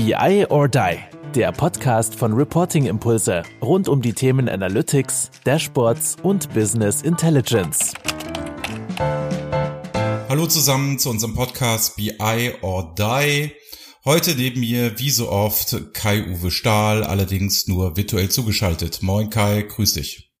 BI 0.00 0.46
or 0.48 0.66
Die, 0.66 0.96
der 1.34 1.52
Podcast 1.52 2.14
von 2.14 2.32
Reporting 2.32 2.86
Impulse 2.86 3.42
rund 3.60 3.86
um 3.86 4.00
die 4.00 4.14
Themen 4.14 4.48
Analytics, 4.48 5.30
Dashboards 5.44 6.16
und 6.22 6.50
Business 6.54 7.02
Intelligence. 7.02 7.92
Hallo 10.26 10.46
zusammen 10.46 10.98
zu 10.98 11.10
unserem 11.10 11.34
Podcast 11.34 11.96
BI 11.96 12.52
or 12.62 12.94
Die. 12.94 13.52
Heute 14.06 14.34
neben 14.36 14.60
mir, 14.60 14.98
wie 14.98 15.10
so 15.10 15.28
oft, 15.28 15.76
Kai-Uwe 15.92 16.50
Stahl, 16.50 17.04
allerdings 17.04 17.66
nur 17.66 17.98
virtuell 17.98 18.30
zugeschaltet. 18.30 19.02
Moin 19.02 19.28
Kai, 19.28 19.64
grüß 19.68 19.92
dich. 19.92 20.32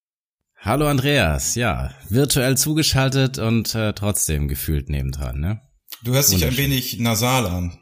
Hallo 0.56 0.86
Andreas, 0.88 1.54
ja, 1.54 1.90
virtuell 2.08 2.56
zugeschaltet 2.56 3.38
und 3.38 3.74
äh, 3.74 3.92
trotzdem 3.92 4.48
gefühlt 4.48 4.88
nebendran, 4.88 5.38
ne? 5.38 5.60
Du 6.02 6.14
hörst 6.14 6.32
dich 6.32 6.46
ein 6.46 6.56
wenig 6.56 6.98
nasal 6.98 7.46
an. 7.46 7.79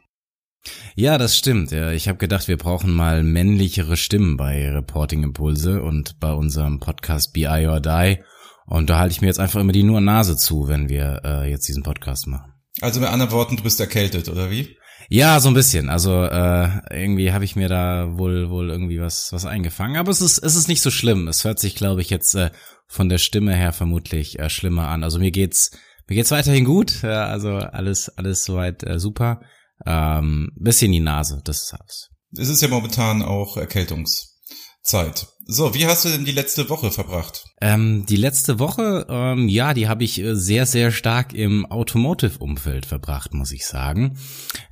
Ja, 0.95 1.19
das 1.19 1.37
stimmt. 1.37 1.71
Ja, 1.71 1.91
ich 1.93 2.09
habe 2.09 2.19
gedacht, 2.19 2.49
wir 2.49 2.57
brauchen 2.57 2.93
mal 2.93 3.23
männlichere 3.23 3.97
Stimmen 3.97 4.37
bei 4.37 4.69
Reporting 4.71 5.23
Impulse 5.23 5.83
und 5.83 6.19
bei 6.21 6.33
unserem 6.33 6.81
Podcast 6.81 7.33
BI 7.33 7.67
or 7.67 7.81
Die. 7.81 8.19
Und 8.67 8.91
da 8.91 8.99
halte 8.99 9.13
ich 9.13 9.21
mir 9.21 9.29
jetzt 9.29 9.41
einfach 9.41 9.61
immer 9.61 9.73
die 9.73 9.83
nur 9.83 10.01
Nase 10.01 10.37
zu, 10.37 10.69
wenn 10.69 10.89
wir 10.89 11.23
äh, 11.25 11.51
jetzt 11.51 11.69
diesen 11.69 11.83
Podcast 11.83 12.27
machen. 12.27 12.53
Also 12.81 13.01
mit 13.01 13.09
anderen 13.09 13.33
Worten, 13.33 13.57
du 13.57 13.63
bist 13.63 13.81
erkältet, 13.81 14.29
oder 14.29 14.51
wie? 14.51 14.77
Ja, 15.09 15.41
so 15.41 15.49
ein 15.49 15.55
bisschen. 15.55 15.89
Also 15.89 16.25
äh, 16.25 16.69
irgendwie 16.91 17.33
habe 17.33 17.45
ich 17.45 17.57
mir 17.57 17.69
da 17.69 18.19
wohl 18.19 18.51
wohl 18.51 18.69
irgendwie 18.69 19.01
was 19.01 19.33
was 19.33 19.47
eingefangen. 19.47 19.97
Aber 19.97 20.11
es 20.11 20.21
ist 20.21 20.39
es 20.39 20.55
ist 20.55 20.69
nicht 20.69 20.83
so 20.83 20.91
schlimm. 20.91 21.29
Es 21.29 21.45
hört 21.45 21.59
sich, 21.59 21.75
glaube 21.75 22.03
ich, 22.03 22.11
jetzt 22.11 22.35
äh, 22.35 22.51
von 22.87 23.09
der 23.09 23.19
Stimme 23.19 23.55
her 23.55 23.73
vermutlich 23.73 24.39
äh, 24.39 24.51
schlimmer 24.51 24.89
an. 24.89 25.05
Also 25.05 25.19
mir 25.19 25.31
geht's 25.31 25.71
mir 26.09 26.17
geht's 26.17 26.31
weiterhin 26.31 26.65
gut. 26.65 27.03
Ja, 27.03 27.27
also 27.27 27.57
alles 27.57 28.11
alles 28.19 28.45
soweit 28.45 28.85
äh, 28.85 28.99
super. 28.99 29.41
Ähm, 29.87 30.51
bisschen 30.57 30.93
die 30.93 31.01
Nase, 31.01 31.41
das 31.45 31.63
ist 31.63 31.75
alles. 31.75 32.09
Es 32.37 32.49
ist 32.49 32.63
ja 32.63 32.69
momentan 32.69 33.23
auch 33.23 33.57
Erkältungszeit. 33.57 35.29
So, 35.47 35.73
wie 35.73 35.87
hast 35.87 36.05
du 36.05 36.11
denn 36.11 36.27
die 36.27 36.33
letzte 36.33 36.69
Woche 36.69 36.91
verbracht? 36.91 37.47
Ähm, 37.63 38.05
die 38.07 38.17
letzte 38.17 38.59
Woche, 38.59 39.07
ähm, 39.09 39.49
ja, 39.49 39.73
die 39.73 39.89
habe 39.89 40.05
ich 40.05 40.21
äh, 40.21 40.35
sehr, 40.35 40.67
sehr 40.67 40.91
stark 40.91 41.33
im 41.33 41.65
Automotive-Umfeld 41.65 42.85
verbracht, 42.85 43.33
muss 43.33 43.53
ich 43.53 43.67
sagen. 43.67 44.19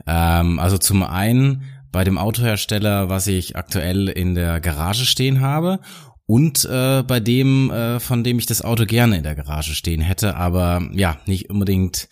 Ähm, 0.06 0.58
also 0.58 0.76
zum 0.76 1.02
einen 1.02 1.64
bei 1.92 2.04
dem 2.04 2.18
Autohersteller, 2.18 3.08
was 3.08 3.26
ich 3.26 3.56
aktuell 3.56 4.08
in 4.08 4.34
der 4.34 4.60
Garage 4.60 5.06
stehen 5.06 5.40
habe 5.40 5.80
und 6.26 6.66
äh, 6.66 7.02
bei 7.02 7.20
dem, 7.20 7.70
äh, 7.70 7.98
von 7.98 8.22
dem 8.22 8.38
ich 8.38 8.44
das 8.44 8.60
Auto 8.60 8.84
gerne 8.84 9.16
in 9.16 9.22
der 9.22 9.34
Garage 9.34 9.74
stehen 9.74 10.02
hätte, 10.02 10.36
aber 10.36 10.90
ja, 10.92 11.18
nicht 11.24 11.48
unbedingt 11.48 12.08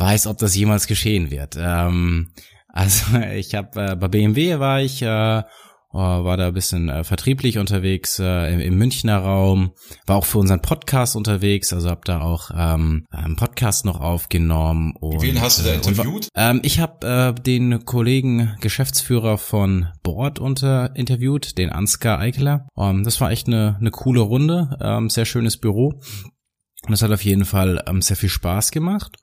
weiß, 0.00 0.26
ob 0.26 0.38
das 0.38 0.56
jemals 0.56 0.86
geschehen 0.86 1.30
wird. 1.30 1.56
Ähm, 1.58 2.32
also 2.68 3.18
ich 3.34 3.54
habe 3.54 3.92
äh, 3.92 3.96
bei 3.96 4.08
BMW 4.08 4.58
war 4.58 4.80
ich 4.80 5.02
äh, 5.02 5.42
oh, 5.92 5.98
war 5.98 6.36
da 6.36 6.48
ein 6.48 6.54
bisschen 6.54 6.88
äh, 6.88 7.04
vertrieblich 7.04 7.58
unterwegs 7.58 8.18
äh, 8.18 8.52
im, 8.52 8.60
im 8.60 8.76
Münchner 8.76 9.18
Raum, 9.18 9.72
war 10.06 10.16
auch 10.16 10.24
für 10.24 10.38
unseren 10.38 10.62
Podcast 10.62 11.16
unterwegs, 11.16 11.72
also 11.72 11.90
habe 11.90 12.02
da 12.04 12.20
auch 12.20 12.50
ähm, 12.54 13.06
einen 13.10 13.36
Podcast 13.36 13.84
noch 13.84 14.00
aufgenommen. 14.00 14.94
Und, 15.00 15.22
Wen 15.22 15.40
hast 15.40 15.60
du 15.60 15.64
da 15.64 15.70
äh, 15.70 15.76
interviewt? 15.76 16.06
Und, 16.06 16.28
ähm, 16.34 16.60
ich 16.62 16.80
habe 16.80 17.34
äh, 17.36 17.40
den 17.40 17.84
Kollegen 17.84 18.56
Geschäftsführer 18.60 19.38
von 19.38 19.88
Bord 20.02 20.38
unter 20.38 20.94
interviewt, 20.96 21.58
den 21.58 21.70
Ansgar 21.70 22.18
Eichler. 22.18 22.66
Ähm, 22.76 23.04
das 23.04 23.20
war 23.20 23.30
echt 23.30 23.48
eine, 23.48 23.76
eine 23.80 23.90
coole 23.90 24.20
Runde, 24.20 24.76
ähm, 24.80 25.10
sehr 25.10 25.24
schönes 25.24 25.56
Büro. 25.56 26.00
Und 26.86 26.94
es 26.94 27.02
hat 27.02 27.10
auf 27.10 27.24
jeden 27.24 27.44
Fall 27.44 27.84
ähm, 27.86 28.00
sehr 28.00 28.16
viel 28.16 28.30
Spaß 28.30 28.70
gemacht. 28.70 29.16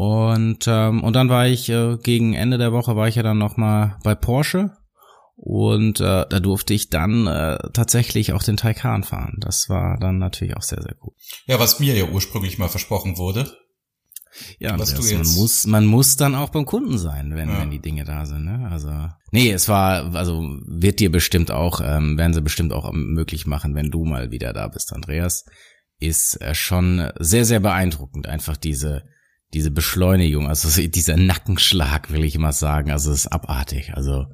Und 0.00 0.66
ähm, 0.66 1.04
und 1.04 1.14
dann 1.14 1.28
war 1.28 1.46
ich 1.46 1.68
äh, 1.68 1.98
gegen 2.02 2.32
Ende 2.32 2.56
der 2.56 2.72
Woche 2.72 2.96
war 2.96 3.06
ich 3.06 3.16
ja 3.16 3.22
dann 3.22 3.36
noch 3.36 3.58
mal 3.58 3.98
bei 4.02 4.14
Porsche 4.14 4.70
und 5.36 6.00
äh, 6.00 6.24
da 6.26 6.40
durfte 6.40 6.72
ich 6.72 6.88
dann 6.88 7.26
äh, 7.26 7.58
tatsächlich 7.74 8.32
auch 8.32 8.42
den 8.42 8.56
Taycan 8.56 9.04
fahren. 9.04 9.36
Das 9.40 9.68
war 9.68 9.98
dann 10.00 10.16
natürlich 10.16 10.56
auch 10.56 10.62
sehr 10.62 10.80
sehr 10.80 10.96
cool. 11.02 11.12
Ja, 11.44 11.60
was 11.60 11.80
mir 11.80 11.94
ja 11.94 12.06
ursprünglich 12.06 12.56
mal 12.56 12.70
versprochen 12.70 13.18
wurde. 13.18 13.54
Ja, 14.58 14.78
was 14.78 14.94
du 14.94 15.02
jetzt 15.02 15.34
man 15.34 15.42
muss 15.42 15.66
man 15.66 15.84
muss 15.84 16.16
dann 16.16 16.34
auch 16.34 16.48
beim 16.48 16.64
Kunden 16.64 16.96
sein, 16.96 17.34
wenn 17.34 17.50
ja. 17.50 17.60
wenn 17.60 17.70
die 17.70 17.82
Dinge 17.82 18.04
da 18.04 18.24
sind. 18.24 18.46
Ne? 18.46 18.70
Also 18.70 18.90
nee, 19.32 19.50
es 19.50 19.68
war 19.68 20.14
also 20.14 20.40
wird 20.66 21.00
dir 21.00 21.12
bestimmt 21.12 21.50
auch 21.50 21.82
ähm, 21.84 22.16
werden 22.16 22.32
sie 22.32 22.40
bestimmt 22.40 22.72
auch 22.72 22.90
möglich 22.94 23.46
machen, 23.46 23.74
wenn 23.74 23.90
du 23.90 24.06
mal 24.06 24.30
wieder 24.30 24.54
da 24.54 24.66
bist, 24.68 24.94
Andreas. 24.94 25.44
Ist 25.98 26.40
äh, 26.40 26.54
schon 26.54 27.12
sehr 27.18 27.44
sehr 27.44 27.60
beeindruckend 27.60 28.26
einfach 28.26 28.56
diese 28.56 29.02
diese 29.54 29.70
Beschleunigung, 29.70 30.48
also 30.48 30.68
dieser 30.88 31.16
Nackenschlag, 31.16 32.10
will 32.10 32.24
ich 32.24 32.34
immer 32.34 32.52
sagen, 32.52 32.90
also 32.90 33.10
es 33.10 33.26
ist 33.26 33.32
abartig. 33.32 33.92
Also 33.94 34.26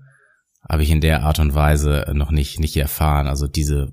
habe 0.68 0.82
ich 0.82 0.90
in 0.90 1.00
der 1.00 1.22
Art 1.22 1.38
und 1.38 1.54
Weise 1.54 2.04
noch 2.14 2.30
nicht 2.30 2.58
nicht 2.58 2.76
erfahren. 2.76 3.26
Also 3.26 3.46
diese 3.46 3.92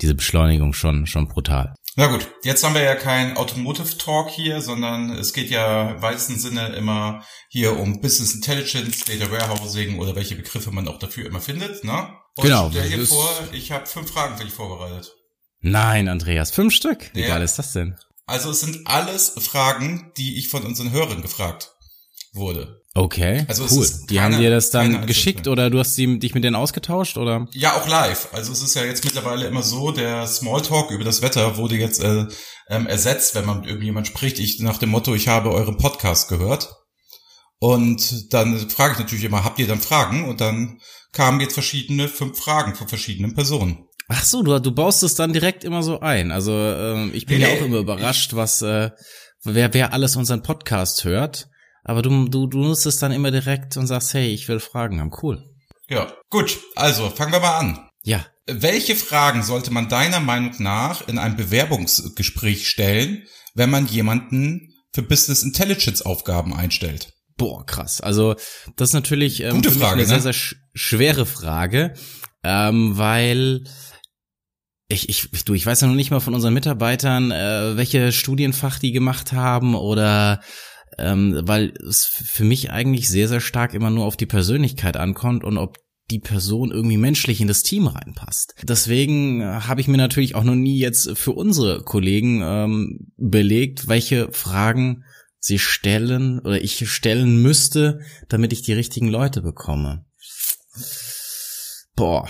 diese 0.00 0.14
Beschleunigung 0.14 0.72
schon 0.72 1.06
schon 1.06 1.28
brutal. 1.28 1.74
Na 1.96 2.06
gut, 2.06 2.28
jetzt 2.44 2.62
haben 2.62 2.76
wir 2.76 2.82
ja 2.82 2.94
kein 2.94 3.36
Automotive 3.36 3.98
Talk 3.98 4.30
hier, 4.30 4.60
sondern 4.60 5.10
es 5.10 5.32
geht 5.32 5.50
ja 5.50 5.90
im 5.90 6.02
weitesten 6.02 6.38
Sinne 6.38 6.68
immer 6.76 7.24
hier 7.48 7.76
um 7.76 8.00
Business 8.00 8.34
Intelligence, 8.34 9.04
Data 9.04 9.32
Warehousing 9.32 9.98
oder 9.98 10.14
welche 10.14 10.36
Begriffe 10.36 10.70
man 10.70 10.86
auch 10.86 11.00
dafür 11.00 11.26
immer 11.26 11.40
findet, 11.40 11.82
ne? 11.82 12.14
Und 12.36 12.44
genau. 12.44 12.70
Stell 12.70 12.88
dir 12.88 13.04
vor, 13.04 13.28
ich 13.50 13.72
habe 13.72 13.86
fünf 13.86 14.12
Fragen 14.12 14.38
für 14.38 14.44
dich 14.44 14.52
vorbereitet. 14.52 15.12
Nein, 15.60 16.08
Andreas, 16.08 16.52
fünf 16.52 16.72
Stück. 16.72 17.10
Wie 17.14 17.22
ja. 17.22 17.28
geil 17.28 17.42
ist 17.42 17.58
das 17.58 17.72
denn? 17.72 17.96
Also 18.28 18.50
es 18.50 18.60
sind 18.60 18.86
alles 18.86 19.30
Fragen, 19.38 20.12
die 20.18 20.36
ich 20.36 20.48
von 20.48 20.62
unseren 20.64 20.92
Hörern 20.92 21.22
gefragt 21.22 21.72
wurde. 22.32 22.82
Okay, 22.94 23.46
also 23.48 23.64
cool. 23.70 23.88
Die 24.10 24.16
keine, 24.16 24.34
haben 24.34 24.42
dir 24.42 24.50
das 24.50 24.70
dann 24.70 25.06
geschickt 25.06 25.48
oder 25.48 25.70
du 25.70 25.78
hast 25.78 25.94
sie, 25.94 26.18
dich 26.18 26.34
mit 26.34 26.44
denen 26.44 26.56
ausgetauscht 26.56 27.16
oder? 27.16 27.46
Ja, 27.52 27.76
auch 27.76 27.88
live. 27.88 28.28
Also 28.32 28.52
es 28.52 28.60
ist 28.60 28.74
ja 28.74 28.84
jetzt 28.84 29.04
mittlerweile 29.04 29.46
immer 29.46 29.62
so, 29.62 29.92
der 29.92 30.26
Smalltalk 30.26 30.90
über 30.90 31.04
das 31.04 31.22
Wetter 31.22 31.56
wurde 31.56 31.76
jetzt 31.76 32.02
äh, 32.02 32.26
ähm, 32.68 32.86
ersetzt, 32.86 33.34
wenn 33.34 33.46
man 33.46 33.60
mit 33.60 33.68
irgendjemand 33.68 34.06
spricht. 34.06 34.38
Ich 34.38 34.60
nach 34.60 34.78
dem 34.78 34.90
Motto, 34.90 35.14
ich 35.14 35.28
habe 35.28 35.50
euren 35.50 35.78
Podcast 35.78 36.28
gehört. 36.28 36.74
Und 37.60 38.34
dann 38.34 38.68
frage 38.68 38.92
ich 38.92 38.98
natürlich 38.98 39.24
immer, 39.24 39.42
habt 39.42 39.58
ihr 39.58 39.66
dann 39.66 39.80
Fragen? 39.80 40.28
Und 40.28 40.42
dann 40.42 40.80
kamen 41.12 41.40
jetzt 41.40 41.54
verschiedene 41.54 42.08
fünf 42.08 42.38
Fragen 42.38 42.74
von 42.74 42.88
verschiedenen 42.88 43.34
Personen. 43.34 43.87
Ach 44.08 44.24
so, 44.24 44.42
du, 44.42 44.58
du 44.58 44.72
baust 44.72 45.02
es 45.02 45.14
dann 45.14 45.34
direkt 45.34 45.64
immer 45.64 45.82
so 45.82 46.00
ein. 46.00 46.32
Also 46.32 46.52
ähm, 46.52 47.10
ich 47.12 47.26
bin 47.26 47.38
nee, 47.38 47.44
ja 47.44 47.52
auch 47.52 47.64
immer 47.64 47.78
überrascht, 47.78 48.34
was 48.34 48.62
äh, 48.62 48.90
wer 49.44 49.74
wer 49.74 49.92
alles 49.92 50.16
unseren 50.16 50.42
Podcast 50.42 51.04
hört. 51.04 51.48
Aber 51.84 52.00
du 52.00 52.26
du 52.28 52.46
du 52.46 52.58
nutzt 52.58 52.86
es 52.86 52.98
dann 52.98 53.12
immer 53.12 53.30
direkt 53.30 53.76
und 53.76 53.86
sagst, 53.86 54.14
hey, 54.14 54.28
ich 54.32 54.48
will 54.48 54.60
Fragen 54.60 55.00
haben. 55.00 55.12
Cool. 55.22 55.44
Ja, 55.88 56.12
gut. 56.30 56.58
Also 56.74 57.10
fangen 57.10 57.32
wir 57.32 57.40
mal 57.40 57.58
an. 57.58 57.88
Ja. 58.02 58.24
Welche 58.46 58.96
Fragen 58.96 59.42
sollte 59.42 59.70
man 59.70 59.90
deiner 59.90 60.20
Meinung 60.20 60.54
nach 60.58 61.06
in 61.06 61.18
einem 61.18 61.36
Bewerbungsgespräch 61.36 62.66
stellen, 62.66 63.24
wenn 63.54 63.68
man 63.68 63.86
jemanden 63.86 64.72
für 64.94 65.02
Business 65.02 65.42
Intelligence 65.42 66.00
Aufgaben 66.00 66.54
einstellt? 66.54 67.12
Boah, 67.36 67.64
krass. 67.66 68.00
Also 68.00 68.36
das 68.76 68.90
ist 68.90 68.94
natürlich 68.94 69.42
ähm, 69.42 69.56
Gute 69.56 69.70
Frage, 69.70 70.00
eine 70.00 70.02
ne? 70.02 70.08
sehr, 70.08 70.20
sehr 70.20 70.32
sch 70.32 70.56
schwere 70.74 71.26
Frage, 71.26 71.94
ähm, 72.42 72.96
weil 72.96 73.64
ich, 74.88 75.08
ich, 75.08 75.44
du, 75.44 75.54
ich 75.54 75.66
weiß 75.66 75.82
ja 75.82 75.86
noch 75.86 75.94
nicht 75.94 76.10
mal 76.10 76.20
von 76.20 76.34
unseren 76.34 76.54
Mitarbeitern, 76.54 77.30
äh, 77.30 77.76
welche 77.76 78.10
Studienfach 78.10 78.78
die 78.78 78.92
gemacht 78.92 79.32
haben 79.32 79.74
oder 79.74 80.40
ähm, 80.96 81.40
weil 81.42 81.74
es 81.86 82.04
für 82.04 82.44
mich 82.44 82.70
eigentlich 82.70 83.08
sehr, 83.08 83.28
sehr 83.28 83.40
stark 83.40 83.74
immer 83.74 83.90
nur 83.90 84.06
auf 84.06 84.16
die 84.16 84.26
Persönlichkeit 84.26 84.96
ankommt 84.96 85.44
und 85.44 85.58
ob 85.58 85.76
die 86.10 86.18
Person 86.18 86.70
irgendwie 86.70 86.96
menschlich 86.96 87.42
in 87.42 87.48
das 87.48 87.62
Team 87.62 87.86
reinpasst. 87.86 88.54
Deswegen 88.62 89.44
habe 89.44 89.82
ich 89.82 89.88
mir 89.88 89.98
natürlich 89.98 90.34
auch 90.34 90.44
noch 90.44 90.54
nie 90.54 90.78
jetzt 90.78 91.18
für 91.18 91.32
unsere 91.32 91.82
Kollegen 91.82 92.40
ähm, 92.42 93.12
belegt, 93.18 93.88
welche 93.88 94.32
Fragen 94.32 95.04
sie 95.38 95.58
stellen 95.58 96.38
oder 96.40 96.62
ich 96.62 96.90
stellen 96.90 97.42
müsste, 97.42 98.00
damit 98.28 98.54
ich 98.54 98.62
die 98.62 98.72
richtigen 98.72 99.08
Leute 99.08 99.42
bekomme. 99.42 100.06
Boah, 101.94 102.26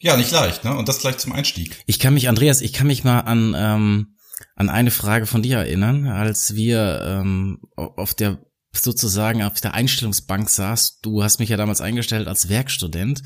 ja, 0.00 0.16
nicht 0.16 0.30
leicht, 0.30 0.64
ne? 0.64 0.74
Und 0.76 0.88
das 0.88 1.00
gleich 1.00 1.18
zum 1.18 1.32
Einstieg. 1.32 1.76
Ich 1.86 1.98
kann 1.98 2.14
mich, 2.14 2.28
Andreas, 2.28 2.60
ich 2.60 2.72
kann 2.72 2.86
mich 2.86 3.04
mal 3.04 3.20
an, 3.20 3.54
ähm, 3.56 4.16
an 4.56 4.70
eine 4.70 4.90
Frage 4.90 5.26
von 5.26 5.42
dir 5.42 5.58
erinnern, 5.58 6.06
als 6.06 6.54
wir 6.54 7.02
ähm, 7.04 7.60
auf 7.76 8.14
der 8.14 8.38
sozusagen 8.72 9.42
auf 9.42 9.60
der 9.60 9.74
Einstellungsbank 9.74 10.48
saß. 10.48 11.00
Du 11.00 11.22
hast 11.22 11.38
mich 11.38 11.48
ja 11.48 11.56
damals 11.56 11.80
eingestellt 11.80 12.28
als 12.28 12.48
Werkstudent. 12.48 13.22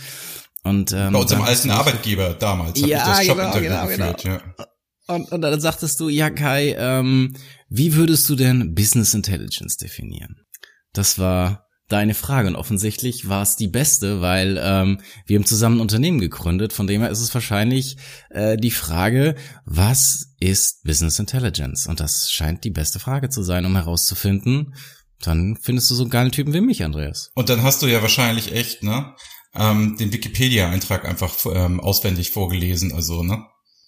Und, 0.62 0.92
ähm, 0.92 1.12
Bei 1.12 1.18
unserem 1.18 1.42
alten 1.42 1.70
Arbeitgeber 1.70 2.34
damals 2.34 2.80
ja, 2.80 2.86
ich 2.86 2.92
das 2.92 3.36
genau, 3.36 3.52
genau, 3.52 3.86
geführt, 3.86 4.22
genau. 4.22 4.36
Ja. 4.36 4.66
Und, 5.06 5.30
und 5.30 5.42
dann 5.42 5.60
sagtest 5.60 6.00
du, 6.00 6.08
ja 6.08 6.30
Kai, 6.30 6.74
ähm, 6.78 7.36
wie 7.68 7.94
würdest 7.94 8.28
du 8.30 8.36
denn 8.36 8.74
Business 8.74 9.12
Intelligence 9.12 9.76
definieren? 9.76 10.46
Das 10.94 11.18
war 11.18 11.63
deine 11.88 12.14
Frage. 12.14 12.48
Und 12.48 12.56
offensichtlich 12.56 13.28
war 13.28 13.42
es 13.42 13.56
die 13.56 13.68
beste, 13.68 14.20
weil 14.20 14.58
ähm, 14.62 15.00
wir 15.26 15.38
haben 15.38 15.46
zusammen 15.46 15.78
ein 15.78 15.82
Unternehmen 15.82 16.20
gegründet. 16.20 16.72
Von 16.72 16.86
dem 16.86 17.02
her 17.02 17.10
ist 17.10 17.20
es 17.20 17.34
wahrscheinlich 17.34 17.96
äh, 18.30 18.56
die 18.56 18.70
Frage, 18.70 19.34
was 19.64 20.34
ist 20.40 20.84
Business 20.84 21.18
Intelligence? 21.18 21.86
Und 21.86 22.00
das 22.00 22.30
scheint 22.30 22.64
die 22.64 22.70
beste 22.70 22.98
Frage 22.98 23.28
zu 23.28 23.42
sein, 23.42 23.66
um 23.66 23.74
herauszufinden, 23.74 24.74
dann 25.20 25.56
findest 25.60 25.90
du 25.90 25.94
so 25.94 26.02
einen 26.02 26.10
geilen 26.10 26.32
Typen 26.32 26.52
wie 26.52 26.60
mich, 26.60 26.84
Andreas. 26.84 27.30
Und 27.34 27.48
dann 27.48 27.62
hast 27.62 27.82
du 27.82 27.86
ja 27.86 28.02
wahrscheinlich 28.02 28.52
echt, 28.52 28.82
ne, 28.82 29.14
ähm, 29.54 29.96
den 29.98 30.12
Wikipedia-Eintrag 30.12 31.04
einfach 31.04 31.34
ähm, 31.52 31.80
auswendig 31.80 32.30
vorgelesen, 32.30 32.92
also, 32.92 33.22
ne? 33.22 33.46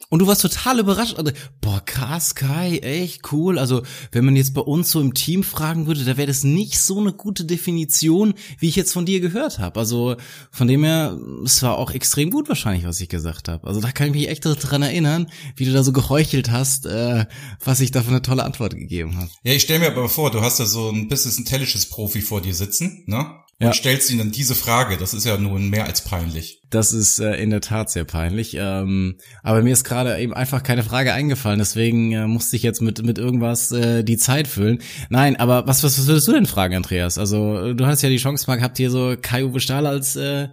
Und 0.08 0.20
du 0.20 0.26
warst 0.26 0.42
total 0.42 0.78
überrascht. 0.78 1.16
Also, 1.18 1.32
boah, 1.60 1.84
krass, 1.84 2.34
Kai, 2.34 2.78
echt 2.78 3.32
cool. 3.32 3.58
Also, 3.58 3.82
wenn 4.12 4.24
man 4.24 4.36
jetzt 4.36 4.54
bei 4.54 4.60
uns 4.60 4.90
so 4.90 5.00
im 5.00 5.14
Team 5.14 5.42
fragen 5.42 5.86
würde, 5.86 6.04
da 6.04 6.16
wäre 6.16 6.28
das 6.28 6.44
nicht 6.44 6.78
so 6.78 7.00
eine 7.00 7.12
gute 7.12 7.44
Definition, 7.44 8.34
wie 8.58 8.68
ich 8.68 8.76
jetzt 8.76 8.92
von 8.92 9.06
dir 9.06 9.20
gehört 9.20 9.58
habe. 9.58 9.80
Also, 9.80 10.16
von 10.50 10.68
dem 10.68 10.84
her, 10.84 11.18
es 11.44 11.62
war 11.62 11.76
auch 11.76 11.90
extrem 11.90 12.30
gut 12.30 12.48
wahrscheinlich, 12.48 12.86
was 12.86 13.00
ich 13.00 13.08
gesagt 13.08 13.48
habe. 13.48 13.66
Also, 13.66 13.80
da 13.80 13.90
kann 13.90 14.08
ich 14.08 14.14
mich 14.14 14.28
echt 14.28 14.44
dran 14.44 14.82
erinnern, 14.82 15.26
wie 15.56 15.64
du 15.64 15.72
da 15.72 15.82
so 15.82 15.92
geheuchelt 15.92 16.50
hast, 16.50 16.86
äh, 16.86 17.26
was 17.64 17.80
ich 17.80 17.90
da 17.90 18.02
für 18.02 18.10
eine 18.10 18.22
tolle 18.22 18.44
Antwort 18.44 18.76
gegeben 18.76 19.16
habe. 19.16 19.30
Ja, 19.42 19.52
ich 19.52 19.62
stelle 19.62 19.80
mir 19.80 19.88
aber 19.88 20.08
vor, 20.08 20.30
du 20.30 20.40
hast 20.40 20.60
da 20.60 20.66
so 20.66 20.90
ein 20.90 21.08
Business 21.08 21.38
Intelligence 21.38 21.86
Profi 21.86 22.20
vor 22.20 22.40
dir 22.40 22.54
sitzen, 22.54 23.02
ne? 23.06 23.26
Ja. 23.58 23.68
und 23.68 23.74
stellst 23.74 24.10
ihnen 24.10 24.18
dann 24.18 24.32
diese 24.32 24.54
Frage. 24.54 24.96
Das 24.96 25.14
ist 25.14 25.24
ja 25.24 25.36
nun 25.36 25.70
mehr 25.70 25.86
als 25.86 26.02
peinlich. 26.02 26.60
Das 26.70 26.92
ist 26.92 27.18
äh, 27.18 27.36
in 27.36 27.50
der 27.50 27.60
Tat 27.60 27.90
sehr 27.90 28.04
peinlich. 28.04 28.54
Ähm, 28.58 29.18
aber 29.42 29.62
mir 29.62 29.72
ist 29.72 29.84
gerade 29.84 30.18
eben 30.18 30.34
einfach 30.34 30.62
keine 30.62 30.82
Frage 30.82 31.12
eingefallen, 31.12 31.58
deswegen 31.58 32.12
äh, 32.12 32.26
musste 32.26 32.56
ich 32.56 32.62
jetzt 32.62 32.82
mit 32.82 33.02
mit 33.02 33.18
irgendwas 33.18 33.72
äh, 33.72 34.02
die 34.02 34.18
Zeit 34.18 34.48
füllen. 34.48 34.82
Nein, 35.08 35.36
aber 35.36 35.66
was 35.66 35.82
was, 35.82 35.98
was 35.98 36.06
würdest 36.06 36.28
du 36.28 36.32
denn 36.32 36.46
fragen, 36.46 36.74
Andreas? 36.74 37.18
Also 37.18 37.72
du 37.72 37.86
hast 37.86 38.02
ja 38.02 38.08
die 38.08 38.18
Chance 38.18 38.44
mal 38.46 38.56
gehabt, 38.56 38.76
hier 38.76 38.90
so 38.90 39.16
Kai-Uwe 39.20 39.60
Stahl 39.60 39.86
als 39.86 40.16
äh, 40.16 40.48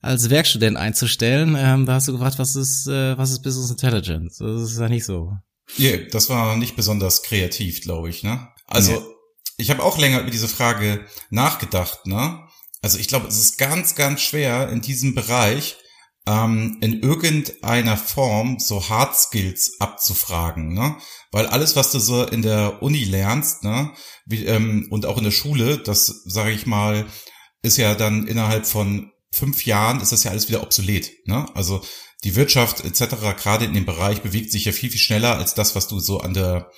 als 0.00 0.30
Werkstudent 0.30 0.76
einzustellen. 0.76 1.56
Ähm, 1.56 1.86
da 1.86 1.94
hast 1.94 2.08
du 2.08 2.12
gefragt, 2.12 2.38
was 2.38 2.56
ist 2.56 2.88
äh, 2.88 3.16
was 3.16 3.30
ist 3.30 3.42
Business 3.42 3.70
Intelligence? 3.70 4.38
Das 4.38 4.62
ist 4.62 4.80
ja 4.80 4.88
nicht 4.88 5.04
so. 5.04 5.32
Yeah, 5.78 5.98
das 6.10 6.28
war 6.28 6.56
nicht 6.56 6.74
besonders 6.74 7.22
kreativ, 7.22 7.82
glaube 7.82 8.10
ich, 8.10 8.24
ne? 8.24 8.48
Also 8.66 8.92
nee 8.92 9.11
ich 9.56 9.70
habe 9.70 9.82
auch 9.82 9.98
länger 9.98 10.20
über 10.20 10.30
diese 10.30 10.48
Frage 10.48 11.06
nachgedacht, 11.30 12.06
ne? 12.06 12.46
Also 12.80 12.98
ich 12.98 13.08
glaube, 13.08 13.28
es 13.28 13.38
ist 13.38 13.58
ganz, 13.58 13.94
ganz 13.94 14.20
schwer 14.20 14.68
in 14.70 14.80
diesem 14.80 15.14
Bereich 15.14 15.76
ähm, 16.26 16.78
in 16.80 17.00
irgendeiner 17.00 17.96
Form 17.96 18.58
so 18.58 18.88
Hard 18.88 19.16
Skills 19.16 19.76
abzufragen, 19.80 20.72
ne? 20.72 20.96
Weil 21.30 21.46
alles, 21.46 21.76
was 21.76 21.90
du 21.92 21.98
so 21.98 22.24
in 22.24 22.42
der 22.42 22.82
Uni 22.82 23.04
lernst, 23.04 23.64
ne, 23.64 23.92
wie, 24.26 24.44
ähm, 24.44 24.86
und 24.90 25.06
auch 25.06 25.18
in 25.18 25.24
der 25.24 25.30
Schule, 25.30 25.78
das 25.78 26.06
sage 26.26 26.52
ich 26.52 26.66
mal, 26.66 27.06
ist 27.62 27.76
ja 27.76 27.94
dann 27.94 28.26
innerhalb 28.26 28.66
von 28.66 29.10
fünf 29.32 29.64
Jahren 29.64 30.00
ist 30.00 30.12
das 30.12 30.24
ja 30.24 30.30
alles 30.30 30.48
wieder 30.48 30.62
obsolet, 30.62 31.10
ne? 31.26 31.46
Also 31.54 31.82
die 32.24 32.36
Wirtschaft 32.36 32.84
etc. 32.84 33.16
gerade 33.36 33.64
in 33.64 33.74
dem 33.74 33.86
Bereich 33.86 34.22
bewegt 34.22 34.52
sich 34.52 34.64
ja 34.64 34.72
viel 34.72 34.90
viel 34.90 35.00
schneller 35.00 35.36
als 35.36 35.54
das, 35.54 35.74
was 35.74 35.88
du 35.88 35.98
so 35.98 36.20
an 36.20 36.34
der 36.34 36.70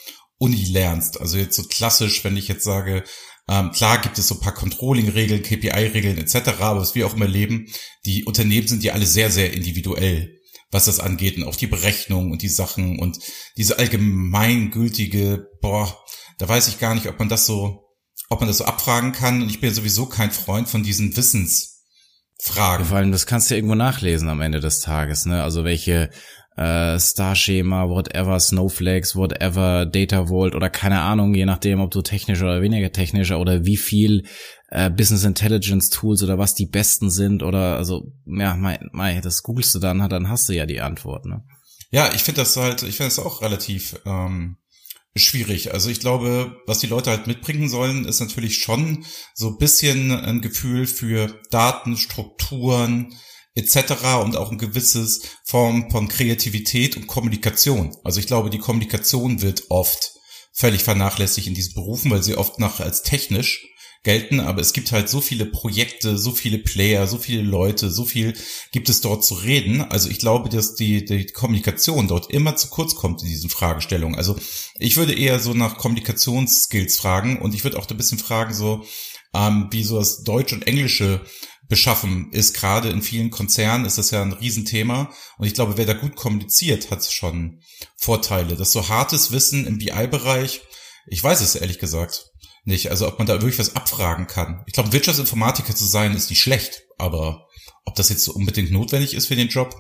Uni 0.45 0.65
lernst. 0.65 1.21
Also 1.21 1.39
jetzt 1.39 1.57
so 1.57 1.63
klassisch, 1.63 2.23
wenn 2.23 2.37
ich 2.37 2.49
jetzt 2.49 2.65
sage, 2.65 3.03
ähm, 3.49 3.71
klar 3.73 3.99
gibt 3.99 4.19
es 4.19 4.29
so 4.29 4.35
ein 4.35 4.41
paar 4.41 4.55
Controlling-Regeln, 4.55 5.43
KPI-Regeln 5.43 6.19
etc., 6.19 6.61
aber 6.61 6.81
was 6.81 6.95
wir 6.95 7.07
auch 7.07 7.15
immer 7.15 7.27
leben, 7.27 7.67
die 8.05 8.25
Unternehmen 8.25 8.69
sind 8.69 8.83
ja 8.83 8.93
alle 8.93 9.07
sehr, 9.07 9.31
sehr 9.31 9.55
individuell, 9.55 10.39
was 10.71 10.85
das 10.85 11.01
angeht 11.01 11.39
und 11.39 11.45
auch 11.45 11.57
die 11.57 11.67
Berechnung 11.67 12.31
und 12.31 12.43
die 12.43 12.49
Sachen 12.49 12.99
und 12.99 13.19
diese 13.57 13.79
allgemeingültige, 13.79 15.47
boah, 15.63 15.99
da 16.39 16.49
weiß 16.49 16.69
ich 16.69 16.79
gar 16.79 16.95
nicht, 16.95 17.07
ob 17.07 17.19
man 17.19 17.31
das 17.31 17.47
so, 17.47 17.85
ob 18.29 18.41
man 18.41 18.49
das 18.49 18.59
so 18.59 18.67
abfragen 18.67 19.13
kann 19.13 19.43
und 19.43 19.49
ich 19.49 19.61
bin 19.61 19.73
sowieso 19.73 20.07
kein 20.07 20.31
Freund 20.31 20.69
von 20.69 20.83
diesen 20.83 21.17
Wissensfragen. 21.17 22.87
Vor 22.87 22.97
allem, 22.99 23.13
das 23.13 23.27
kannst 23.27 23.49
du 23.49 23.55
ja 23.55 23.57
irgendwo 23.57 23.77
nachlesen 23.77 24.29
am 24.29 24.41
Ende 24.43 24.61
des 24.61 24.81
Tages, 24.81 25.25
ne? 25.25 25.43
Also 25.43 25.65
welche 25.65 26.11
äh, 26.57 26.99
Starschema, 26.99 27.89
whatever, 27.89 28.39
Snowflakes, 28.39 29.17
whatever, 29.17 29.87
Data 29.87 30.29
Vault 30.29 30.55
oder 30.55 30.71
keine 30.71 31.01
Ahnung, 31.01 31.35
je 31.35 31.47
nachdem, 31.47 31.81
ob 31.81 31.91
du 31.91 32.03
technisch 32.03 32.43
oder 32.43 32.63
weniger 32.63 32.93
technischer 32.93 33.41
oder 33.41 33.65
wie 33.65 33.77
viel 33.77 34.25
äh, 34.71 34.91
Business 34.91 35.25
Intelligence 35.25 35.91
Tools 35.91 36.23
oder 36.23 36.39
was 36.39 36.55
die 36.55 36.67
besten 36.67 37.11
sind 37.11 37.43
oder 37.43 37.77
also 37.77 38.13
ja, 38.27 38.55
mei, 38.55 38.79
mei, 38.93 39.21
das 39.21 39.43
googelst 39.43 39.75
du 39.75 39.79
dann, 39.81 40.09
dann 40.09 40.29
hast 40.29 40.49
du 40.49 40.53
ja 40.53 40.67
die 40.67 40.81
Antwort, 40.81 41.27
ne? 41.27 41.43
Ja, 41.91 42.13
ich 42.13 42.23
finde 42.25 42.41
das 42.41 42.57
halt, 42.57 42.83
ich 42.83 42.97
finde 42.97 43.15
das 43.15 43.21
auch 43.21 43.41
relativ 43.41 44.01
ähm, 44.05 44.57
schwierig. 45.15 45.73
Also 45.73 45.91
ich 45.91 46.01
glaube, 46.01 46.57
was 46.67 46.81
die 46.81 46.89
Leute 46.89 47.11
halt 47.11 47.27
mitbringen 47.29 47.69
sollen, 47.69 48.05
ist 48.05 48.21
natürlich 48.21 48.59
schon 48.59 49.05
so 49.35 49.51
ein 49.51 49.59
bisschen 49.59 50.11
ein 50.11 50.41
Gefühl 50.41 50.87
für 50.87 51.41
Daten, 51.51 51.97
Strukturen, 51.97 53.15
etc. 53.55 54.21
und 54.23 54.37
auch 54.37 54.51
ein 54.51 54.59
gewisses 54.59 55.23
Form 55.45 55.91
von 55.91 56.09
Kreativität 56.09 56.97
und 56.97 57.07
Kommunikation. 57.07 57.97
Also 58.05 58.21
ich 58.21 58.27
glaube, 58.27 58.51
die 58.51 58.59
Kommunikation 58.59 59.43
wird 59.43 59.65
oft 59.71 60.15
völlig 60.53 60.85
vernachlässigt 60.85 61.47
in 61.47 61.55
diesen 61.55 61.75
Berufen, 61.75 62.11
weil 62.11 62.23
sie 62.23 62.37
oft 62.37 62.59
nach 62.59 62.81
als 62.81 63.03
technisch 63.03 63.67
gelten, 64.05 64.39
aber 64.39 64.61
es 64.61 64.75
gibt 64.75 64.93
halt 64.93 65.09
so 65.09 65.21
viele 65.21 65.47
Projekte, 65.47 66.19
so 66.19 66.31
viele 66.31 66.59
Player, 66.59 67.07
so 67.07 67.17
viele 67.17 67.43
Leute, 67.43 67.91
so 67.91 68.05
viel 68.05 68.35
gibt 68.71 68.91
es 68.91 69.01
dort 69.01 69.25
zu 69.25 69.35
reden. 69.35 69.81
Also 69.81 70.11
ich 70.11 70.19
glaube, 70.19 70.51
dass 70.51 70.75
die, 70.75 71.05
die 71.05 71.27
Kommunikation 71.27 72.07
dort 72.07 72.31
immer 72.31 72.55
zu 72.55 72.69
kurz 72.69 72.95
kommt 72.95 73.23
in 73.23 73.29
diesen 73.29 73.49
Fragestellungen. 73.49 74.17
Also 74.17 74.37
ich 74.79 74.97
würde 74.97 75.15
eher 75.15 75.41
so 75.41 75.55
nach 75.55 75.79
Kommunikationsskills 75.79 76.99
fragen 76.99 77.39
und 77.39 77.55
ich 77.55 77.65
würde 77.65 77.79
auch 77.79 77.89
ein 77.89 77.97
bisschen 77.97 78.19
fragen, 78.19 78.53
so 78.53 78.85
ähm, 79.33 79.69
wie 79.71 79.83
so 79.83 79.99
das 79.99 80.23
Deutsch 80.23 80.53
und 80.53 80.67
Englische 80.67 81.23
beschaffen 81.69 82.31
ist. 82.33 82.55
Gerade 82.55 82.91
in 82.91 83.03
vielen 83.03 83.31
Konzernen 83.31 83.85
ist 83.85 83.99
das 83.99 84.11
ja 84.11 84.23
ein 84.23 84.33
Riesenthema. 84.33 85.11
Und 85.39 85.47
ich 85.47 85.55
glaube, 85.55 85.77
wer 85.77 85.87
da 85.87 85.95
gut 85.95 86.17
kommuniziert, 86.17 86.91
hat 86.91 87.05
schon 87.05 87.61
Vorteile. 87.97 88.57
Das 88.57 88.73
so 88.73 88.89
hartes 88.89 89.33
Wissen 89.33 89.67
im 89.67 89.79
BI-Bereich, 89.79 90.63
ich 91.07 91.23
weiß 91.23 91.41
es 91.41 91.55
ehrlich 91.55 91.79
gesagt 91.79 92.27
nicht. 92.65 92.91
Also 92.91 93.07
ob 93.07 93.19
man 93.19 93.27
da 93.27 93.35
wirklich 93.35 93.59
was 93.59 93.77
abfragen 93.77 94.27
kann. 94.27 94.63
Ich 94.67 94.73
glaube, 94.73 94.93
Wirtschaftsinformatiker 94.93 95.75
zu 95.75 95.85
sein, 95.85 96.15
ist 96.15 96.31
nicht 96.31 96.41
schlecht. 96.41 96.83
Aber 96.99 97.47
ob 97.85 97.95
das 97.95 98.09
jetzt 98.09 98.25
so 98.25 98.33
unbedingt 98.33 98.71
notwendig 98.71 99.15
ist 99.15 99.27
für 99.27 99.37
den 99.37 99.49
Job? 99.49 99.75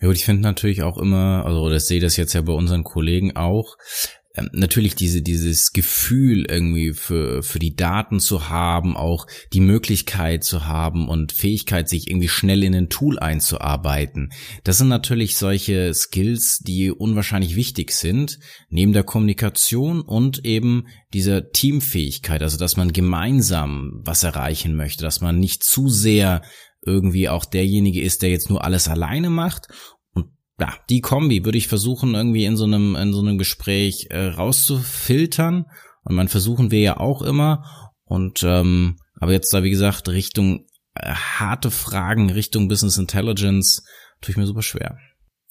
Ja, 0.00 0.08
und 0.08 0.14
ich 0.14 0.24
finde 0.24 0.42
natürlich 0.42 0.82
auch 0.82 0.96
immer, 0.96 1.44
also 1.44 1.68
das 1.68 1.86
sehe 1.86 2.00
das 2.00 2.16
jetzt 2.16 2.32
ja 2.32 2.40
bei 2.40 2.52
unseren 2.52 2.82
Kollegen 2.82 3.36
auch, 3.36 3.76
ähm, 4.36 4.50
natürlich 4.52 4.94
diese, 4.94 5.22
dieses 5.22 5.72
Gefühl 5.72 6.46
irgendwie 6.48 6.92
für, 6.92 7.42
für 7.42 7.58
die 7.58 7.74
Daten 7.74 8.20
zu 8.20 8.48
haben, 8.48 8.96
auch 8.96 9.26
die 9.52 9.60
Möglichkeit 9.60 10.44
zu 10.44 10.66
haben 10.66 11.08
und 11.08 11.32
Fähigkeit, 11.32 11.88
sich 11.88 12.08
irgendwie 12.08 12.28
schnell 12.28 12.62
in 12.62 12.74
ein 12.74 12.88
Tool 12.88 13.18
einzuarbeiten. 13.18 14.30
Das 14.64 14.78
sind 14.78 14.88
natürlich 14.88 15.36
solche 15.36 15.92
Skills, 15.94 16.58
die 16.58 16.90
unwahrscheinlich 16.90 17.56
wichtig 17.56 17.92
sind, 17.92 18.38
neben 18.68 18.92
der 18.92 19.04
Kommunikation 19.04 20.00
und 20.00 20.44
eben 20.44 20.86
dieser 21.12 21.50
Teamfähigkeit, 21.50 22.42
also 22.42 22.58
dass 22.58 22.76
man 22.76 22.92
gemeinsam 22.92 24.00
was 24.04 24.22
erreichen 24.22 24.76
möchte, 24.76 25.02
dass 25.02 25.20
man 25.20 25.38
nicht 25.38 25.64
zu 25.64 25.88
sehr 25.88 26.42
irgendwie 26.84 27.28
auch 27.28 27.44
derjenige 27.44 28.00
ist, 28.00 28.22
der 28.22 28.30
jetzt 28.30 28.48
nur 28.48 28.64
alles 28.64 28.86
alleine 28.86 29.28
macht 29.28 29.68
ja, 30.58 30.74
die 30.88 31.00
Kombi 31.00 31.44
würde 31.44 31.58
ich 31.58 31.68
versuchen, 31.68 32.14
irgendwie 32.14 32.44
in 32.44 32.56
so 32.56 32.64
einem, 32.64 32.96
in 32.96 33.12
so 33.12 33.20
einem 33.20 33.38
Gespräch 33.38 34.08
äh, 34.10 34.26
rauszufiltern. 34.26 35.66
Und 36.04 36.14
man 36.14 36.28
versuchen 36.28 36.70
wir 36.70 36.80
ja 36.80 36.96
auch 36.98 37.22
immer. 37.22 37.92
Und 38.04 38.42
ähm, 38.42 38.96
aber 39.20 39.32
jetzt 39.32 39.52
da, 39.52 39.62
wie 39.62 39.70
gesagt, 39.70 40.08
Richtung 40.08 40.66
äh, 40.94 41.12
harte 41.12 41.70
Fragen, 41.70 42.30
Richtung 42.30 42.68
Business 42.68 42.96
Intelligence, 42.96 43.84
tue 44.20 44.30
ich 44.30 44.36
mir 44.36 44.46
super 44.46 44.62
schwer. 44.62 44.98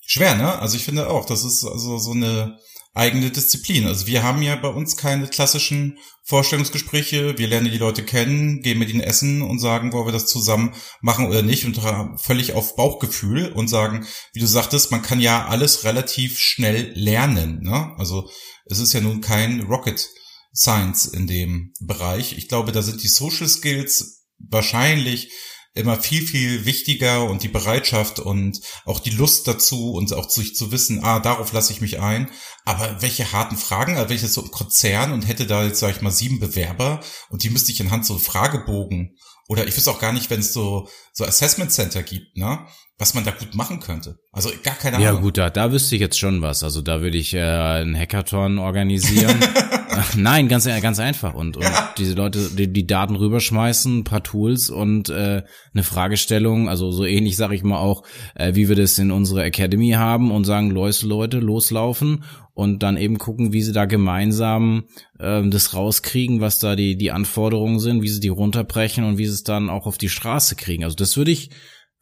Schwer, 0.02 0.36
ne? 0.36 0.60
Also 0.60 0.78
ich 0.78 0.86
finde 0.86 1.10
auch, 1.10 1.26
das 1.26 1.44
ist 1.44 1.66
also 1.66 1.98
so 1.98 2.12
eine 2.12 2.58
eigene 2.96 3.30
Disziplin. 3.30 3.86
Also 3.86 4.08
wir 4.08 4.24
haben 4.24 4.42
ja 4.42 4.56
bei 4.56 4.70
uns 4.70 4.96
keine 4.96 5.28
klassischen 5.28 6.00
Vorstellungsgespräche. 6.24 7.38
Wir 7.38 7.48
lernen 7.48 7.72
die 7.72 7.78
Leute 7.78 8.04
kennen, 8.04 8.62
gehen 8.62 8.80
mit 8.80 8.90
ihnen 8.90 9.02
essen 9.02 9.42
und 9.42 9.60
sagen, 9.60 9.92
wollen 9.92 10.08
wir 10.08 10.14
das 10.14 10.28
zusammen 10.28 10.74
machen 11.02 11.28
oder 11.28 11.42
nicht 11.42 11.66
und 11.66 11.80
völlig 12.20 12.54
auf 12.54 12.76
Bauchgefühl 12.78 13.52
und 13.52 13.68
sagen, 13.68 14.08
wie 14.34 14.40
du 14.40 14.48
sagtest, 14.48 14.92
man 14.92 15.02
kann 15.02 15.20
ja 15.20 15.46
alles 15.46 15.84
relativ 15.84 16.40
schnell 16.40 16.94
lernen. 16.96 17.62
Ne? 17.62 17.94
Also 17.98 18.30
es 18.66 18.80
ist 18.80 18.94
ja 18.94 19.02
nun 19.02 19.20
kein 19.22 19.62
Rocket 19.62 20.10
Science 20.56 21.06
in 21.06 21.28
dem 21.28 21.74
Bereich. 21.82 22.38
Ich 22.38 22.48
glaube, 22.48 22.72
da 22.72 22.82
sind 22.82 23.04
die 23.04 23.10
Social 23.10 23.50
Skills 23.50 24.26
wahrscheinlich 24.40 25.32
immer 25.76 26.00
viel, 26.00 26.26
viel 26.26 26.66
wichtiger 26.66 27.26
und 27.26 27.44
die 27.44 27.50
Bereitschaft 27.50 28.20
und 28.20 28.62
auch 28.86 29.00
die 29.00 29.12
Lust 29.12 29.48
dazu 29.48 29.92
und 29.92 30.12
auch 30.14 30.28
zu, 30.28 30.42
zu 30.42 30.72
wissen, 30.72 31.04
ah, 31.04 31.20
darauf 31.20 31.52
lasse 31.52 31.74
ich 31.74 31.82
mich 31.82 32.00
ein. 32.00 32.30
Aber 32.64 33.02
welche 33.02 33.32
harten 33.34 33.58
Fragen, 33.58 33.98
also 33.98 34.14
jetzt 34.14 34.34
so 34.34 34.42
im 34.42 34.52
Konzern 34.52 35.12
und 35.12 35.28
hätte 35.28 35.46
da 35.46 35.64
jetzt, 35.64 35.80
sag 35.80 35.96
ich 35.96 36.02
mal, 36.02 36.12
sieben 36.12 36.40
Bewerber 36.40 37.02
und 37.30 37.44
die 37.44 37.50
müsste 37.50 37.72
ich 37.72 37.82
anhand 37.82 38.06
so 38.06 38.18
Fragebogen 38.18 39.18
oder 39.48 39.68
ich 39.68 39.76
wüsste 39.76 39.92
auch 39.92 40.00
gar 40.00 40.14
nicht, 40.14 40.30
wenn 40.30 40.40
es 40.40 40.54
so, 40.54 40.88
so 41.14 41.26
Assessment 41.26 41.72
Center 41.72 42.04
gibt, 42.04 42.36
ne? 42.38 42.66
Was 42.98 43.14
man 43.14 43.26
da 43.26 43.32
gut 43.32 43.56
machen 43.56 43.82
könnte. 43.82 44.18
Also 44.32 44.50
gar 44.64 44.76
keine 44.76 44.98
Ahnung. 44.98 45.06
Ja 45.06 45.20
gut, 45.20 45.38
da, 45.38 45.50
da 45.50 45.72
wüsste 45.72 45.96
ich 45.96 46.02
jetzt 46.02 46.18
schon 46.18 46.42
was. 46.42 46.64
Also 46.64 46.82
da 46.82 47.02
würde 47.02 47.18
ich 47.18 47.34
äh, 47.34 47.42
einen 47.42 47.98
Hackathon 47.98 48.58
organisieren. 48.58 49.38
Nein, 50.16 50.48
ganz 50.48 50.66
ganz 50.66 51.00
einfach 51.00 51.34
und, 51.34 51.58
und 51.58 51.64
ja. 51.64 51.94
diese 51.98 52.14
Leute 52.16 52.50
die, 52.50 52.72
die 52.72 52.88
Daten 52.88 53.16
rüberschmeißen, 53.16 54.00
ein 54.00 54.04
paar 54.04 54.24
Tools 54.24 54.70
und 54.70 55.10
äh, 55.10 55.44
eine 55.74 55.84
Fragestellung, 55.84 56.68
also 56.70 56.92
so 56.92 57.06
ähnlich 57.06 57.38
sage 57.38 57.56
ich 57.56 57.64
mal 57.64 57.78
auch, 57.78 58.04
äh, 58.36 58.56
wie 58.56 58.68
wir 58.68 58.76
das 58.76 58.98
in 58.98 59.12
unserer 59.12 59.46
Academy 59.46 59.92
haben 59.92 60.32
und 60.32 60.46
sagen, 60.46 60.70
Leute, 60.70 61.06
Leute, 61.06 61.40
loslaufen 61.40 62.24
und 62.54 62.84
dann 62.84 62.98
eben 62.98 63.18
gucken, 63.18 63.54
wie 63.54 63.62
sie 63.62 63.74
da 63.74 63.86
gemeinsam 63.86 64.86
äh, 65.20 65.48
das 65.48 65.74
rauskriegen, 65.74 66.42
was 66.42 66.60
da 66.60 66.76
die 66.76 66.98
die 66.98 67.12
Anforderungen 67.12 67.80
sind, 67.80 68.02
wie 68.02 68.10
sie 68.10 68.20
die 68.20 68.30
runterbrechen 68.30 69.04
und 69.04 69.18
wie 69.18 69.26
sie 69.26 69.34
es 69.34 69.44
dann 69.44 69.70
auch 69.70 69.86
auf 69.86 69.98
die 69.98 70.10
Straße 70.10 70.56
kriegen. 70.56 70.84
Also 70.84 70.96
das 70.96 71.16
würde 71.16 71.32
ich 71.32 71.52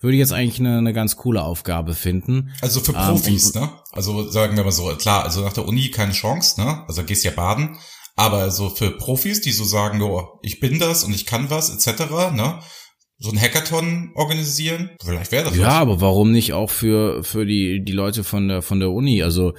würde 0.03 0.15
ich 0.15 0.19
jetzt 0.19 0.33
eigentlich 0.33 0.59
eine, 0.59 0.77
eine 0.77 0.93
ganz 0.93 1.15
coole 1.15 1.41
Aufgabe 1.41 1.93
finden. 1.95 2.53
Also 2.61 2.81
für 2.81 2.91
ähm, 2.93 3.07
Profis, 3.07 3.55
ähm, 3.55 3.61
ne? 3.61 3.69
Also 3.91 4.29
sagen 4.29 4.55
wir 4.57 4.63
mal 4.63 4.71
so, 4.71 4.93
klar, 4.95 5.23
also 5.23 5.41
nach 5.41 5.53
der 5.53 5.65
Uni 5.65 5.89
keine 5.89 6.11
Chance, 6.11 6.61
ne? 6.61 6.83
Also 6.87 7.03
gehst 7.03 7.23
ja 7.23 7.31
baden. 7.31 7.77
Aber 8.15 8.51
so 8.51 8.69
für 8.69 8.91
Profis, 8.91 9.41
die 9.41 9.51
so 9.51 9.63
sagen, 9.63 10.01
oh, 10.01 10.39
ich 10.43 10.59
bin 10.59 10.77
das 10.77 11.03
und 11.03 11.13
ich 11.13 11.25
kann 11.25 11.49
was, 11.49 11.69
etc., 11.69 12.31
ne? 12.33 12.59
So 13.19 13.31
ein 13.31 13.39
Hackathon 13.39 14.11
organisieren? 14.15 14.91
Vielleicht 15.03 15.31
wäre 15.31 15.45
das 15.45 15.55
Ja, 15.55 15.67
was. 15.67 15.73
aber 15.75 16.01
warum 16.01 16.31
nicht 16.31 16.53
auch 16.53 16.69
für 16.69 17.23
für 17.23 17.45
die 17.45 17.83
die 17.83 17.91
Leute 17.91 18.23
von 18.23 18.47
der 18.47 18.61
von 18.61 18.79
der 18.79 18.91
Uni? 18.91 19.23
Also 19.23 19.53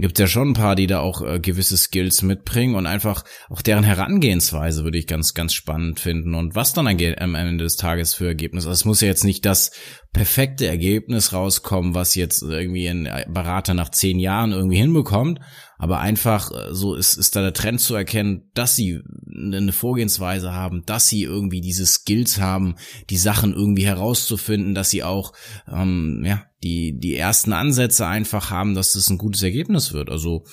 gibt 0.00 0.18
ja 0.18 0.26
schon 0.26 0.48
ein 0.50 0.54
paar, 0.54 0.74
die 0.74 0.86
da 0.86 1.00
auch 1.00 1.22
äh, 1.22 1.38
gewisse 1.40 1.76
Skills 1.76 2.22
mitbringen 2.22 2.74
und 2.74 2.86
einfach 2.86 3.24
auch 3.48 3.62
deren 3.62 3.84
Herangehensweise 3.84 4.84
würde 4.84 4.98
ich 4.98 5.06
ganz 5.06 5.32
ganz 5.34 5.54
spannend 5.54 6.00
finden 6.00 6.34
und 6.34 6.54
was 6.54 6.72
dann 6.72 6.86
am 6.88 7.34
Ende 7.34 7.64
des 7.64 7.76
Tages 7.76 8.14
für 8.14 8.26
Ergebnis. 8.26 8.64
Also 8.64 8.72
es 8.74 8.84
muss 8.84 9.00
ja 9.00 9.08
jetzt 9.08 9.24
nicht 9.24 9.46
das 9.46 9.70
perfekte 10.12 10.66
Ergebnis 10.66 11.32
rauskommen, 11.32 11.94
was 11.94 12.14
jetzt 12.14 12.42
irgendwie 12.42 12.86
ein 12.88 13.08
Berater 13.32 13.74
nach 13.74 13.90
zehn 13.90 14.18
Jahren 14.18 14.52
irgendwie 14.52 14.76
hinbekommt, 14.78 15.40
aber 15.82 15.98
einfach 15.98 16.52
äh, 16.52 16.72
so 16.72 16.94
ist, 16.94 17.14
ist 17.14 17.34
da 17.34 17.40
der 17.40 17.54
Trend 17.54 17.80
zu 17.80 17.96
erkennen, 17.96 18.44
dass 18.54 18.76
sie 18.76 19.00
eine 19.26 19.72
Vorgehensweise 19.72 20.52
haben, 20.52 20.84
dass 20.86 21.08
sie 21.08 21.24
irgendwie 21.24 21.60
diese 21.60 21.86
Skills 21.86 22.40
haben, 22.40 22.76
die 23.10 23.16
Sachen 23.16 23.52
irgendwie 23.52 23.84
herauszufinden, 23.84 24.76
dass 24.76 24.90
sie 24.90 25.02
auch 25.02 25.32
ähm, 25.68 26.22
ja 26.24 26.44
die 26.62 26.96
die 26.96 27.16
ersten 27.16 27.52
Ansätze 27.52 28.06
einfach 28.06 28.48
haben, 28.48 28.76
dass 28.76 28.92
das 28.92 29.10
ein 29.10 29.18
gutes 29.18 29.42
Ergebnis 29.42 29.92
wird. 29.92 30.08
Also 30.08 30.44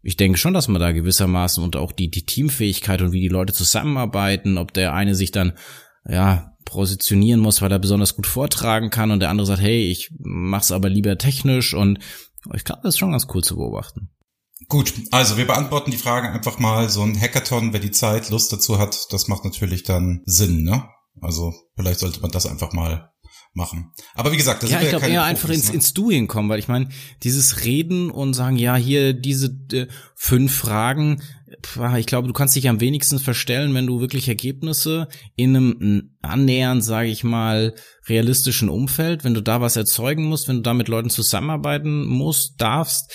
ich 0.00 0.16
denke 0.16 0.38
schon, 0.38 0.54
dass 0.54 0.68
man 0.68 0.80
da 0.80 0.92
gewissermaßen 0.92 1.62
und 1.62 1.76
auch 1.76 1.92
die 1.92 2.08
die 2.10 2.24
Teamfähigkeit 2.24 3.02
und 3.02 3.12
wie 3.12 3.20
die 3.20 3.28
Leute 3.28 3.52
zusammenarbeiten, 3.52 4.56
ob 4.56 4.72
der 4.72 4.94
eine 4.94 5.14
sich 5.14 5.32
dann 5.32 5.52
ja 6.08 6.56
positionieren 6.64 7.40
muss, 7.40 7.60
weil 7.60 7.70
er 7.70 7.78
besonders 7.78 8.16
gut 8.16 8.26
vortragen 8.26 8.88
kann 8.88 9.10
und 9.10 9.20
der 9.20 9.28
andere 9.28 9.46
sagt, 9.46 9.60
hey, 9.60 9.90
ich 9.90 10.10
mach's 10.18 10.72
aber 10.72 10.88
lieber 10.88 11.18
technisch 11.18 11.74
und 11.74 11.98
ich 12.54 12.64
glaube, 12.64 12.80
das 12.84 12.94
ist 12.94 12.98
schon 12.98 13.12
ganz 13.12 13.26
cool 13.34 13.44
zu 13.44 13.56
beobachten. 13.56 14.08
Gut, 14.66 14.92
also 15.12 15.36
wir 15.36 15.46
beantworten 15.46 15.90
die 15.90 15.96
Frage 15.96 16.30
einfach 16.30 16.58
mal. 16.58 16.88
So 16.88 17.02
ein 17.02 17.18
Hackathon, 17.18 17.72
wer 17.72 17.80
die 17.80 17.92
Zeit, 17.92 18.30
Lust 18.30 18.52
dazu 18.52 18.78
hat, 18.78 19.12
das 19.12 19.28
macht 19.28 19.44
natürlich 19.44 19.84
dann 19.84 20.22
Sinn, 20.26 20.64
ne? 20.64 20.88
Also 21.20 21.54
vielleicht 21.76 22.00
sollte 22.00 22.20
man 22.20 22.30
das 22.30 22.46
einfach 22.46 22.72
mal 22.72 23.12
machen. 23.54 23.92
Aber 24.14 24.32
wie 24.32 24.36
gesagt, 24.36 24.62
das 24.62 24.70
ja, 24.70 24.80
ich 24.80 24.88
glaube 24.90 25.06
ja 25.06 25.12
eher 25.12 25.20
Profis, 25.20 25.30
einfach 25.30 25.48
ins, 25.50 25.68
ne? 25.68 25.74
ins 25.74 25.94
Doing 25.94 26.26
kommen, 26.26 26.48
weil 26.48 26.58
ich 26.58 26.68
meine, 26.68 26.88
dieses 27.22 27.64
Reden 27.64 28.10
und 28.10 28.34
sagen, 28.34 28.56
ja, 28.56 28.76
hier 28.76 29.14
diese 29.14 29.56
äh, 29.72 29.86
fünf 30.14 30.54
Fragen, 30.54 31.22
ich 31.96 32.06
glaube, 32.06 32.28
du 32.28 32.34
kannst 32.34 32.54
dich 32.56 32.68
am 32.68 32.80
wenigsten 32.80 33.18
verstellen, 33.18 33.74
wenn 33.74 33.86
du 33.86 34.00
wirklich 34.00 34.28
Ergebnisse 34.28 35.08
in 35.34 35.56
einem 35.56 36.16
annähernd, 36.20 36.84
sage 36.84 37.08
ich 37.08 37.24
mal, 37.24 37.74
realistischen 38.06 38.68
Umfeld, 38.68 39.24
wenn 39.24 39.34
du 39.34 39.40
da 39.40 39.60
was 39.60 39.76
erzeugen 39.76 40.24
musst, 40.24 40.48
wenn 40.48 40.56
du 40.56 40.62
da 40.62 40.74
mit 40.74 40.88
Leuten 40.88 41.10
zusammenarbeiten 41.10 42.06
musst, 42.06 42.60
darfst, 42.60 43.10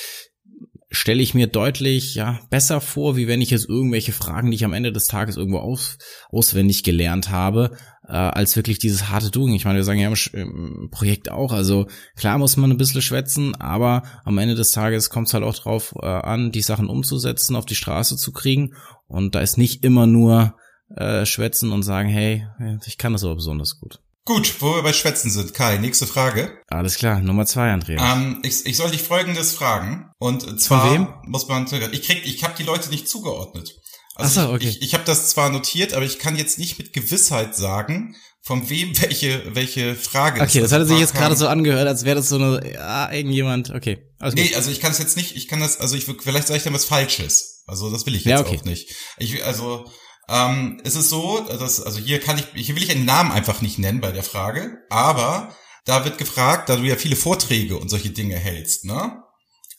stelle 0.93 1.23
ich 1.23 1.33
mir 1.33 1.47
deutlich 1.47 2.13
ja 2.13 2.39
besser 2.51 2.79
vor, 2.79 3.17
wie 3.17 3.27
wenn 3.27 3.41
ich 3.41 3.49
jetzt 3.49 3.67
irgendwelche 3.67 4.11
Fragen, 4.11 4.51
die 4.51 4.55
ich 4.55 4.63
am 4.63 4.73
Ende 4.73 4.91
des 4.91 5.07
Tages 5.07 5.37
irgendwo 5.37 5.57
aus, 5.57 5.97
auswendig 6.29 6.83
gelernt 6.83 7.31
habe, 7.31 7.75
äh, 8.07 8.13
als 8.13 8.55
wirklich 8.55 8.77
dieses 8.77 9.09
harte 9.09 9.31
Doing. 9.31 9.55
Ich 9.55 9.65
meine, 9.65 9.77
wir 9.77 9.83
sagen 9.83 9.99
ja 9.99 10.13
im, 10.33 10.89
Projekt 10.91 11.31
auch, 11.31 11.51
also 11.51 11.87
klar 12.15 12.37
muss 12.37 12.57
man 12.57 12.69
ein 12.69 12.77
bisschen 12.77 13.01
schwätzen, 13.01 13.55
aber 13.55 14.03
am 14.23 14.37
Ende 14.37 14.53
des 14.53 14.69
Tages 14.69 15.09
kommt 15.09 15.27
es 15.27 15.33
halt 15.33 15.43
auch 15.43 15.55
drauf 15.55 15.95
äh, 15.99 16.05
an, 16.05 16.51
die 16.51 16.61
Sachen 16.61 16.87
umzusetzen, 16.87 17.55
auf 17.55 17.65
die 17.65 17.75
Straße 17.75 18.15
zu 18.15 18.31
kriegen 18.31 18.75
und 19.07 19.33
da 19.33 19.39
ist 19.39 19.57
nicht 19.57 19.83
immer 19.83 20.05
nur 20.05 20.55
äh, 20.95 21.25
schwätzen 21.25 21.71
und 21.71 21.81
sagen, 21.81 22.09
hey, 22.09 22.47
ich 22.85 22.99
kann 22.99 23.13
das 23.13 23.23
aber 23.23 23.35
besonders 23.35 23.79
gut. 23.79 24.02
Gut, 24.25 24.61
wo 24.61 24.75
wir 24.75 24.83
bei 24.83 24.93
Schwätzen 24.93 25.29
sind. 25.29 25.53
Kai, 25.53 25.77
nächste 25.77 26.07
Frage. 26.07 26.57
Alles 26.69 26.95
klar, 26.95 27.19
Nummer 27.19 27.45
zwei, 27.45 27.71
Andreas. 27.71 28.01
Ähm, 28.01 28.39
ich, 28.43 28.65
ich 28.65 28.77
soll 28.77 28.89
dich 28.89 29.03
folgendes 29.03 29.51
fragen. 29.51 30.11
Und 30.17 30.61
zwar 30.61 30.87
Von 30.87 30.93
wem? 30.93 31.07
muss 31.25 31.49
man, 31.49 31.67
ich 31.91 32.03
krieg, 32.03 32.25
ich 32.25 32.41
habe 32.43 32.53
die 32.57 32.63
Leute 32.63 32.89
nicht 32.89 33.09
zugeordnet. 33.09 33.75
Also 34.15 34.41
Ach 34.41 34.45
so, 34.45 34.53
okay. 34.53 34.67
ich, 34.69 34.77
ich, 34.77 34.81
ich 34.83 34.93
habe 34.93 35.03
das 35.03 35.29
zwar 35.29 35.49
notiert, 35.49 35.93
aber 35.93 36.05
ich 36.05 36.19
kann 36.19 36.37
jetzt 36.37 36.57
nicht 36.57 36.77
mit 36.77 36.93
Gewissheit 36.93 37.55
sagen, 37.55 38.15
von 38.41 38.69
wem 38.69 38.93
welche 39.01 39.43
welche 39.55 39.95
Frage 39.95 40.41
Okay, 40.41 40.61
das 40.61 40.71
hatte 40.71 40.85
sich 40.85 40.99
jetzt 40.99 41.15
gerade 41.15 41.35
so 41.35 41.47
angehört, 41.47 41.87
als 41.87 42.05
wäre 42.05 42.17
das 42.17 42.29
so 42.29 42.35
eine 42.35 42.73
ja, 42.73 43.11
irgendjemand. 43.11 43.71
Okay. 43.71 44.09
Alles 44.19 44.35
nee, 44.35 44.47
gut. 44.47 44.55
also 44.55 44.71
ich 44.71 44.79
kann 44.79 44.91
es 44.91 44.99
jetzt 44.99 45.17
nicht, 45.17 45.35
ich 45.35 45.49
kann 45.49 45.59
das 45.59 45.79
also 45.79 45.97
ich 45.97 46.05
vielleicht 46.05 46.47
sage 46.47 46.57
ich 46.57 46.63
dann 46.63 46.73
was 46.73 46.85
falsches. 46.85 47.63
Also 47.65 47.89
das 47.89 48.05
will 48.05 48.15
ich 48.15 48.23
jetzt 48.23 48.31
ja, 48.31 48.39
okay. 48.39 48.59
auch 48.59 48.65
nicht. 48.65 48.93
Ich 49.17 49.43
also 49.43 49.85
ähm, 50.29 50.81
es 50.83 50.95
ist 50.95 51.09
so, 51.09 51.39
dass, 51.41 51.81
also 51.81 51.99
hier 51.99 52.19
kann 52.19 52.37
ich, 52.37 52.65
hier 52.65 52.75
will 52.75 52.83
ich 52.83 52.91
einen 52.91 53.05
Namen 53.05 53.31
einfach 53.31 53.61
nicht 53.61 53.79
nennen 53.79 54.01
bei 54.01 54.11
der 54.11 54.23
Frage, 54.23 54.79
aber 54.89 55.53
da 55.85 56.05
wird 56.05 56.17
gefragt, 56.17 56.69
da 56.69 56.77
du 56.77 56.83
ja 56.83 56.95
viele 56.95 57.15
Vorträge 57.15 57.77
und 57.77 57.89
solche 57.89 58.11
Dinge 58.11 58.35
hältst, 58.35 58.85
ne? 58.85 59.23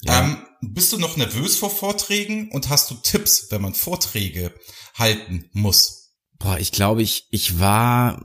Ja. 0.02 0.20
Ähm, 0.20 0.36
bist 0.60 0.92
du 0.92 0.98
noch 0.98 1.16
nervös 1.16 1.56
vor 1.56 1.70
Vorträgen 1.70 2.50
und 2.50 2.68
hast 2.68 2.90
du 2.90 2.94
Tipps, 2.94 3.46
wenn 3.50 3.62
man 3.62 3.74
Vorträge 3.74 4.52
halten 4.94 5.48
muss? 5.52 6.04
Boah, 6.38 6.58
ich 6.58 6.72
glaube, 6.72 7.00
ich, 7.02 7.26
ich 7.30 7.58
war 7.58 8.22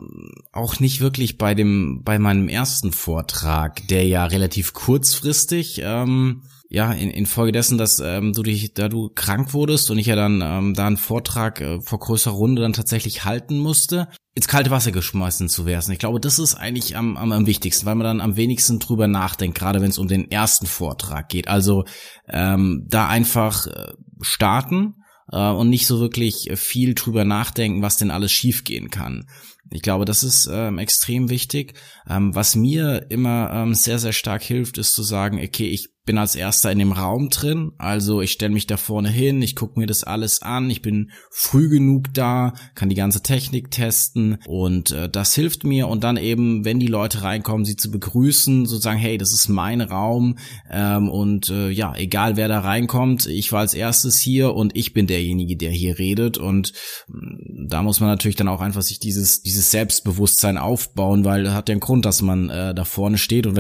auch 0.52 0.80
nicht 0.80 1.00
wirklich 1.00 1.38
bei 1.38 1.56
dem, 1.56 2.02
bei 2.04 2.20
meinem 2.20 2.50
ersten 2.50 2.92
Vortrag, 2.92 3.88
der 3.88 4.06
ja 4.06 4.26
relativ 4.26 4.74
kurzfristig 4.74 5.80
ähm, 5.84 6.44
ja, 6.72 6.92
in, 6.94 7.10
infolgedessen, 7.10 7.80
dass 7.80 8.00
ähm, 8.00 8.32
du 8.34 8.44
dich, 8.44 8.76
da 8.76 8.90
du 8.90 9.10
krank 9.10 9.54
wurdest 9.54 9.90
und 9.90 9.98
ich 9.98 10.06
ja 10.06 10.16
dann 10.16 10.42
ähm, 10.44 10.74
da 10.76 10.86
einen 10.86 10.98
Vortrag 10.98 11.60
äh, 11.62 11.82
vor 11.82 11.98
größerer 11.98 12.34
Runde 12.34 12.62
dann 12.62 12.74
tatsächlich 12.74 13.26
halten 13.26 13.58
musste, 13.58 14.08
ins 14.36 14.48
kalte 14.48 14.70
Wasser 14.70 14.92
geschmeißen 14.92 15.50
zu 15.50 15.66
werden. 15.66 15.92
Ich 15.92 15.98
glaube, 15.98 16.20
das 16.20 16.38
ist 16.38 16.54
eigentlich 16.54 16.96
am, 16.96 17.18
am, 17.18 17.32
am 17.32 17.48
wichtigsten, 17.48 17.88
weil 17.88 17.96
man 17.96 18.06
dann 18.06 18.22
am 18.22 18.36
wenigsten 18.36 18.78
drüber 18.78 19.08
nachdenkt, 19.08 19.58
gerade 19.58 19.82
wenn 19.82 19.90
es 19.90 19.98
um 19.98 20.08
den 20.08 20.30
ersten 20.30 20.68
Vortrag 20.68 21.28
geht. 21.28 21.48
Also 21.48 21.86
ähm, 22.28 22.86
da 22.88 23.08
einfach 23.08 23.66
äh, 23.66 23.94
starten 24.22 24.94
äh, 25.32 25.50
und 25.50 25.70
nicht 25.70 25.88
so 25.88 26.00
wirklich 26.00 26.52
viel 26.54 26.94
drüber 26.94 27.26
nachdenken, 27.26 27.82
was 27.82 27.98
denn 27.98 28.12
alles 28.12 28.32
schiefgehen 28.32 28.92
kann. 28.92 29.26
Ich 29.72 29.82
glaube, 29.82 30.06
das 30.06 30.24
ist 30.24 30.50
ähm, 30.52 30.80
extrem 30.80 31.30
wichtig. 31.30 31.74
Ähm, 32.10 32.34
was 32.34 32.56
mir 32.56 33.06
immer 33.10 33.52
ähm, 33.54 33.76
sehr, 33.76 34.00
sehr 34.00 34.14
stark 34.14 34.42
hilft, 34.42 34.78
ist 34.78 34.94
zu 34.94 35.04
sagen, 35.04 35.40
okay, 35.44 35.68
ich 35.68 35.90
bin 36.10 36.18
als 36.18 36.34
erster 36.34 36.72
in 36.72 36.80
dem 36.80 36.92
Raum 36.92 37.30
drin, 37.30 37.74
also 37.78 38.20
ich 38.20 38.32
stelle 38.32 38.52
mich 38.52 38.66
da 38.66 38.78
vorne 38.78 39.10
hin, 39.10 39.44
ich 39.44 39.56
gucke 39.56 39.80
mir 39.80 39.86
das 39.86 40.04
alles 40.04 40.42
an, 40.42 40.68
ich 40.72 40.82
bin 40.82 41.12
früh 41.30 41.70
genug 41.70 42.12
da, 42.16 42.56
kann 42.74 42.90
die 42.90 42.96
ganze 42.96 43.22
Technik 43.22 43.70
testen 43.70 44.40
und 44.48 44.90
äh, 44.90 45.08
das 45.08 45.36
hilft 45.36 45.66
mir. 45.66 45.88
Und 45.88 46.04
dann 46.04 46.18
eben, 46.18 46.66
wenn 46.66 46.80
die 46.80 46.88
Leute 46.88 47.22
reinkommen, 47.22 47.64
sie 47.64 47.76
zu 47.76 47.92
begrüßen, 47.92 48.66
sozusagen, 48.66 48.98
hey, 48.98 49.20
das 49.20 49.34
ist 49.34 49.50
mein 49.50 49.82
Raum 49.82 50.40
ähm, 50.72 51.10
und 51.10 51.50
äh, 51.52 51.70
ja, 51.70 51.94
egal 51.96 52.38
wer 52.38 52.48
da 52.48 52.62
reinkommt, 52.62 53.28
ich 53.28 53.52
war 53.52 53.60
als 53.60 53.76
erstes 53.76 54.18
hier 54.18 54.56
und 54.56 54.76
ich 54.76 54.94
bin 54.94 55.06
derjenige, 55.06 55.58
der 55.58 55.70
hier 55.70 56.00
redet. 56.00 56.40
Und 56.40 56.74
äh, 57.10 57.68
da 57.68 57.84
muss 57.84 58.00
man 58.00 58.10
natürlich 58.10 58.36
dann 58.36 58.48
auch 58.48 58.62
einfach 58.62 58.82
sich 58.82 58.98
dieses 58.98 59.44
dieses 59.44 59.59
Selbstbewusstsein 59.62 60.58
aufbauen, 60.58 61.26
weil 61.26 61.54
hat 61.54 61.70
ja 61.70 61.74
einen 61.74 61.82
Grund, 61.82 62.06
dass 62.06 62.22
man 62.22 62.50
äh, 62.50 62.74
da 62.74 62.86
vorne 62.86 63.18
steht 63.18 63.48
und 63.48 63.58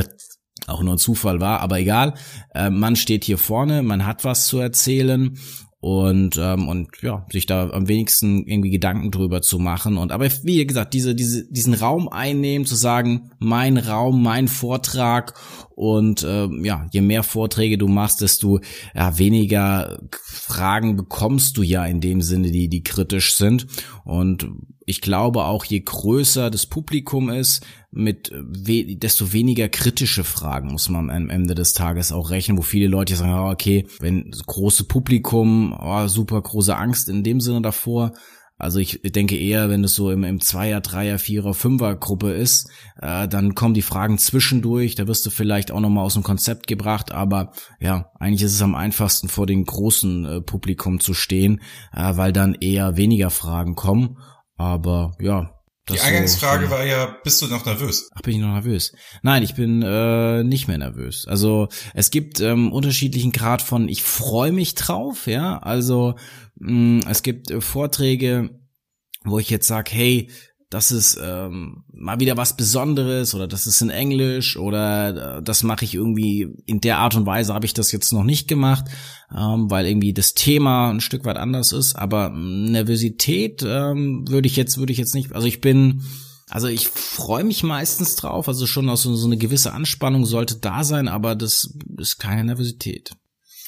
auch 0.67 0.83
nur 0.83 0.95
ein 0.95 0.99
Zufall 0.99 1.39
war, 1.39 1.61
aber 1.61 1.79
egal. 1.79 2.13
Äh, 2.53 2.69
man 2.69 2.95
steht 2.95 3.23
hier 3.23 3.37
vorne, 3.37 3.81
man 3.83 4.05
hat 4.05 4.23
was 4.23 4.47
zu 4.47 4.59
erzählen 4.59 5.37
und 5.81 6.37
ähm, 6.37 6.67
und 6.67 6.89
ja 7.01 7.25
sich 7.31 7.45
da 7.45 7.69
am 7.69 7.87
wenigsten 7.87 8.45
irgendwie 8.45 8.69
Gedanken 8.69 9.11
drüber 9.11 9.41
zu 9.41 9.59
machen 9.59 9.97
und 9.97 10.11
aber 10.11 10.27
wie 10.43 10.65
gesagt 10.67 10.93
diese 10.93 11.15
diese 11.15 11.49
diesen 11.49 11.73
Raum 11.73 12.09
einnehmen 12.09 12.65
zu 12.65 12.75
sagen 12.75 13.31
mein 13.39 13.77
Raum 13.77 14.21
mein 14.21 14.49
Vortrag 14.49 15.35
und 15.75 16.23
äh, 16.23 16.49
ja 16.63 16.85
je 16.91 16.99
mehr 16.99 17.23
Vorträge 17.23 17.77
du 17.77 17.87
machst 17.87 18.19
desto 18.19 18.59
ja, 18.93 19.17
weniger 19.17 20.01
Fragen 20.11 20.97
bekommst 20.97 21.55
du 21.55 21.63
ja 21.63 21.85
in 21.85 22.01
dem 22.01 22.21
Sinne 22.21 22.51
die 22.51 22.67
die 22.67 22.83
kritisch 22.83 23.35
sind 23.35 23.65
und 24.03 24.49
ich 24.89 25.01
glaube 25.01 25.45
auch, 25.45 25.65
je 25.65 25.81
größer 25.81 26.49
das 26.49 26.65
Publikum 26.65 27.29
ist, 27.29 27.63
mit 27.91 28.31
we 28.33 28.95
desto 28.95 29.33
weniger 29.33 29.69
kritische 29.69 30.23
Fragen 30.23 30.71
muss 30.71 30.89
man 30.89 31.11
am 31.11 31.29
Ende 31.29 31.53
des 31.53 31.73
Tages 31.73 32.11
auch 32.11 32.31
rechnen, 32.31 32.57
wo 32.57 32.63
viele 32.63 32.87
Leute 32.87 33.15
sagen, 33.15 33.33
oh, 33.33 33.51
okay, 33.51 33.85
wenn 33.99 34.31
große 34.31 34.85
Publikum, 34.85 35.77
oh, 35.79 36.07
super 36.07 36.41
große 36.41 36.75
Angst 36.75 37.07
in 37.07 37.23
dem 37.23 37.39
Sinne 37.39 37.61
davor, 37.61 38.13
Also 38.61 38.79
ich 38.79 38.99
denke 39.03 39.37
eher, 39.37 39.69
wenn 39.69 39.85
es 39.85 39.95
so 39.95 40.11
im, 40.11 40.25
im 40.25 40.41
Zweier, 40.41 40.81
Dreier, 40.81 41.17
Vierer, 41.17 41.53
Fünfer 41.53 41.95
Gruppe 41.95 42.31
ist, 42.31 42.69
äh, 43.01 43.25
dann 43.27 43.55
kommen 43.55 43.73
die 43.73 43.81
Fragen 43.81 44.17
zwischendurch, 44.17 44.95
da 44.95 45.07
wirst 45.07 45.25
du 45.25 45.29
vielleicht 45.29 45.71
auch 45.71 45.79
nochmal 45.79 46.03
aus 46.03 46.15
dem 46.15 46.23
Konzept 46.23 46.67
gebracht, 46.67 47.13
aber 47.13 47.53
ja, 47.79 48.11
eigentlich 48.19 48.43
ist 48.43 48.55
es 48.55 48.61
am 48.61 48.75
einfachsten 48.75 49.29
vor 49.29 49.45
dem 49.45 49.63
großen 49.63 50.25
äh, 50.25 50.41
Publikum 50.41 50.99
zu 50.99 51.13
stehen, 51.13 51.61
äh, 51.93 52.17
weil 52.17 52.33
dann 52.33 52.53
eher 52.53 52.97
weniger 52.97 53.29
Fragen 53.29 53.75
kommen. 53.75 54.17
Aber 54.59 55.13
ja, 55.21 55.55
die 55.87 55.99
Eingangsfrage 56.01 56.65
so, 56.65 56.71
war 56.71 56.85
ja, 56.85 57.17
bist 57.23 57.41
du 57.41 57.47
noch 57.47 57.65
nervös? 57.65 58.09
Ach, 58.13 58.21
bin 58.21 58.35
ich 58.35 58.41
noch 58.41 58.53
nervös? 58.53 58.91
Nein, 59.23 59.41
ich 59.41 59.55
bin 59.55 59.81
äh, 59.81 60.43
nicht 60.43 60.67
mehr 60.67 60.77
nervös. 60.77 61.25
Also 61.27 61.69
es 61.93 62.11
gibt 62.11 62.41
ähm, 62.41 62.73
unterschiedlichen 62.73 63.31
Grad 63.31 63.61
von, 63.61 63.87
ich 63.87 64.03
freue 64.03 64.51
mich 64.51 64.75
drauf, 64.75 65.27
ja. 65.27 65.59
Also 65.59 66.15
mh, 66.55 67.09
es 67.09 67.23
gibt 67.23 67.49
äh, 67.51 67.61
Vorträge, 67.61 68.49
wo 69.23 69.39
ich 69.39 69.49
jetzt 69.49 69.67
sage, 69.67 69.91
hey, 69.93 70.29
das 70.69 70.91
ist 70.91 71.17
ähm, 71.21 71.83
mal 71.91 72.19
wieder 72.19 72.37
was 72.37 72.55
Besonderes 72.55 73.33
oder 73.33 73.47
das 73.47 73.65
ist 73.65 73.81
in 73.81 73.89
Englisch 73.89 74.55
oder 74.55 75.37
äh, 75.37 75.43
das 75.43 75.63
mache 75.63 75.83
ich 75.83 75.95
irgendwie 75.95 76.47
in 76.67 76.79
der 76.79 76.99
Art 76.99 77.15
und 77.15 77.25
Weise 77.25 77.55
habe 77.55 77.65
ich 77.65 77.73
das 77.73 77.91
jetzt 77.91 78.13
noch 78.13 78.23
nicht 78.23 78.47
gemacht, 78.47 78.85
ähm, 79.35 79.71
weil 79.71 79.87
irgendwie 79.87 80.13
das 80.13 80.35
Thema 80.35 80.91
ein 80.91 81.01
Stück 81.01 81.25
weit 81.25 81.37
anders 81.37 81.71
ist. 81.71 81.95
Aber 81.95 82.29
Nervosität 82.29 83.63
ähm, 83.63 84.25
würde 84.27 84.47
ich 84.47 84.55
jetzt 84.55 84.77
würde 84.77 84.91
ich 84.93 84.99
jetzt 84.99 85.15
nicht. 85.15 85.33
Also 85.33 85.47
ich 85.47 85.59
bin 85.59 86.03
also 86.49 86.67
ich 86.67 86.87
freue 86.87 87.43
mich 87.43 87.63
meistens 87.63 88.15
drauf, 88.15 88.47
also 88.47 88.67
schon 88.67 88.89
aus 88.89 89.03
so, 89.03 89.15
so 89.15 89.25
eine 89.25 89.37
gewisse 89.37 89.73
Anspannung 89.73 90.25
sollte 90.25 90.57
da 90.57 90.83
sein, 90.83 91.07
aber 91.07 91.35
das 91.35 91.73
ist 91.97 92.17
keine 92.17 92.43
Nervosität. 92.43 93.11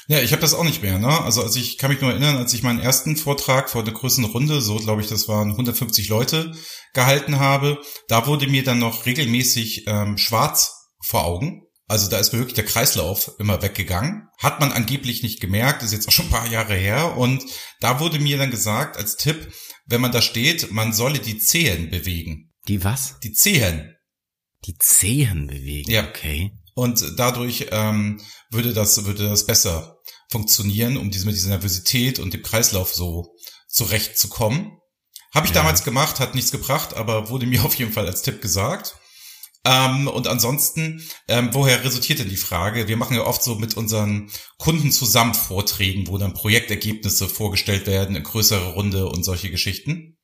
Ja, 0.07 0.19
ich 0.19 0.31
habe 0.31 0.41
das 0.41 0.53
auch 0.53 0.63
nicht 0.63 0.81
mehr. 0.81 0.99
Ne? 0.99 1.21
Also, 1.21 1.41
also 1.41 1.59
ich 1.59 1.77
kann 1.77 1.91
mich 1.91 2.01
nur 2.01 2.11
erinnern, 2.11 2.37
als 2.37 2.53
ich 2.53 2.63
meinen 2.63 2.79
ersten 2.79 3.15
Vortrag 3.15 3.69
vor 3.69 3.83
der 3.83 3.93
größeren 3.93 4.25
Runde, 4.25 4.59
so 4.61 4.75
glaube 4.75 5.01
ich, 5.01 5.07
das 5.07 5.27
waren 5.27 5.51
150 5.51 6.09
Leute, 6.09 6.51
gehalten 6.93 7.39
habe, 7.39 7.81
da 8.07 8.27
wurde 8.27 8.47
mir 8.47 8.63
dann 8.63 8.79
noch 8.79 9.05
regelmäßig 9.05 9.85
ähm, 9.87 10.17
schwarz 10.17 10.89
vor 11.03 11.25
Augen. 11.25 11.63
Also 11.87 12.09
da 12.09 12.19
ist 12.19 12.31
mir 12.31 12.39
wirklich 12.39 12.55
der 12.55 12.65
Kreislauf 12.65 13.31
immer 13.37 13.61
weggegangen. 13.61 14.29
Hat 14.37 14.59
man 14.59 14.71
angeblich 14.71 15.23
nicht 15.23 15.41
gemerkt, 15.41 15.83
ist 15.83 15.91
jetzt 15.91 16.07
auch 16.07 16.13
schon 16.13 16.27
ein 16.27 16.31
paar 16.31 16.47
Jahre 16.47 16.75
her. 16.75 17.17
Und 17.17 17.43
da 17.81 17.99
wurde 17.99 18.19
mir 18.19 18.37
dann 18.37 18.49
gesagt 18.51 18.95
als 18.95 19.17
Tipp, 19.17 19.53
wenn 19.85 19.99
man 19.99 20.13
da 20.13 20.21
steht, 20.21 20.71
man 20.71 20.93
solle 20.93 21.19
die 21.19 21.37
Zehen 21.37 21.89
bewegen. 21.89 22.53
Die 22.67 22.83
was? 22.83 23.19
Die 23.23 23.33
Zehen. 23.33 23.95
Die 24.65 24.77
Zehen 24.77 25.47
bewegen. 25.47 25.91
Ja. 25.91 26.07
Okay. 26.07 26.53
Und 26.75 27.13
dadurch 27.17 27.67
ähm, 27.71 28.21
würde 28.51 28.73
das 28.73 29.03
würde 29.05 29.27
das 29.27 29.45
besser 29.45 29.97
funktionieren, 30.29 30.95
um 30.95 31.11
diese, 31.11 31.25
mit 31.25 31.35
dieser 31.35 31.49
Nervosität 31.49 32.19
und 32.19 32.33
dem 32.33 32.41
Kreislauf 32.41 32.93
so 32.93 33.35
zurechtzukommen. 33.67 34.77
Habe 35.33 35.47
ich 35.47 35.53
ja. 35.53 35.61
damals 35.61 35.83
gemacht, 35.83 36.19
hat 36.19 36.35
nichts 36.35 36.51
gebracht, 36.51 36.95
aber 36.95 37.29
wurde 37.29 37.45
mir 37.45 37.63
auf 37.65 37.75
jeden 37.75 37.93
Fall 37.93 38.07
als 38.07 38.21
Tipp 38.21 38.41
gesagt. 38.41 38.95
Ähm, 39.63 40.07
und 40.07 40.27
ansonsten, 40.27 41.03
ähm, 41.27 41.49
woher 41.51 41.83
resultiert 41.83 42.19
denn 42.19 42.29
die 42.29 42.35
Frage? 42.35 42.87
Wir 42.87 42.97
machen 42.97 43.15
ja 43.15 43.25
oft 43.25 43.43
so 43.43 43.55
mit 43.55 43.77
unseren 43.77 44.31
Kunden 44.57 44.91
zusammen 44.91 45.35
Vorträgen, 45.35 46.07
wo 46.07 46.17
dann 46.17 46.33
Projektergebnisse 46.33 47.29
vorgestellt 47.29 47.85
werden 47.85 48.15
in 48.15 48.23
größerer 48.23 48.73
Runde 48.73 49.07
und 49.07 49.23
solche 49.23 49.51
Geschichten. 49.51 50.17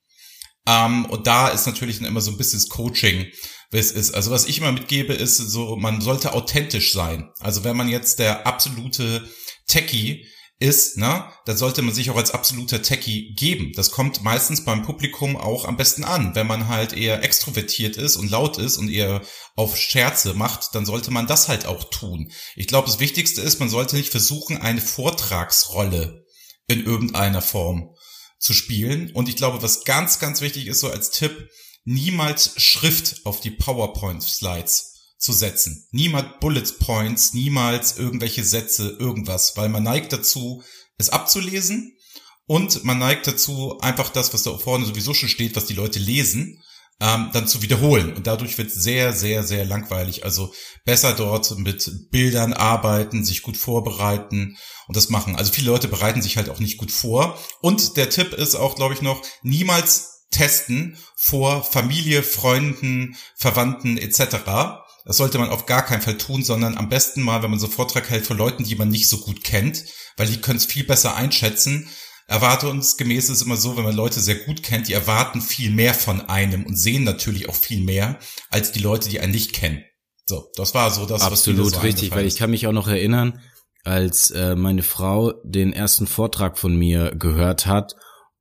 Ähm, 0.68 1.06
und 1.06 1.28
da 1.28 1.50
ist 1.50 1.68
natürlich 1.68 2.00
dann 2.00 2.08
immer 2.08 2.22
so 2.22 2.32
ein 2.32 2.38
bisschen 2.38 2.60
das 2.60 2.70
Coaching, 2.70 3.28
was 3.72 3.92
ist. 3.92 4.16
Also 4.16 4.32
was 4.32 4.48
ich 4.48 4.58
immer 4.58 4.72
mitgebe, 4.72 5.14
ist 5.14 5.38
so, 5.38 5.76
man 5.76 6.02
sollte 6.02 6.34
authentisch 6.34 6.92
sein. 6.92 7.30
Also 7.40 7.64
wenn 7.64 7.78
man 7.78 7.90
jetzt 7.90 8.18
der 8.18 8.48
absolute 8.48 9.30
Techie 9.68 10.26
ist, 10.60 10.98
ne, 10.98 11.32
da 11.46 11.56
sollte 11.56 11.84
man 11.84 11.94
sich 11.94 12.10
auch 12.10 12.16
als 12.16 12.32
absoluter 12.32 12.82
Techie 12.82 13.34
geben. 13.36 13.74
Das 13.76 13.92
kommt 13.92 14.24
meistens 14.24 14.66
beim 14.66 14.82
Publikum 14.84 15.38
auch 15.38 15.66
am 15.66 15.78
besten 15.78 16.04
an. 16.04 16.34
Wenn 16.34 16.48
man 16.48 16.68
halt 16.68 16.94
eher 16.94 17.24
extrovertiert 17.24 17.96
ist 17.96 18.16
und 18.16 18.32
laut 18.32 18.58
ist 18.58 18.78
und 18.78 18.90
eher 18.90 19.22
auf 19.56 19.78
Scherze 19.78 20.34
macht, 20.34 20.74
dann 20.74 20.86
sollte 20.86 21.12
man 21.12 21.28
das 21.28 21.48
halt 21.48 21.68
auch 21.68 21.84
tun. 21.92 22.32
Ich 22.56 22.68
glaube, 22.68 22.88
das 22.88 23.00
Wichtigste 23.00 23.42
ist, 23.42 23.60
man 23.60 23.70
sollte 23.70 23.96
nicht 23.96 24.10
versuchen, 24.10 24.58
eine 24.58 24.82
Vortragsrolle 24.82 26.26
in 26.68 26.84
irgendeiner 26.84 27.44
Form 27.44 27.96
zu 28.40 28.54
spielen. 28.54 29.12
Und 29.12 29.30
ich 29.30 29.36
glaube, 29.36 29.62
was 29.62 29.84
ganz, 29.84 30.18
ganz 30.18 30.42
wichtig 30.42 30.66
ist, 30.68 30.80
so 30.80 30.90
als 30.90 31.12
Tipp, 31.12 31.50
niemals 31.86 32.60
Schrift 32.60 33.26
auf 33.26 33.42
die 33.42 33.52
PowerPoint-Slides 33.52 34.97
zu 35.18 35.34
setzen. 35.34 35.88
Niemals 35.92 36.40
Bullet 36.40 36.80
Points, 36.80 37.34
niemals 37.34 37.98
irgendwelche 37.98 38.44
Sätze, 38.44 38.96
irgendwas, 39.00 39.58
weil 39.58 39.70
man 39.70 39.84
neigt 39.84 40.14
dazu, 40.14 40.64
es 40.98 41.10
abzulesen 41.10 41.98
und 42.46 42.84
man 42.84 43.00
neigt 43.00 43.28
dazu, 43.28 43.78
einfach 43.80 44.10
das, 44.10 44.34
was 44.34 44.44
da 44.44 44.58
vorne 44.58 44.86
sowieso 44.86 45.14
schon 45.14 45.30
steht, 45.30 45.56
was 45.56 45.66
die 45.66 45.74
Leute 45.74 46.00
lesen, 46.00 46.64
ähm, 47.00 47.30
dann 47.34 47.48
zu 47.48 47.62
wiederholen. 47.62 48.14
Und 48.14 48.26
dadurch 48.26 48.58
wird 48.58 48.72
sehr, 48.72 49.14
sehr, 49.14 49.44
sehr 49.44 49.66
langweilig. 49.66 50.24
Also 50.24 50.54
besser 50.86 51.14
dort 51.14 51.58
mit 51.58 52.10
Bildern 52.10 52.54
arbeiten, 52.54 53.26
sich 53.26 53.42
gut 53.42 53.58
vorbereiten 53.58 54.58
und 54.88 54.96
das 54.96 55.10
machen. 55.10 55.36
Also 55.36 55.52
viele 55.52 55.72
Leute 55.72 55.88
bereiten 55.88 56.22
sich 56.22 56.38
halt 56.38 56.50
auch 56.50 56.60
nicht 56.60 56.78
gut 56.78 56.92
vor. 56.92 57.38
Und 57.62 57.98
der 57.98 58.10
Tipp 58.10 58.34
ist 58.34 58.56
auch, 58.56 58.76
glaube 58.76 58.94
ich, 58.94 59.02
noch, 59.02 59.22
niemals 59.44 60.26
testen 60.32 60.98
vor 61.16 61.64
Familie, 61.64 62.24
Freunden, 62.24 63.16
Verwandten 63.36 63.98
etc 63.98 64.86
das 65.08 65.18
sollte 65.18 65.40
man 65.40 65.50
auf 65.50 65.66
gar 65.66 65.86
keinen 65.86 66.02
Fall 66.02 66.18
tun, 66.18 66.44
sondern 66.44 66.78
am 66.78 66.90
besten 66.90 67.22
mal, 67.22 67.42
wenn 67.42 67.50
man 67.50 67.60
so 67.60 67.68
Vortrag 67.68 68.10
hält 68.10 68.28
von 68.28 68.38
Leuten, 68.38 68.66
die 68.66 68.76
man 68.76 68.90
nicht 68.90 69.08
so 69.08 69.20
gut 69.20 69.42
kennt, 69.42 69.86
weil 70.18 70.28
die 70.28 70.42
können 70.42 70.58
es 70.58 70.66
viel 70.66 70.84
besser 70.84 71.16
einschätzen. 71.16 71.88
Erwartungsgemäß 72.28 73.30
ist 73.30 73.42
immer 73.42 73.56
so, 73.56 73.78
wenn 73.78 73.86
man 73.86 73.96
Leute 73.96 74.20
sehr 74.20 74.36
gut 74.36 74.64
kennt, 74.64 74.90
die 74.90 74.94
erwarten 74.94 75.42
viel 75.42 75.72
mehr 75.72 75.94
von 75.94 76.28
einem 76.28 76.66
und 76.66 76.76
sehen 76.76 77.06
natürlich 77.06 77.48
auch 77.48 77.56
viel 77.56 77.82
mehr 77.82 78.20
als 78.50 78.74
die 78.74 78.80
Leute, 78.80 79.08
die 79.08 79.22
einen 79.22 79.32
nicht 79.32 79.54
kennen. 79.54 79.82
So, 80.26 80.52
das 80.56 80.74
war 80.74 80.92
so 80.92 81.06
das, 81.06 81.22
Absolut 81.22 81.68
was 81.68 81.74
so 81.76 81.80
richtig, 81.80 82.12
weil 82.12 82.26
ich 82.26 82.36
kann 82.36 82.52
mich 82.52 82.68
auch 82.68 82.74
noch 82.74 82.90
erinnern, 82.90 83.40
als 83.86 84.30
äh, 84.32 84.58
meine 84.58 84.84
Frau 84.84 85.32
den 85.46 85.72
ersten 85.72 86.06
Vortrag 86.06 86.58
von 86.58 86.76
mir 86.76 87.16
gehört 87.16 87.66
hat 87.66 87.96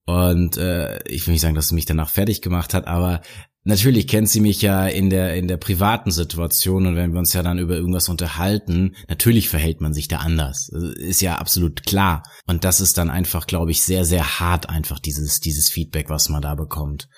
und 0.04 0.56
äh, 0.56 0.98
ich 1.08 1.26
will 1.26 1.32
nicht 1.32 1.42
sagen, 1.42 1.54
dass 1.54 1.68
sie 1.68 1.76
mich 1.76 1.86
danach 1.86 2.10
fertig 2.10 2.42
gemacht 2.42 2.74
hat, 2.74 2.88
aber 2.88 3.22
Natürlich 3.68 4.06
kennt 4.06 4.30
sie 4.30 4.40
mich 4.40 4.62
ja 4.62 4.86
in 4.86 5.10
der, 5.10 5.34
in 5.34 5.48
der 5.48 5.56
privaten 5.56 6.12
Situation 6.12 6.86
und 6.86 6.94
wenn 6.94 7.12
wir 7.12 7.18
uns 7.18 7.32
ja 7.32 7.42
dann 7.42 7.58
über 7.58 7.74
irgendwas 7.74 8.08
unterhalten, 8.08 8.94
natürlich 9.08 9.48
verhält 9.48 9.80
man 9.80 9.92
sich 9.92 10.06
da 10.06 10.18
anders. 10.18 10.68
Ist 10.68 11.20
ja 11.20 11.34
absolut 11.34 11.84
klar. 11.84 12.22
Und 12.46 12.62
das 12.62 12.80
ist 12.80 12.96
dann 12.96 13.10
einfach, 13.10 13.48
glaube 13.48 13.72
ich, 13.72 13.82
sehr, 13.82 14.04
sehr 14.04 14.38
hart 14.38 14.68
einfach 14.68 15.00
dieses, 15.00 15.40
dieses 15.40 15.68
Feedback, 15.68 16.08
was 16.10 16.28
man 16.28 16.42
da 16.42 16.54
bekommt. 16.54 17.08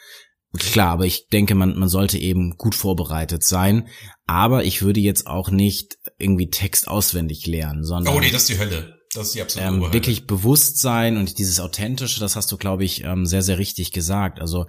Klar, 0.56 0.92
aber 0.92 1.04
ich 1.04 1.28
denke, 1.28 1.54
man, 1.54 1.78
man 1.78 1.90
sollte 1.90 2.16
eben 2.16 2.56
gut 2.56 2.74
vorbereitet 2.74 3.44
sein. 3.44 3.86
Aber 4.24 4.64
ich 4.64 4.80
würde 4.80 5.00
jetzt 5.00 5.26
auch 5.26 5.50
nicht 5.50 5.98
irgendwie 6.16 6.48
Text 6.48 6.88
auswendig 6.88 7.46
lernen, 7.46 7.84
sondern. 7.84 8.14
Oh 8.14 8.20
nee, 8.20 8.30
das 8.30 8.42
ist 8.42 8.48
die 8.48 8.58
Hölle. 8.58 8.98
Das 9.14 9.28
ist 9.28 9.34
die 9.34 9.42
absolute 9.42 9.74
ähm, 9.74 9.92
Wirklich 9.92 10.26
Bewusstsein 10.26 11.16
und 11.18 11.38
dieses 11.38 11.60
Authentische, 11.60 12.20
das 12.20 12.36
hast 12.36 12.50
du, 12.52 12.56
glaube 12.56 12.84
ich, 12.84 13.04
ähm, 13.04 13.26
sehr, 13.26 13.42
sehr 13.42 13.58
richtig 13.58 13.92
gesagt. 13.92 14.40
Also 14.40 14.66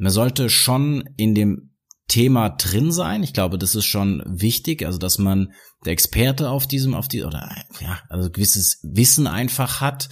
man 0.00 0.10
sollte 0.10 0.48
schon 0.48 1.04
in 1.16 1.34
dem 1.34 1.74
Thema 2.08 2.48
drin 2.48 2.90
sein. 2.90 3.22
Ich 3.22 3.34
glaube, 3.34 3.58
das 3.58 3.74
ist 3.74 3.84
schon 3.84 4.22
wichtig, 4.26 4.84
also 4.84 4.98
dass 4.98 5.18
man 5.18 5.52
der 5.84 5.92
Experte 5.92 6.50
auf 6.50 6.66
diesem, 6.66 6.94
auf 6.94 7.06
die, 7.06 7.22
oder 7.22 7.54
ja, 7.80 8.00
also 8.08 8.30
gewisses 8.30 8.80
Wissen 8.82 9.26
einfach 9.26 9.80
hat 9.80 10.08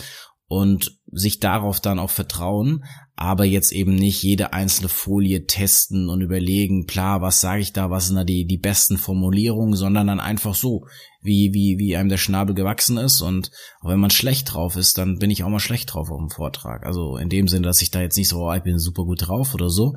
und 0.46 1.00
sich 1.10 1.40
darauf 1.40 1.80
dann 1.80 1.98
auch 1.98 2.10
vertrauen, 2.10 2.84
aber 3.20 3.44
jetzt 3.44 3.72
eben 3.72 3.96
nicht 3.96 4.22
jede 4.22 4.52
einzelne 4.52 4.88
Folie 4.88 5.44
testen 5.44 6.08
und 6.08 6.20
überlegen, 6.20 6.86
klar, 6.86 7.20
was 7.20 7.40
sage 7.40 7.60
ich 7.60 7.72
da, 7.72 7.90
was 7.90 8.06
sind 8.06 8.14
da 8.14 8.22
die, 8.22 8.46
die 8.46 8.58
besten 8.58 8.96
Formulierungen, 8.96 9.74
sondern 9.74 10.06
dann 10.06 10.20
einfach 10.20 10.54
so, 10.54 10.86
wie, 11.20 11.50
wie, 11.52 11.78
wie 11.78 11.96
einem 11.96 12.10
der 12.10 12.16
Schnabel 12.16 12.54
gewachsen 12.54 12.96
ist 12.96 13.20
und 13.20 13.50
auch 13.80 13.90
wenn 13.90 13.98
man 13.98 14.10
schlecht 14.10 14.54
drauf 14.54 14.76
ist, 14.76 14.98
dann 14.98 15.18
bin 15.18 15.30
ich 15.30 15.42
auch 15.42 15.48
mal 15.48 15.58
schlecht 15.58 15.92
drauf 15.92 16.12
auf 16.12 16.20
dem 16.20 16.30
Vortrag. 16.30 16.86
Also 16.86 17.16
in 17.16 17.28
dem 17.28 17.48
Sinne, 17.48 17.66
dass 17.66 17.82
ich 17.82 17.90
da 17.90 18.00
jetzt 18.00 18.16
nicht 18.16 18.28
so, 18.28 18.38
oh, 18.38 18.54
ich 18.54 18.62
bin 18.62 18.78
super 18.78 19.02
gut 19.02 19.26
drauf 19.26 19.52
oder 19.52 19.68
so. 19.68 19.96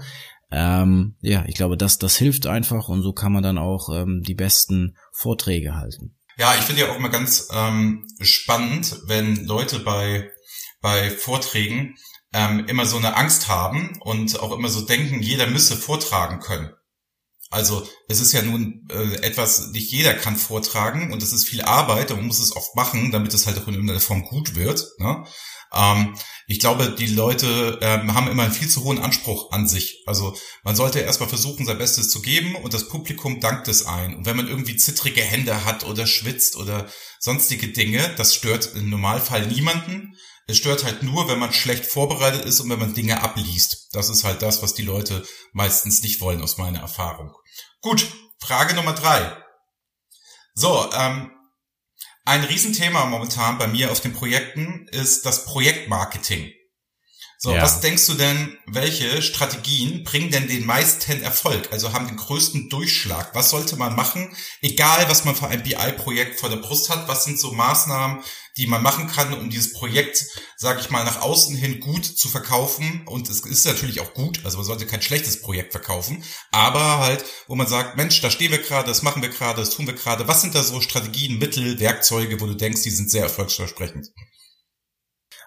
Ähm, 0.50 1.16
ja, 1.22 1.46
ich 1.46 1.54
glaube, 1.54 1.78
das, 1.78 2.00
das 2.00 2.18
hilft 2.18 2.48
einfach 2.48 2.90
und 2.90 3.04
so 3.04 3.14
kann 3.14 3.32
man 3.32 3.44
dann 3.44 3.60
auch 3.60 3.90
ähm, 3.94 4.24
die 4.26 4.36
besten 4.36 4.96
Vorträge 5.14 5.76
halten. 5.76 6.18
Ja, 6.40 6.56
ich 6.58 6.64
finde 6.64 6.82
ja 6.82 6.92
auch 6.92 6.98
immer 6.98 7.10
ganz 7.10 7.50
ähm, 7.54 8.08
spannend, 8.20 8.96
wenn 9.06 9.46
Leute 9.46 9.78
bei 9.78 10.32
bei 10.82 11.12
Vorträgen 11.12 11.96
ähm, 12.34 12.66
immer 12.68 12.86
so 12.86 12.98
eine 12.98 13.16
Angst 13.16 13.48
haben 13.48 14.00
und 14.02 14.40
auch 14.40 14.52
immer 14.52 14.70
so 14.70 14.82
denken, 14.82 15.22
jeder 15.22 15.48
müsse 15.48 15.76
vortragen 15.76 16.40
können. 16.40 16.72
Also 17.50 17.86
es 18.08 18.22
ist 18.22 18.32
ja 18.32 18.42
nun 18.42 18.88
äh, 18.90 19.16
etwas, 19.24 19.72
nicht 19.72 19.92
jeder 19.92 20.14
kann 20.14 20.38
vortragen 20.38 21.12
und 21.12 21.22
es 21.22 21.34
ist 21.34 21.50
viel 21.50 21.62
Arbeit 21.62 22.10
und 22.10 22.18
man 22.18 22.28
muss 22.28 22.40
es 22.40 22.56
oft 22.56 22.76
machen, 22.78 23.12
damit 23.12 23.34
es 23.34 23.46
halt 23.46 23.58
auch 23.58 23.68
in 23.68 23.74
irgendeiner 23.74 24.00
Form 24.00 24.24
gut 24.24 24.56
wird. 24.56 24.88
Ne? 25.00 25.26
Ähm, 25.74 26.16
ich 26.48 26.62
glaube, 26.62 26.96
die 26.98 27.08
Leute 27.08 27.78
ähm, 27.82 28.14
haben 28.14 28.30
immer 28.30 28.44
einen 28.44 28.54
viel 28.54 28.70
zu 28.70 28.86
hohen 28.86 29.00
Anspruch 29.00 29.52
an 29.52 29.68
sich. 29.68 30.02
Also 30.06 30.34
man 30.64 30.78
sollte 30.78 31.00
erstmal 31.00 31.28
versuchen, 31.28 31.66
sein 31.66 31.78
Bestes 31.78 32.10
zu 32.10 32.22
geben 32.22 32.56
und 32.56 32.74
das 32.74 32.88
Publikum 32.88 33.42
dankt 33.42 33.68
es 33.68 33.86
ein. 33.86 34.16
Und 34.16 34.26
wenn 34.26 34.38
man 34.38 34.48
irgendwie 34.48 34.78
zittrige 34.78 35.22
Hände 35.22 35.66
hat 35.66 35.84
oder 35.84 36.08
schwitzt 36.08 36.56
oder 36.56 36.90
sonstige 37.20 37.68
Dinge, 37.68 38.14
das 38.16 38.34
stört 38.34 38.76
im 38.76 38.90
Normalfall 38.90 39.48
niemanden 39.48 40.16
Es 40.52 40.58
stört 40.58 40.84
halt 40.84 41.02
nur, 41.02 41.30
wenn 41.30 41.40
man 41.40 41.54
schlecht 41.54 41.86
vorbereitet 41.86 42.44
ist 42.44 42.60
und 42.60 42.70
wenn 42.70 42.80
man 42.80 42.94
Dinge 42.94 43.24
abliest. 43.24 43.88
Das 43.94 44.10
ist 44.10 44.26
halt 44.26 44.42
das, 44.42 44.62
was 44.62 44.74
die 44.74 44.82
Leute 44.84 45.26
meistens 45.54 46.04
nicht 46.04 46.20
wollen, 46.20 46.42
aus 46.42 46.58
meiner 46.58 46.82
Erfahrung. 46.82 47.34
Gut, 47.80 48.06
Frage 48.38 48.74
Nummer 48.74 48.94
drei. 48.94 49.38
So, 50.54 50.92
ähm, 50.94 51.32
ein 52.26 52.44
Riesenthema 52.44 53.06
momentan 53.06 53.60
bei 53.60 53.68
mir 53.68 53.92
auf 53.92 54.02
den 54.02 54.12
Projekten 54.12 54.88
ist 54.92 55.26
das 55.26 55.46
Projektmarketing. 55.46 56.52
So, 57.44 57.56
ja. 57.56 57.64
was 57.64 57.80
denkst 57.80 58.06
du 58.06 58.14
denn, 58.14 58.56
welche 58.68 59.20
Strategien 59.24 60.04
bringen 60.04 60.30
denn 60.30 60.48
den 60.48 60.64
meisten 60.64 61.24
Erfolg, 61.24 61.70
also 61.72 61.92
haben 61.92 62.06
den 62.06 62.16
größten 62.16 62.70
Durchschlag? 62.70 63.34
Was 63.34 63.50
sollte 63.50 63.78
man 63.78 63.96
machen, 63.96 64.32
egal 64.62 65.10
was 65.10 65.26
man 65.26 65.36
für 65.36 65.48
ein 65.48 65.64
BI-Projekt 65.64 66.40
vor 66.40 66.50
der 66.50 66.58
Brust 66.58 66.92
hat? 66.92 67.08
Was 67.08 67.26
sind 67.26 67.40
so 67.40 67.52
Maßnahmen, 67.52 68.24
die 68.58 68.68
man 68.68 68.84
machen 68.84 69.08
kann, 69.08 69.34
um 69.34 69.50
dieses 69.50 69.74
Projekt, 69.74 70.24
sage 70.56 70.82
ich 70.82 70.92
mal, 70.92 71.04
nach 71.04 71.22
außen 71.22 71.56
hin 71.56 71.80
gut 71.80 72.06
zu 72.06 72.30
verkaufen? 72.30 73.08
Und 73.08 73.28
es 73.28 73.40
ist 73.40 73.66
natürlich 73.66 74.02
auch 74.02 74.14
gut, 74.14 74.42
also 74.46 74.58
man 74.58 74.68
sollte 74.68 74.86
kein 74.86 75.02
schlechtes 75.02 75.42
Projekt 75.42 75.72
verkaufen, 75.72 76.24
aber 76.52 77.00
halt, 77.00 77.26
wo 77.48 77.56
man 77.56 77.66
sagt, 77.66 77.98
Mensch, 77.98 78.22
da 78.22 78.30
stehen 78.30 78.52
wir 78.52 78.62
gerade, 78.62 78.88
das 78.88 79.02
machen 79.02 79.24
wir 79.24 79.30
gerade, 79.30 79.62
das 79.62 79.72
tun 79.72 79.88
wir 79.88 79.96
gerade. 79.96 80.28
Was 80.28 80.42
sind 80.42 80.54
da 80.54 80.62
so 80.62 80.80
Strategien, 80.80 81.40
Mittel, 81.40 81.80
Werkzeuge, 81.80 82.40
wo 82.40 82.46
du 82.46 82.54
denkst, 82.54 82.84
die 82.84 82.92
sind 82.92 83.10
sehr 83.10 83.24
erfolgsversprechend? 83.24 84.10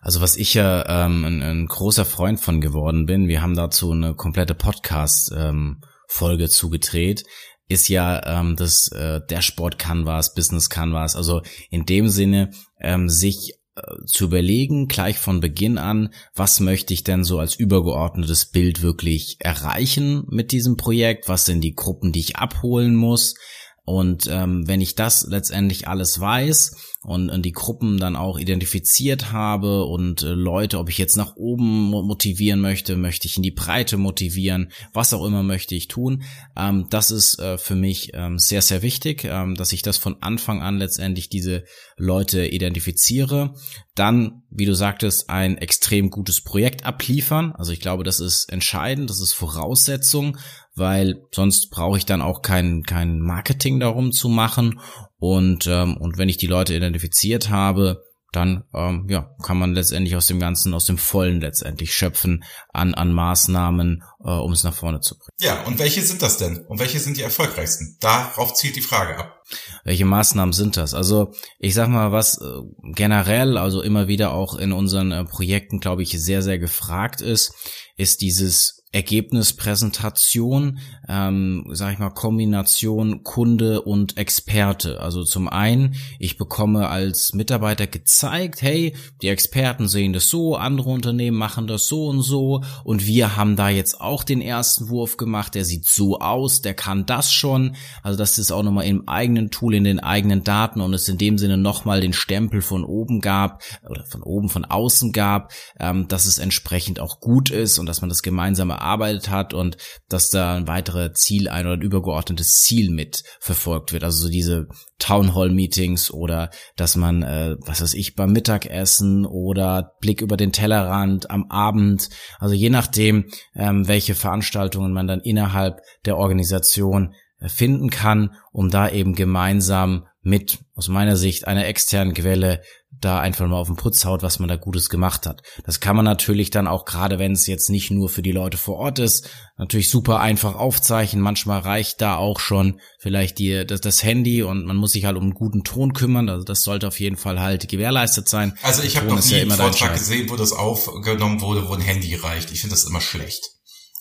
Also 0.05 0.21
was 0.21 0.37
ich 0.37 0.53
ja 0.53 1.07
ähm, 1.07 1.25
ein, 1.25 1.43
ein 1.43 1.67
großer 1.67 2.05
Freund 2.05 2.39
von 2.39 2.61
geworden 2.61 3.07
bin, 3.07 3.27
wir 3.27 3.41
haben 3.41 3.57
dazu 3.57 3.91
eine 3.91 4.15
komplette 4.15 4.55
Podcast-Folge 4.55 6.45
ähm, 6.45 6.51
zugedreht, 6.51 7.25
ist 7.69 7.89
ja 7.89 8.41
ähm, 8.41 8.55
das 8.55 8.89
äh, 8.89 9.23
Dashboard 9.27 9.79
Canvas, 9.79 10.35
Business 10.35 10.69
Canvas. 10.69 11.17
Also 11.17 11.41
in 11.71 11.87
dem 11.87 12.11
Sinne 12.11 12.51
ähm, 12.83 13.09
sich 13.09 13.55
äh, 13.77 13.81
zu 14.05 14.27
überlegen, 14.27 14.89
gleich 14.89 15.19
von 15.19 15.41
Beginn 15.41 15.79
an, 15.79 16.13
was 16.35 16.61
möchte 16.61 16.93
ich 16.93 17.03
denn 17.03 17.25
so 17.25 17.39
als 17.39 17.55
übergeordnetes 17.55 18.51
Bild 18.51 18.83
wirklich 18.83 19.39
erreichen 19.39 20.25
mit 20.29 20.53
diesem 20.53 20.77
Projekt? 20.77 21.31
Was 21.31 21.47
sind 21.47 21.63
die 21.63 21.75
Gruppen, 21.75 22.13
die 22.13 22.21
ich 22.21 22.37
abholen 22.37 22.95
muss? 22.95 23.37
Und 23.85 24.27
ähm, 24.31 24.67
wenn 24.67 24.81
ich 24.81 24.95
das 24.95 25.27
letztendlich 25.29 25.89
alles 25.89 26.19
weiß 26.19 26.95
und, 27.03 27.29
und 27.29 27.43
die 27.43 27.53
Gruppen 27.53 27.99
dann 27.99 28.17
auch 28.17 28.39
identifiziert 28.39 29.31
habe 29.31 29.85
und 29.85 30.23
äh, 30.23 30.31
Leute, 30.31 30.79
ob 30.79 30.89
ich 30.89 30.97
jetzt 30.97 31.19
nach 31.19 31.37
oben 31.37 31.91
motivieren 31.91 32.61
möchte, 32.61 32.97
möchte 32.97 33.29
ich 33.29 33.37
in 33.37 33.43
die 33.43 33.51
Breite 33.51 33.99
motivieren, 33.99 34.73
was 34.95 35.13
auch 35.13 35.25
immer 35.27 35.43
möchte 35.43 35.75
ich 35.75 35.89
tun, 35.89 36.23
ähm, 36.57 36.87
das 36.89 37.11
ist 37.11 37.39
äh, 37.39 37.59
für 37.59 37.75
mich 37.75 38.13
ähm, 38.15 38.39
sehr, 38.39 38.63
sehr 38.63 38.81
wichtig, 38.81 39.25
ähm, 39.25 39.55
dass 39.55 39.73
ich 39.75 39.83
das 39.83 39.99
von 39.99 40.17
Anfang 40.23 40.63
an 40.63 40.79
letztendlich 40.79 41.29
diese 41.29 41.65
Leute 41.99 42.47
identifiziere. 42.47 43.55
Dann, 43.95 44.43
wie 44.51 44.65
du 44.65 44.75
sagtest, 44.75 45.29
ein 45.29 45.59
extrem 45.59 46.09
gutes 46.09 46.41
Projekt 46.41 46.87
abliefern. 46.87 47.53
Also 47.53 47.73
ich 47.73 47.81
glaube, 47.81 48.03
das 48.03 48.19
ist 48.19 48.51
entscheidend, 48.51 49.11
das 49.11 49.21
ist 49.21 49.35
Voraussetzung 49.35 50.39
weil 50.77 51.23
sonst 51.33 51.71
brauche 51.71 51.99
ich 51.99 52.07
dann 52.07 52.23
auch 52.23 52.43
kein, 52.43 52.83
kein 52.83 53.21
Marketing 53.21 53.81
darum 53.81 54.13
zu 54.13 54.29
machen. 54.29 54.81
Und, 55.19 55.67
ähm, 55.67 55.97
und 55.97 56.19
wenn 56.19 56.29
ich 56.29 56.37
die 56.37 56.47
Leute 56.47 56.75
identifiziert 56.75 57.51
habe, 57.51 58.03
dann 58.35 58.65
ähm, 58.75 59.07
ja, 59.09 59.31
kann 59.43 59.59
man 59.59 59.75
letztendlich 59.75 60.17
aus 60.17 60.27
dem 60.27 60.41
Ganzen, 60.41 60.75
aus 60.75 60.87
dem 60.87 60.99
Vollen 60.99 61.41
letztendlich 61.41 61.95
schöpfen 61.95 62.45
an, 62.73 62.95
an 62.95 63.13
Maßnahmen, 63.13 64.03
äh, 64.25 64.31
um 64.31 64.53
es 64.53 64.65
nach 64.65 64.75
vorne 64.75 65.01
zu 65.01 65.17
bringen. 65.17 65.37
Ja, 65.41 65.63
und 65.65 65.79
welche 65.79 66.03
sind 66.03 66.23
das 66.23 66.37
denn? 66.37 66.65
Und 66.67 66.81
welche 66.81 66.99
sind 66.99 67.17
die 67.17 67.23
erfolgreichsten? 67.23 67.97
Darauf 68.01 68.55
zielt 68.55 68.77
die 68.77 68.81
Frage 68.81 69.19
ab. 69.19 69.41
Welche 69.85 70.05
Maßnahmen 70.05 70.53
sind 70.53 70.77
das? 70.77 70.95
Also 70.95 71.33
ich 71.59 71.75
sag 71.75 71.89
mal, 71.89 72.13
was 72.13 72.39
äh, 72.39 72.61
generell, 72.95 73.57
also 73.57 73.83
immer 73.83 74.09
wieder 74.09 74.33
auch 74.33 74.57
in 74.57 74.73
unseren 74.73 75.13
äh, 75.13 75.25
Projekten, 75.25 75.81
glaube 75.81 76.03
ich, 76.03 76.11
sehr, 76.11 76.43
sehr 76.43 76.59
gefragt 76.59 77.21
ist, 77.21 77.55
ist 77.97 78.21
dieses 78.21 78.84
Ergebnispräsentation, 78.95 80.79
ähm, 81.09 81.67
sage 81.73 81.95
ich 81.95 81.99
mal, 81.99 82.11
Kombination 82.11 83.25
Kunde 83.25 83.83
und 83.83 84.17
Experte. 84.17 85.01
Also 85.01 85.25
zum 85.25 85.49
einen, 85.49 85.97
ich 86.21 86.39
bekomme 86.39 86.89
als 86.89 87.33
Mitarbeiter 87.35 87.89
gezeigt, 87.89 88.63
hey, 88.63 88.95
die 89.21 89.29
Experten 89.29 89.89
sehen 89.89 90.13
das 90.13 90.29
so, 90.29 90.55
andere 90.55 90.91
Unternehmen 90.91 91.37
machen 91.37 91.67
das 91.67 91.89
so 91.89 92.07
und 92.07 92.23
so 92.23 92.63
und 92.85 93.05
wir 93.05 93.37
haben 93.37 93.57
da 93.57 93.69
jetzt 93.69 94.01
auch 94.01 94.23
den 94.23 94.41
ersten 94.41 94.89
Wurf 94.89 95.17
gemacht, 95.17 95.57
der 95.57 95.65
sieht 95.65 95.87
so 95.87 96.21
aus, 96.21 96.61
der 96.61 96.75
kann 96.75 97.05
das 97.05 97.33
schon. 97.33 97.75
Also 98.05 98.17
das 98.17 98.39
ist 98.39 98.53
auch 98.53 98.63
nochmal 98.63 98.87
im 98.87 99.09
eigenen 99.09 99.51
Tool, 99.51 99.75
in 99.75 99.83
den 99.83 99.99
eigenen 99.99 100.45
Daten 100.45 100.81
und 100.81 100.95
es 100.95 101.09
in 101.09 101.19
dem 101.19 101.37
Sinne 101.37 101.57
nochmal 101.57 102.01
den 102.01 102.13
Stempel 102.13 102.63
von 102.63 102.85
oben 102.85 103.21
gab 103.21 103.61
oder 103.89 104.05
von 104.05 104.23
oben, 104.23 104.49
von 104.49 104.65
außen 104.65 105.11
gab, 105.13 105.53
ähm, 105.81 106.07
dass 106.07 106.27
es 106.27 106.39
entsprechend 106.39 107.01
auch 107.01 107.19
gut 107.19 107.51
ist 107.51 107.81
und 107.81 107.87
dass 107.87 108.01
man 108.01 108.09
das 108.09 108.23
gemeinsame 108.23 108.84
erarbeitet 108.85 109.31
hat 109.31 109.55
und 109.55 109.77
dass 110.09 110.31
da 110.31 110.57
ein 110.57 110.69
weiteres 110.69 111.15
Ziel 111.15 111.49
ein 111.49 111.67
oder 111.67 111.77
ein 111.77 111.83
übergeordnetes 111.83 112.61
Ziel 112.63 112.91
mit 112.91 113.23
verfolgt 113.41 113.93
wird. 113.93 114.05
Also 114.05 114.25
so 114.25 114.29
diese 114.29 114.67
Town 114.99 115.35
Hall 115.35 115.51
Meetings 115.51 116.11
oder 116.11 116.51
dass 116.77 116.97
man, 116.97 117.23
äh, 117.23 117.57
was 117.67 117.81
weiß 117.81 117.95
ich, 117.95 118.15
beim 118.15 118.33
Mittagessen 118.33 119.27
oder 119.27 119.93
Blick 120.01 120.21
über 120.21 120.37
den 120.37 120.53
Tellerrand 120.53 121.31
am 121.31 121.51
Abend, 121.51 122.11
also 122.39 122.55
je 122.55 122.71
nachdem, 122.71 123.27
ähm, 123.55 123.89
welche 123.89 124.15
Veranstaltungen 124.15 124.93
man 124.93 125.07
dann 125.07 125.21
innerhalb 125.21 125.81
der 126.05 126.17
Organisation 126.17 127.15
äh, 127.41 127.49
finden 127.49 127.91
kann, 127.91 128.37
um 128.53 128.71
da 128.71 128.89
eben 128.89 129.15
gemeinsam 129.15 130.07
mit, 130.23 130.59
aus 130.75 130.89
meiner 130.89 131.17
Sicht, 131.17 131.47
einer 131.47 131.67
externen 131.67 132.15
Quelle 132.15 132.63
da 133.01 133.21
einfach 133.21 133.47
mal 133.47 133.57
auf 133.57 133.67
den 133.67 133.77
Putz 133.77 134.05
haut, 134.05 134.23
was 134.23 134.39
man 134.39 134.49
da 134.49 134.57
Gutes 134.57 134.89
gemacht 134.89 135.27
hat. 135.27 135.43
Das 135.65 135.81
kann 135.81 135.97
man 135.97 136.05
natürlich 136.05 136.51
dann 136.51 136.67
auch, 136.67 136.85
gerade 136.85 137.19
wenn 137.19 137.33
es 137.33 137.47
jetzt 137.47 137.71
nicht 137.71 137.91
nur 137.91 138.09
für 138.09 138.23
die 138.23 138.33
Leute 138.33 138.57
vor 138.57 138.77
Ort 138.77 138.99
ist, 138.99 139.29
natürlich 139.57 139.91
super 139.91 140.21
einfach 140.21 140.55
aufzeichnen. 140.55 141.23
Manchmal 141.23 141.61
reicht 141.61 142.01
da 142.01 142.17
auch 142.17 142.41
schon 142.41 142.81
vielleicht 142.99 143.39
die, 143.39 143.67
das, 143.67 143.81
das 143.81 144.03
Handy 144.03 144.43
und 144.43 144.65
man 144.65 144.77
muss 144.77 144.93
sich 144.93 145.05
halt 145.05 145.17
um 145.17 145.25
einen 145.25 145.35
guten 145.35 145.65
Ton 145.65 145.93
kümmern. 145.93 146.29
Also 146.29 146.45
das 146.45 146.63
sollte 146.63 146.89
auf 146.89 147.01
jeden 147.01 147.17
Fall 147.17 147.41
halt 147.41 147.69
gewährleistet 147.69 148.29
sein. 148.29 148.57
Also 148.63 148.83
ich 148.83 148.97
habe 148.97 149.07
noch 149.09 149.25
nie 149.25 149.33
ja 149.33 149.43
einen 149.43 149.51
Vortrag 149.51 149.95
gesehen, 149.95 150.31
wo 150.31 150.37
das 150.37 150.53
aufgenommen 150.53 151.41
wurde, 151.41 151.69
wo 151.69 151.75
ein 151.75 151.81
Handy 151.81 152.15
reicht. 152.15 152.53
Ich 152.53 152.61
finde 152.61 152.75
das 152.75 152.85
immer 152.85 153.01
schlecht. 153.01 153.43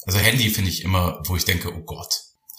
Also 0.06 0.20
Handy 0.20 0.50
finde 0.50 0.70
ich 0.70 0.84
immer, 0.84 1.22
wo 1.26 1.36
ich 1.36 1.46
denke, 1.46 1.74
oh 1.74 1.84
Gott. 1.84 2.14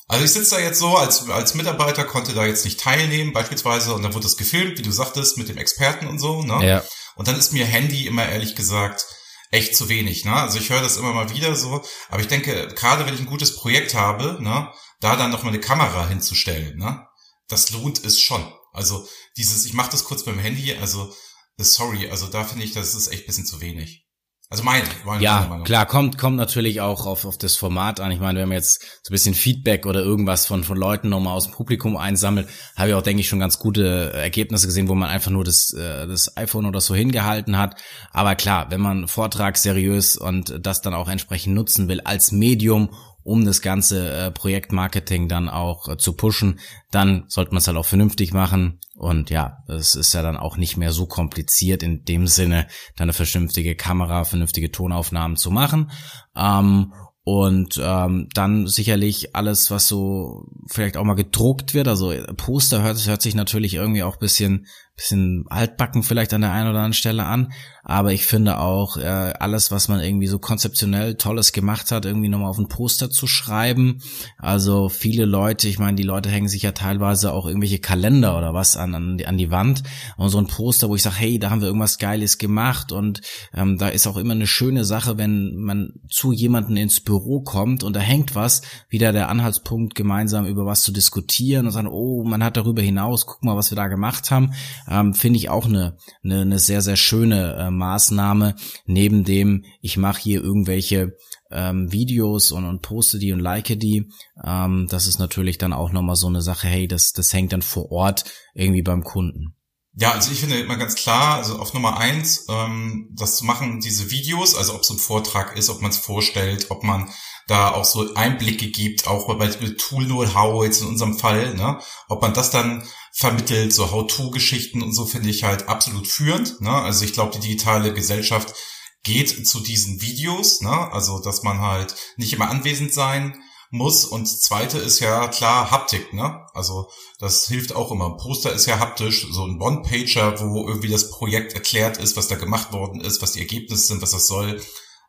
Also 0.07 0.25
ich 0.25 0.33
sitze 0.33 0.57
da 0.57 0.61
jetzt 0.61 0.79
so 0.79 0.97
als, 0.97 1.29
als 1.31 1.55
Mitarbeiter, 1.55 2.05
konnte 2.05 2.35
da 2.35 2.45
jetzt 2.45 2.65
nicht 2.65 2.79
teilnehmen 2.79 3.33
beispielsweise 3.33 3.95
und 3.95 4.03
dann 4.03 4.13
wurde 4.13 4.25
das 4.25 4.37
gefilmt, 4.37 4.79
wie 4.79 4.83
du 4.83 4.93
sagtest, 4.93 5.39
mit 5.39 5.49
dem 5.49 5.57
Experten 5.57 6.07
und 6.07 6.19
so. 6.19 6.43
Ne? 6.43 6.67
Ja. 6.67 6.85
Und 7.17 7.29
dann 7.29 7.39
ist 7.39 7.53
mir 7.53 7.65
Handy 7.65 8.07
immer 8.07 8.29
ehrlich 8.29 8.55
gesagt 8.55 9.07
echt 9.51 9.77
zu 9.77 9.89
wenig. 9.89 10.25
Ne? 10.25 10.35
Also 10.35 10.59
ich 10.59 10.69
höre 10.71 10.83
das 10.83 10.97
immer 10.97 11.13
mal 11.13 11.31
wieder 11.31 11.55
so, 11.55 11.83
aber 12.11 12.21
ich 12.21 12.29
denke, 12.29 12.69
gerade 12.75 13.07
wenn 13.07 13.15
ich 13.15 13.21
ein 13.21 13.27
gutes 13.27 13.57
Projekt 13.57 13.95
habe, 13.95 14.39
ne, 14.41 14.71
da 15.01 15.17
dann 15.17 15.31
noch 15.31 15.43
mal 15.43 15.51
eine 15.51 15.61
Kamera 15.61 16.07
hinzustellen, 16.09 16.77
ne, 16.77 17.07
das 17.49 17.71
lohnt 17.71 18.05
es 18.05 18.21
schon. 18.21 18.53
Also 18.73 19.07
dieses, 19.37 19.65
ich 19.65 19.73
mache 19.73 19.93
das 19.93 20.05
kurz 20.05 20.25
beim 20.25 20.39
Handy, 20.39 20.75
also 20.75 21.15
sorry, 21.57 22.11
also 22.11 22.27
da 22.27 22.45
finde 22.45 22.65
ich, 22.65 22.73
das 22.73 22.95
ist 22.95 23.09
echt 23.09 23.27
bisschen 23.27 23.47
zu 23.47 23.61
wenig. 23.61 24.04
Also 24.51 24.63
mein, 24.63 24.83
mein 25.05 25.21
ja, 25.21 25.63
klar, 25.65 25.87
kommt 25.87 26.19
kommt 26.19 26.37
natürlich 26.37 26.81
auch 26.81 27.07
auf, 27.07 27.25
auf 27.25 27.39
das 27.39 27.57
Format 27.57 27.99
an. 27.99 28.13
Ich 28.13 28.21
meine, 28.21 28.39
wenn 28.39 28.49
man 28.49 28.59
jetzt 28.59 28.83
so 29.03 29.11
ein 29.11 29.15
bisschen 29.15 29.35
Feedback 29.35 29.87
oder 29.87 30.01
irgendwas 30.01 30.47
von 30.47 30.65
von 30.65 30.77
Leuten 30.77 31.09
nochmal 31.09 31.35
aus 31.35 31.45
dem 31.45 31.55
Publikum 31.55 31.97
einsammelt, 31.97 32.49
habe 32.77 32.91
ich 32.91 32.95
auch, 32.95 33.03
denke 33.03 33.23
ich, 33.23 33.29
schon 33.29 33.41
ganz 33.41 33.59
gute 33.59 34.13
Ergebnisse 34.13 34.67
gesehen, 34.67 34.89
wo 34.89 34.95
man 34.95 35.09
einfach 35.09 35.31
nur 35.31 35.45
das, 35.45 35.73
äh, 35.73 36.07
das 36.07 36.37
iPhone 36.37 36.67
oder 36.67 36.81
so 36.81 36.95
hingehalten 36.95 37.57
hat. 37.59 37.81
Aber 38.13 38.35
klar, 38.37 38.71
wenn 38.71 38.81
man 38.81 39.09
Vortrag 39.09 39.57
seriös 39.57 40.17
und 40.17 40.55
das 40.61 40.83
dann 40.83 40.95
auch 40.95 41.09
entsprechend 41.09 41.55
nutzen 41.55 41.89
will 41.89 42.03
als 42.03 42.31
Medium, 42.31 42.91
um 43.25 43.45
das 43.45 43.63
ganze 43.63 44.11
äh, 44.11 44.31
Projektmarketing 44.31 45.29
dann 45.29 45.49
auch 45.49 45.89
äh, 45.89 45.97
zu 45.97 46.13
pushen, 46.13 46.61
dann 46.91 47.25
sollte 47.29 47.51
man 47.51 47.59
es 47.59 47.67
halt 47.67 47.77
auch 47.77 47.87
vernünftig 47.87 48.33
machen. 48.33 48.79
Und 48.95 49.31
ja, 49.31 49.65
es 49.67 49.95
ist 49.95 50.13
ja 50.15 50.23
dann 50.23 50.37
auch 50.37 50.57
nicht 50.57 50.77
mehr 50.77 50.93
so 50.93 51.07
kompliziert 51.07 51.83
in 51.83 52.05
dem 52.05 52.27
Sinne, 52.27 52.69
dann 52.97 53.07
eine 53.07 53.13
vernünftige 53.15 53.75
Kamera, 53.75 54.25
vernünftige 54.25 54.71
Tonaufnahmen 54.71 55.37
zu 55.37 55.51
machen. 55.51 55.91
Ähm, 56.37 56.93
und 57.27 57.81
ähm, 57.83 58.29
dann 58.35 58.67
sicherlich 58.67 59.35
alles, 59.35 59.71
was 59.71 59.89
so 59.89 60.45
vielleicht 60.71 60.99
auch 60.99 61.05
mal 61.05 61.15
gedruckt 61.15 61.73
wird. 61.73 61.89
Also 61.89 62.13
Poster 62.37 62.83
hört, 62.83 63.05
hört 63.07 63.23
sich 63.23 63.35
natürlich 63.35 63.75
irgendwie 63.75 64.03
auch 64.03 64.17
bisschen 64.17 64.67
bisschen 64.97 65.45
altbacken 65.49 66.03
vielleicht 66.03 66.33
an 66.35 66.43
der 66.43 66.53
einen 66.53 66.69
oder 66.69 66.79
anderen 66.79 66.93
Stelle 66.93 67.25
an, 67.25 67.53
aber 67.85 68.13
ich 68.15 68.25
finde 68.25 68.59
auch 68.59 68.97
äh, 68.97 69.03
alles, 69.05 69.71
was 69.71 69.89
man 69.89 70.01
irgendwie 70.01 70.27
so 70.27 70.39
konzeptionell 70.39 71.17
Tolles 71.17 71.53
gemacht 71.53 71.93
hat, 71.93 72.07
irgendwie 72.07 72.31
nochmal 72.31 72.49
auf 72.49 72.59
ein 72.59 72.69
Poster 72.69 73.11
zu 73.11 73.27
schreiben. 73.27 74.01
Also 74.39 74.89
viele 74.89 75.27
Leute, 75.27 75.69
ich 75.69 75.79
meine, 75.79 75.95
die 75.95 76.03
Leute 76.03 76.31
hängen 76.31 76.49
sich 76.49 76.63
ja 76.63 76.73
teilweise 76.73 77.33
auch 77.35 77.47
irgendwelche 77.47 77.81
Kalender 77.81 78.39
oder 78.39 78.55
was 78.55 78.79
an, 78.79 78.95
an, 78.95 79.19
die, 79.19 79.27
an 79.27 79.37
die 79.37 79.51
Wand 79.51 79.83
und 80.17 80.31
so 80.31 80.39
ein 80.39 80.47
Poster, 80.47 80.89
wo 80.89 80.97
ich 80.97 81.03
sage, 81.03 81.17
hey, 81.17 81.39
da 81.39 81.51
haben 81.51 81.61
wir 81.61 81.69
irgendwas 81.69 81.99
Geiles 81.99 82.39
gemacht 82.39 82.91
und 82.91 83.21
ähm, 83.53 83.77
da 83.77 83.89
ist 83.89 84.07
auch 84.07 84.17
immer 84.17 84.33
eine 84.33 84.47
schöne 84.47 84.87
Sache, 84.87 85.19
wenn 85.19 85.57
man 85.57 85.93
zu 86.09 86.33
jemanden 86.33 86.79
ins 86.79 87.01
Büro 87.01 87.43
kommt 87.43 87.85
und 87.85 87.95
da 87.95 88.01
hängt 88.01 88.35
was, 88.35 88.63
wieder 88.89 89.13
der 89.13 89.29
Anhaltspunkt, 89.29 89.95
gemeinsam 89.95 90.47
über 90.47 90.65
was 90.65 90.83
zu 90.83 90.93
diskutieren 90.93 91.67
und 91.67 91.73
sagen, 91.73 91.89
oh, 91.89 92.25
man 92.25 92.43
hat 92.43 92.57
darüber 92.57 92.81
hinaus, 92.81 93.27
guck 93.27 93.45
mal, 93.45 93.57
was 93.57 93.71
wir 93.71 93.77
da 93.77 93.89
gemacht 93.89 94.31
haben. 94.31 94.55
ähm, 94.89 95.13
finde 95.13 95.39
ich 95.39 95.51
auch 95.51 95.67
eine, 95.67 95.99
eine, 96.25 96.41
eine 96.41 96.59
sehr, 96.59 96.81
sehr 96.81 96.97
schöne 96.97 97.57
äh, 97.59 97.74
Maßnahme, 97.77 98.55
neben 98.87 99.25
dem, 99.25 99.65
ich 99.81 99.97
mache 99.97 100.21
hier 100.21 100.43
irgendwelche 100.43 101.17
ähm, 101.51 101.93
Videos 101.93 102.51
und, 102.51 102.65
und 102.65 102.83
poste 102.83 103.19
die 103.19 103.33
und 103.33 103.41
like 103.41 103.79
die. 103.79 104.11
Ähm, 104.45 104.87
das 104.91 105.07
ist 105.07 105.19
natürlich 105.19 105.59
dann 105.59 105.73
auch 105.73 105.93
nochmal 105.93 106.17
so 106.17 106.27
eine 106.27 106.43
Sache, 106.43 106.69
hey, 106.69 106.89
das, 106.89 107.13
das 107.13 107.33
hängt 107.33 107.53
dann 107.53 107.63
vor 107.63 107.91
Ort 107.93 108.25
irgendwie 108.55 108.83
beim 108.83 109.05
Kunden. 109.05 109.55
Ja, 109.97 110.11
also 110.11 110.33
ich 110.33 110.41
finde 110.41 110.59
immer 110.59 110.77
ganz 110.77 110.97
klar, 110.97 111.37
also 111.37 111.57
auf 111.59 111.73
Nummer 111.73 111.99
eins, 111.99 112.47
ähm, 112.49 113.09
das 113.13 113.43
machen, 113.43 113.79
diese 113.79 114.11
Videos, 114.11 114.57
also 114.57 114.75
ob 114.75 114.83
es 114.83 114.91
ein 114.91 114.99
Vortrag 114.99 115.57
ist, 115.57 115.71
ob 115.71 115.83
man 115.83 115.93
es 115.93 115.99
vorstellt, 115.99 116.67
ob 116.71 116.83
man 116.83 117.09
da 117.47 117.73
auch 117.73 117.85
so 117.85 118.15
Einblicke 118.15 118.69
gibt, 118.69 119.07
auch 119.07 119.27
bei 119.37 119.49
Tool 119.49 120.07
Know-how 120.07 120.65
jetzt 120.65 120.81
in 120.81 120.89
unserem 120.89 121.19
Fall, 121.19 121.55
ne, 121.55 121.79
ob 122.09 122.23
man 122.23 122.35
das 122.35 122.51
dann 122.51 122.87
vermittelt, 123.13 123.73
so 123.73 123.91
How-to-Geschichten 123.91 124.83
und 124.83 124.93
so 124.93 125.05
finde 125.07 125.31
ich 125.31 125.45
halt 125.45 125.69
absolut 125.69 126.07
führend, 126.07 126.61
ne, 126.61 126.73
also 126.73 127.05
ich 127.05 127.13
glaube, 127.13 127.33
die 127.33 127.41
digitale 127.41 127.93
Gesellschaft 127.93 128.55
geht 129.03 129.47
zu 129.47 129.61
diesen 129.61 130.01
Videos, 130.01 130.63
ne, 130.63 130.93
also 130.93 131.19
dass 131.21 131.43
man 131.43 131.61
halt 131.61 131.95
nicht 132.17 132.33
immer 132.33 132.49
anwesend 132.51 132.93
sein 132.95 133.41
muss. 133.75 134.05
Und 134.05 134.27
zweite 134.27 134.79
ist 134.79 135.01
ja 135.01 135.29
klar 135.29 135.71
Haptik, 135.71 136.13
ne? 136.13 136.47
Also 136.55 136.89
das 137.19 137.47
hilft 137.47 137.75
auch 137.75 137.91
immer. 137.91 138.17
Poster 138.17 138.53
ist 138.53 138.67
ja 138.67 138.79
haptisch, 138.79 139.27
so 139.31 139.45
ein 139.45 139.61
One-Pager, 139.61 140.41
wo 140.41 140.67
irgendwie 140.67 140.89
das 140.89 141.11
Projekt 141.11 141.55
erklärt 141.55 141.99
ist, 141.99 142.17
was 142.17 142.29
da 142.29 142.37
gemacht 142.37 142.73
worden 142.73 143.01
ist, 143.01 143.21
was 143.21 143.33
die 143.33 143.41
Ergebnisse 143.41 143.89
sind, 143.89 144.01
was 144.01 144.13
das 144.13 144.27
soll, 144.27 144.63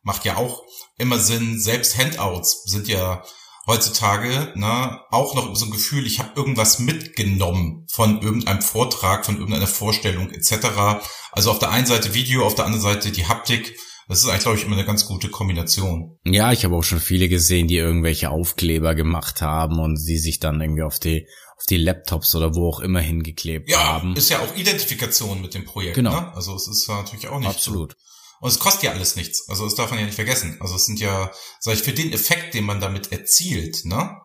macht 0.05 0.23
ja 0.23 0.37
auch 0.37 0.63
immer 0.97 1.19
Sinn. 1.19 1.59
Selbst 1.59 1.97
Handouts 1.97 2.63
sind 2.63 2.87
ja 2.87 3.23
heutzutage 3.67 4.53
ne, 4.55 5.01
auch 5.11 5.35
noch 5.35 5.53
so 5.55 5.65
ein 5.65 5.71
Gefühl, 5.71 6.05
ich 6.05 6.19
habe 6.19 6.31
irgendwas 6.35 6.79
mitgenommen 6.79 7.85
von 7.91 8.21
irgendeinem 8.21 8.61
Vortrag, 8.61 9.25
von 9.25 9.37
irgendeiner 9.37 9.67
Vorstellung 9.67 10.31
etc. 10.31 11.01
Also 11.31 11.51
auf 11.51 11.59
der 11.59 11.71
einen 11.71 11.87
Seite 11.87 12.13
Video, 12.13 12.45
auf 12.45 12.55
der 12.55 12.65
anderen 12.65 12.83
Seite 12.83 13.11
die 13.11 13.27
Haptik 13.27 13.75
das 14.07 14.19
ist 14.19 14.27
eigentlich, 14.27 14.43
glaube 14.43 14.57
ich, 14.57 14.65
immer 14.65 14.75
eine 14.75 14.85
ganz 14.85 15.07
gute 15.07 15.29
Kombination. 15.29 16.19
Ja, 16.25 16.51
ich 16.51 16.63
habe 16.63 16.75
auch 16.75 16.83
schon 16.83 16.99
viele 16.99 17.27
gesehen, 17.27 17.67
die 17.67 17.77
irgendwelche 17.77 18.29
Aufkleber 18.29 18.93
gemacht 18.93 19.41
haben 19.41 19.79
und 19.79 19.97
sie 19.97 20.19
sich 20.19 20.39
dann 20.39 20.61
irgendwie 20.61 20.83
auf 20.83 20.99
die 20.99 21.27
auf 21.57 21.65
die 21.65 21.77
Laptops 21.77 22.35
oder 22.35 22.53
wo 22.53 22.67
auch 22.67 22.81
immer 22.81 22.99
hingeklebt 22.99 23.69
ja, 23.69 23.81
haben. 23.83 24.11
Ja, 24.11 24.17
ist 24.17 24.29
ja 24.29 24.39
auch 24.39 24.55
Identifikation 24.55 25.41
mit 25.41 25.53
dem 25.53 25.63
Projekt. 25.63 25.95
Genau. 25.95 26.11
Ne? 26.11 26.35
Also 26.35 26.53
es 26.53 26.67
ist 26.67 26.87
natürlich 26.89 27.29
auch 27.29 27.39
nicht 27.39 27.49
Absolut. 27.49 27.93
So. 27.93 27.97
Und 28.39 28.49
es 28.49 28.59
kostet 28.59 28.83
ja 28.83 28.91
alles 28.91 29.15
nichts. 29.15 29.47
Also 29.49 29.65
das 29.65 29.75
darf 29.75 29.89
man 29.89 29.99
ja 29.99 30.05
nicht 30.05 30.15
vergessen. 30.15 30.57
Also 30.59 30.75
es 30.75 30.85
sind 30.85 30.99
ja, 30.99 31.31
sag 31.59 31.73
ich, 31.73 31.83
für 31.83 31.93
den 31.93 32.13
Effekt, 32.13 32.53
den 32.53 32.65
man 32.65 32.79
damit 32.79 33.11
erzielt, 33.11 33.85
ne, 33.85 34.17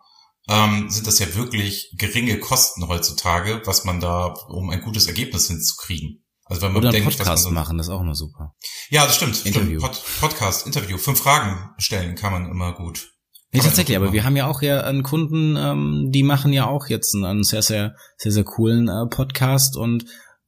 ähm, 0.48 0.90
sind 0.90 1.06
das 1.06 1.18
ja 1.18 1.34
wirklich 1.34 1.94
geringe 1.96 2.38
Kosten 2.38 2.88
heutzutage, 2.88 3.62
was 3.66 3.84
man 3.84 4.00
da, 4.00 4.34
um 4.48 4.70
ein 4.70 4.80
gutes 4.82 5.06
Ergebnis 5.06 5.46
hinzukriegen. 5.46 6.24
Also 6.44 6.62
wenn 6.62 6.72
man 6.72 6.82
Oder 6.82 6.90
denkt, 6.90 7.16
Podcast 7.16 7.44
so 7.44 7.50
machen, 7.50 7.78
das 7.78 7.86
ist 7.86 7.92
auch 7.92 8.00
immer 8.00 8.16
super. 8.16 8.56
Ja, 8.88 9.06
das 9.06 9.14
stimmt. 9.14 9.46
Interview. 9.46 9.78
Stimmt. 9.78 9.92
Pod 9.92 10.02
Podcast, 10.20 10.66
Interview. 10.66 10.98
Fünf 10.98 11.20
Fragen 11.20 11.70
stellen 11.78 12.16
kann 12.16 12.32
man 12.32 12.50
immer 12.50 12.72
gut. 12.72 13.12
Nee, 13.52 13.60
tatsächlich, 13.60 13.96
aber 13.96 14.12
wir 14.12 14.24
haben 14.24 14.36
ja 14.36 14.46
auch 14.46 14.62
ja 14.62 14.80
einen 14.82 15.02
Kunden, 15.02 15.56
ähm, 15.56 16.08
die 16.10 16.22
machen 16.22 16.52
ja 16.52 16.66
auch 16.66 16.88
jetzt 16.88 17.14
einen 17.14 17.42
sehr, 17.42 17.62
sehr, 17.62 17.94
sehr, 18.16 18.32
sehr 18.32 18.44
coolen 18.44 18.88
äh, 18.88 19.06
Podcast 19.06 19.76
und 19.76 20.04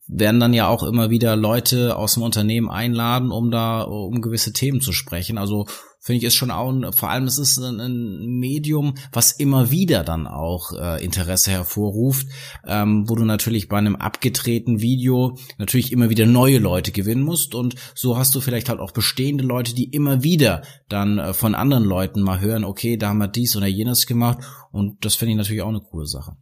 werden 0.07 0.41
dann 0.41 0.53
ja 0.53 0.69
auch 0.69 0.83
immer 0.83 1.11
wieder 1.11 1.37
Leute 1.37 1.97
aus 1.97 2.15
dem 2.15 2.23
Unternehmen 2.23 2.71
einladen, 2.71 3.31
um 3.31 3.51
da 3.51 3.83
um 3.83 4.21
gewisse 4.21 4.53
Themen 4.53 4.81
zu 4.81 4.93
sprechen. 4.93 5.39
Also 5.39 5.67
finde 6.03 6.19
ich 6.19 6.25
ist 6.25 6.35
schon 6.35 6.51
auch 6.51 6.69
ein, 6.69 6.93
vor 6.93 7.11
allem 7.11 7.25
es 7.25 7.39
ist 7.39 7.59
ein, 7.59 7.81
ein 7.81 8.27
Medium, 8.27 8.95
was 9.13 9.31
immer 9.33 9.71
wieder 9.71 10.03
dann 10.03 10.27
auch 10.27 10.73
äh, 10.73 11.03
Interesse 11.03 11.53
hervorruft, 11.53 12.27
ähm, 12.67 13.09
wo 13.09 13.15
du 13.15 13.25
natürlich 13.25 13.69
bei 13.69 13.79
einem 13.79 13.95
abgedrehten 13.95 14.81
Video 14.81 15.39
natürlich 15.59 15.93
immer 15.93 16.11
wieder 16.11 16.27
neue 16.27 16.59
Leute 16.59 16.91
gewinnen 16.91 17.23
musst 17.23 17.55
und 17.55 17.77
so 17.95 18.19
hast 18.19 18.35
du 18.35 18.41
vielleicht 18.41 18.69
halt 18.69 18.81
auch 18.81 18.91
bestehende 18.91 19.45
Leute, 19.45 19.75
die 19.75 19.85
immer 19.85 20.25
wieder 20.25 20.63
dann 20.89 21.19
äh, 21.19 21.33
von 21.33 21.55
anderen 21.55 21.85
Leuten 21.85 22.21
mal 22.21 22.41
hören, 22.41 22.65
okay, 22.65 22.97
da 22.97 23.11
haben 23.11 23.19
wir 23.19 23.29
dies 23.29 23.57
oder 23.57 23.67
jenes 23.67 24.07
gemacht 24.07 24.39
und 24.73 25.05
das 25.05 25.15
finde 25.15 25.33
ich 25.33 25.39
natürlich 25.39 25.63
auch 25.63 25.69
eine 25.69 25.81
coole 25.81 26.07
Sache. 26.07 26.37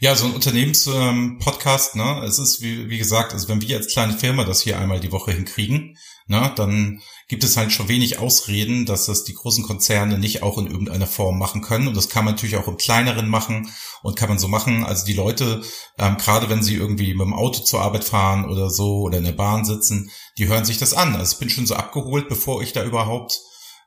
Ja, 0.00 0.16
so 0.16 0.26
ein 0.26 0.34
Unternehmenspodcast, 0.34 1.94
ähm, 1.94 2.00
ne, 2.00 2.24
es 2.24 2.38
ist 2.38 2.60
wie, 2.60 2.90
wie 2.90 2.98
gesagt, 2.98 3.32
also 3.32 3.48
wenn 3.48 3.60
wir 3.60 3.76
als 3.76 3.92
kleine 3.92 4.18
Firma 4.18 4.44
das 4.44 4.60
hier 4.60 4.78
einmal 4.78 5.00
die 5.00 5.12
Woche 5.12 5.32
hinkriegen, 5.32 5.96
ne, 6.26 6.52
dann 6.56 7.02
gibt 7.28 7.44
es 7.44 7.56
halt 7.56 7.72
schon 7.72 7.88
wenig 7.88 8.18
Ausreden, 8.18 8.84
dass 8.84 9.06
das 9.06 9.24
die 9.24 9.34
großen 9.34 9.64
Konzerne 9.64 10.18
nicht 10.18 10.42
auch 10.42 10.58
in 10.58 10.66
irgendeiner 10.66 11.06
Form 11.06 11.38
machen 11.38 11.62
können. 11.62 11.88
Und 11.88 11.96
das 11.96 12.08
kann 12.08 12.24
man 12.24 12.34
natürlich 12.34 12.56
auch 12.56 12.68
im 12.68 12.76
kleineren 12.76 13.28
machen 13.28 13.72
und 14.02 14.16
kann 14.16 14.28
man 14.28 14.38
so 14.38 14.48
machen. 14.48 14.84
Also 14.84 15.06
die 15.06 15.14
Leute, 15.14 15.62
ähm, 15.98 16.16
gerade 16.18 16.50
wenn 16.50 16.62
sie 16.62 16.74
irgendwie 16.74 17.14
mit 17.14 17.24
dem 17.24 17.32
Auto 17.32 17.62
zur 17.62 17.80
Arbeit 17.80 18.04
fahren 18.04 18.44
oder 18.50 18.68
so 18.70 19.00
oder 19.00 19.18
in 19.18 19.24
der 19.24 19.32
Bahn 19.32 19.64
sitzen, 19.64 20.10
die 20.36 20.48
hören 20.48 20.64
sich 20.64 20.78
das 20.78 20.94
an. 20.94 21.16
Also 21.16 21.32
ich 21.32 21.38
bin 21.38 21.48
schon 21.48 21.66
so 21.66 21.74
abgeholt, 21.74 22.28
bevor 22.28 22.62
ich 22.62 22.72
da 22.72 22.84
überhaupt 22.84 23.40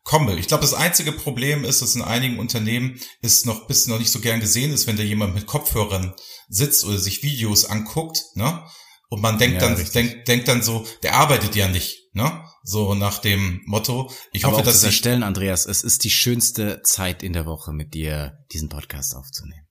komme. 0.06 0.38
Ich 0.38 0.48
glaube, 0.48 0.62
das 0.62 0.74
einzige 0.74 1.12
Problem 1.12 1.66
ist, 1.66 1.82
dass 1.82 1.96
in 1.96 2.02
einigen 2.02 2.40
Unternehmen 2.40 2.98
es 3.22 3.44
noch 3.44 3.68
bis 3.68 3.88
noch 3.88 4.00
nicht 4.00 4.12
so 4.12 4.22
gern 4.22 4.40
gesehen 4.40 4.72
ist, 4.72 4.88
wenn 4.88 4.96
da 4.96 5.04
jemand 5.04 5.36
mit 5.36 5.48
Kopfhörern 5.48 6.14
sitzt 6.48 6.86
oder 6.86 6.98
sich 6.98 7.24
Videos 7.24 7.66
anguckt, 7.66 8.24
ne? 8.36 8.64
Und 9.10 9.22
man 9.22 9.38
denkt 9.38 9.62
ja, 9.62 9.68
dann, 9.70 9.92
denkt, 9.94 10.28
denkt 10.28 10.48
dann 10.48 10.64
so, 10.64 10.86
der 11.04 11.16
arbeitet 11.16 11.56
ja 11.56 11.68
nicht, 11.68 12.14
ne? 12.14 12.44
So 12.64 12.96
nach 12.96 13.20
dem 13.20 13.62
Motto. 13.66 14.12
Ich 14.32 14.46
Aber 14.46 14.54
hoffe, 14.54 14.66
dass 14.66 14.82
Sie 14.82 14.92
stellen, 14.92 15.24
Andreas, 15.24 15.66
es 15.66 15.84
ist 15.84 16.04
die 16.04 16.10
schönste 16.10 16.82
Zeit 16.84 17.22
in 17.22 17.34
der 17.34 17.46
Woche, 17.46 17.74
mit 17.74 17.94
dir 17.94 18.38
diesen 18.52 18.70
Podcast 18.70 19.16
aufzunehmen. 19.16 19.65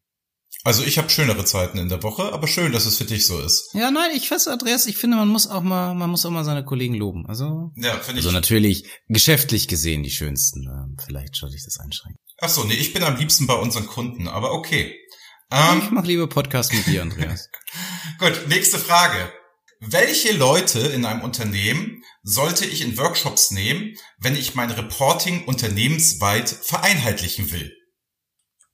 Also 0.66 0.82
ich 0.82 0.96
habe 0.96 1.10
schönere 1.10 1.44
Zeiten 1.44 1.76
in 1.76 1.90
der 1.90 2.02
Woche, 2.02 2.32
aber 2.32 2.48
schön, 2.48 2.72
dass 2.72 2.86
es 2.86 2.96
für 2.96 3.04
dich 3.04 3.26
so 3.26 3.38
ist. 3.38 3.68
Ja, 3.74 3.90
nein, 3.90 4.12
ich 4.14 4.30
weiß, 4.30 4.48
Andreas, 4.48 4.86
ich 4.86 4.96
finde, 4.96 5.18
man 5.18 5.28
muss 5.28 5.46
auch 5.46 5.60
mal, 5.60 5.94
man 5.94 6.08
muss 6.08 6.24
auch 6.24 6.30
mal 6.30 6.42
seine 6.42 6.64
Kollegen 6.64 6.94
loben. 6.94 7.26
Also, 7.26 7.70
ja, 7.76 7.92
finde 7.98 8.20
ich. 8.20 8.26
Also 8.26 8.30
natürlich 8.30 8.84
geschäftlich 9.08 9.68
gesehen 9.68 10.02
die 10.02 10.10
schönsten. 10.10 10.62
Ähm, 10.62 10.96
vielleicht 11.04 11.36
sollte 11.36 11.54
ich 11.54 11.64
das 11.64 11.78
einschränken. 11.78 12.18
Ach 12.40 12.48
so, 12.48 12.64
nee, 12.64 12.74
ich 12.74 12.94
bin 12.94 13.04
am 13.04 13.16
liebsten 13.16 13.46
bei 13.46 13.54
unseren 13.54 13.86
Kunden, 13.86 14.26
aber 14.26 14.52
okay. 14.52 14.98
Ähm, 15.50 15.82
ich 15.84 15.90
mache 15.90 16.06
lieber 16.06 16.28
Podcast 16.28 16.72
mit 16.72 16.86
dir, 16.86 17.02
Andreas. 17.02 17.50
Gut, 18.18 18.48
nächste 18.48 18.78
Frage. 18.78 19.30
Welche 19.80 20.32
Leute 20.32 20.78
in 20.78 21.04
einem 21.04 21.20
Unternehmen 21.20 22.02
sollte 22.22 22.64
ich 22.64 22.80
in 22.80 22.96
Workshops 22.96 23.50
nehmen, 23.50 23.96
wenn 24.18 24.34
ich 24.34 24.54
mein 24.54 24.70
Reporting 24.70 25.44
unternehmensweit 25.44 26.48
vereinheitlichen 26.48 27.52
will? 27.52 27.70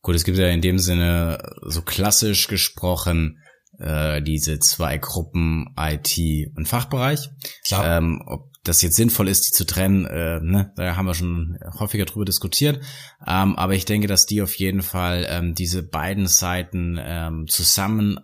Gut, 0.03 0.15
es 0.15 0.25
gibt 0.25 0.39
ja 0.39 0.49
in 0.49 0.63
dem 0.63 0.79
Sinne 0.79 1.57
so 1.63 1.83
klassisch 1.83 2.49
gesprochen 2.49 3.39
äh, 3.79 4.23
diese 4.23 4.59
zwei 4.59 4.99
Gruppen 4.99 5.75
IT 5.79 6.19
und 6.57 6.69
Fachbereich. 6.69 7.31
Klar. 7.67 7.99
Ähm, 7.99 8.23
ob 8.27 8.51
das 8.63 8.83
jetzt 8.83 8.97
sinnvoll 8.97 9.29
ist, 9.29 9.47
die 9.47 9.53
zu 9.53 9.65
trennen, 9.65 10.05
äh, 10.05 10.41
ne, 10.41 10.73
da 10.77 10.97
haben 10.97 11.07
wir 11.07 11.15
schon 11.15 11.59
häufiger 11.79 12.05
drüber 12.05 12.27
diskutiert. 12.27 12.83
Ähm, 13.27 13.57
aber 13.57 13.75
ich 13.75 13.87
denke, 13.87 14.07
dass 14.07 14.27
die 14.27 14.43
auf 14.43 14.55
jeden 14.57 14.83
Fall 14.83 15.27
ähm, 15.29 15.55
diese 15.55 15.83
beiden 15.83 16.27
Seiten 16.27 16.99
ähm, 17.01 17.47
zusammen 17.49 18.19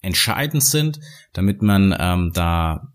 entscheidend 0.00 0.64
sind, 0.64 1.00
damit 1.32 1.62
man 1.62 1.94
ähm, 1.98 2.30
da 2.34 2.88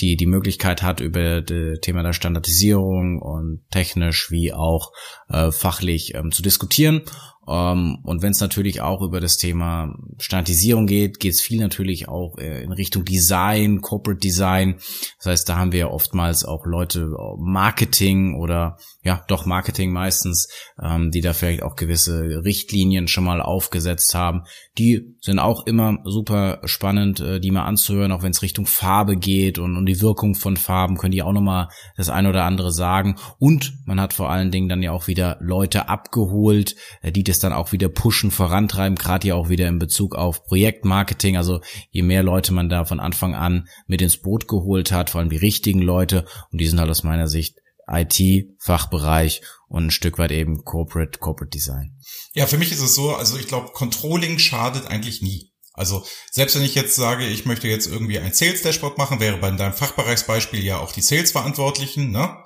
die 0.00 0.16
die 0.16 0.26
Möglichkeit 0.26 0.82
hat, 0.82 1.00
über 1.00 1.42
das 1.42 1.80
Thema 1.80 2.04
der 2.04 2.12
Standardisierung 2.12 3.20
und 3.20 3.64
technisch 3.70 4.30
wie 4.30 4.52
auch 4.52 4.92
äh, 5.28 5.50
fachlich 5.50 6.14
ähm, 6.14 6.30
zu 6.30 6.42
diskutieren 6.42 7.02
und 7.48 8.20
wenn 8.20 8.32
es 8.32 8.40
natürlich 8.40 8.82
auch 8.82 9.00
über 9.00 9.20
das 9.20 9.38
Thema 9.38 9.94
Standardisierung 10.18 10.86
geht, 10.86 11.18
geht 11.18 11.32
es 11.32 11.40
viel 11.40 11.60
natürlich 11.60 12.06
auch 12.06 12.36
äh, 12.36 12.62
in 12.62 12.72
Richtung 12.72 13.06
Design, 13.06 13.80
Corporate 13.80 14.20
Design. 14.20 14.76
Das 15.16 15.26
heißt, 15.26 15.48
da 15.48 15.56
haben 15.56 15.72
wir 15.72 15.90
oftmals 15.90 16.44
auch 16.44 16.66
Leute 16.66 17.10
Marketing 17.38 18.34
oder 18.34 18.76
ja, 19.02 19.24
doch 19.28 19.46
Marketing 19.46 19.92
meistens, 19.92 20.48
ähm, 20.82 21.10
die 21.10 21.22
da 21.22 21.32
vielleicht 21.32 21.62
auch 21.62 21.76
gewisse 21.76 22.42
Richtlinien 22.44 23.08
schon 23.08 23.24
mal 23.24 23.40
aufgesetzt 23.40 24.14
haben. 24.14 24.42
Die 24.76 25.16
sind 25.22 25.38
auch 25.38 25.66
immer 25.66 25.98
super 26.04 26.60
spannend, 26.64 27.20
äh, 27.20 27.40
die 27.40 27.50
mal 27.50 27.64
anzuhören, 27.64 28.12
auch 28.12 28.22
wenn 28.22 28.32
es 28.32 28.42
Richtung 28.42 28.66
Farbe 28.66 29.16
geht 29.16 29.58
und, 29.58 29.76
und 29.76 29.86
die 29.86 30.02
Wirkung 30.02 30.34
von 30.34 30.58
Farben, 30.58 30.98
können 30.98 31.12
die 31.12 31.22
auch 31.22 31.32
nochmal 31.32 31.68
das 31.96 32.10
eine 32.10 32.28
oder 32.28 32.44
andere 32.44 32.72
sagen. 32.72 33.16
Und 33.38 33.72
man 33.86 33.98
hat 33.98 34.12
vor 34.12 34.30
allen 34.30 34.50
Dingen 34.50 34.68
dann 34.68 34.82
ja 34.82 34.92
auch 34.92 35.06
wieder 35.06 35.38
Leute 35.40 35.88
abgeholt, 35.88 36.76
äh, 37.00 37.10
die 37.10 37.24
das 37.24 37.37
es 37.38 37.42
dann 37.42 37.52
auch 37.52 37.72
wieder 37.72 37.88
pushen, 37.88 38.30
vorantreiben, 38.30 38.96
gerade 38.96 39.28
ja 39.28 39.34
auch 39.34 39.48
wieder 39.48 39.68
in 39.68 39.78
Bezug 39.78 40.14
auf 40.14 40.44
Projektmarketing. 40.44 41.36
Also 41.36 41.60
je 41.90 42.02
mehr 42.02 42.22
Leute 42.22 42.52
man 42.52 42.68
da 42.68 42.84
von 42.84 43.00
Anfang 43.00 43.34
an 43.34 43.68
mit 43.86 44.02
ins 44.02 44.18
Boot 44.18 44.48
geholt 44.48 44.92
hat, 44.92 45.10
vor 45.10 45.20
allem 45.20 45.30
die 45.30 45.36
richtigen 45.36 45.80
Leute, 45.80 46.26
und 46.50 46.60
die 46.60 46.66
sind 46.66 46.80
halt 46.80 46.90
aus 46.90 47.02
meiner 47.04 47.28
Sicht 47.28 47.56
IT, 47.90 48.20
Fachbereich 48.58 49.40
und 49.68 49.86
ein 49.86 49.90
Stück 49.90 50.18
weit 50.18 50.32
eben 50.32 50.64
Corporate, 50.64 51.18
Corporate 51.18 51.50
Design. 51.50 51.96
Ja, 52.34 52.46
für 52.46 52.58
mich 52.58 52.72
ist 52.72 52.82
es 52.82 52.94
so, 52.94 53.14
also 53.14 53.38
ich 53.38 53.46
glaube, 53.46 53.70
Controlling 53.72 54.38
schadet 54.38 54.86
eigentlich 54.86 55.22
nie. 55.22 55.52
Also 55.72 56.04
selbst 56.30 56.56
wenn 56.56 56.64
ich 56.64 56.74
jetzt 56.74 56.96
sage, 56.96 57.24
ich 57.26 57.46
möchte 57.46 57.68
jetzt 57.68 57.86
irgendwie 57.86 58.18
ein 58.18 58.32
Sales 58.32 58.62
Dashboard 58.62 58.98
machen, 58.98 59.20
wäre 59.20 59.38
bei 59.38 59.50
deinem 59.50 59.72
Fachbereichsbeispiel 59.72 60.62
ja 60.62 60.78
auch 60.78 60.92
die 60.92 61.02
Sales 61.02 61.30
Verantwortlichen, 61.30 62.10
ne? 62.10 62.36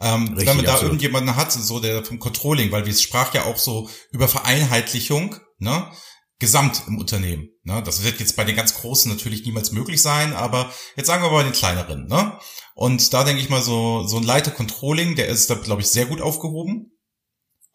Ähm, 0.00 0.28
Richtig, 0.28 0.48
wenn 0.48 0.56
man 0.56 0.64
da 0.64 0.72
absolut. 0.72 0.92
irgendjemanden 0.92 1.36
hat, 1.36 1.52
so 1.52 1.80
der 1.80 2.04
vom 2.04 2.18
Controlling, 2.18 2.72
weil 2.72 2.86
wir 2.86 2.94
sprach 2.94 3.32
ja 3.34 3.44
auch 3.44 3.58
so 3.58 3.88
über 4.10 4.28
Vereinheitlichung, 4.28 5.36
ne? 5.58 5.90
gesamt 6.38 6.82
im 6.88 6.98
Unternehmen. 6.98 7.48
Ne? 7.62 7.82
Das 7.84 8.02
wird 8.02 8.20
jetzt 8.20 8.36
bei 8.36 8.44
den 8.44 8.56
ganz 8.56 8.74
Großen 8.74 9.10
natürlich 9.10 9.44
niemals 9.44 9.72
möglich 9.72 10.02
sein, 10.02 10.32
aber 10.34 10.70
jetzt 10.96 11.06
sagen 11.06 11.22
wir 11.22 11.30
mal 11.30 11.38
bei 11.38 11.44
den 11.44 11.52
kleineren. 11.52 12.06
Ne? 12.06 12.38
Und 12.74 13.14
da 13.14 13.24
denke 13.24 13.40
ich 13.40 13.48
mal 13.48 13.62
so, 13.62 14.06
so 14.06 14.16
ein 14.16 14.24
Leiter 14.24 14.50
Controlling, 14.50 15.14
der 15.14 15.28
ist 15.28 15.48
da, 15.48 15.54
glaube 15.54 15.82
ich, 15.82 15.88
sehr 15.88 16.06
gut 16.06 16.20
aufgehoben. 16.20 16.90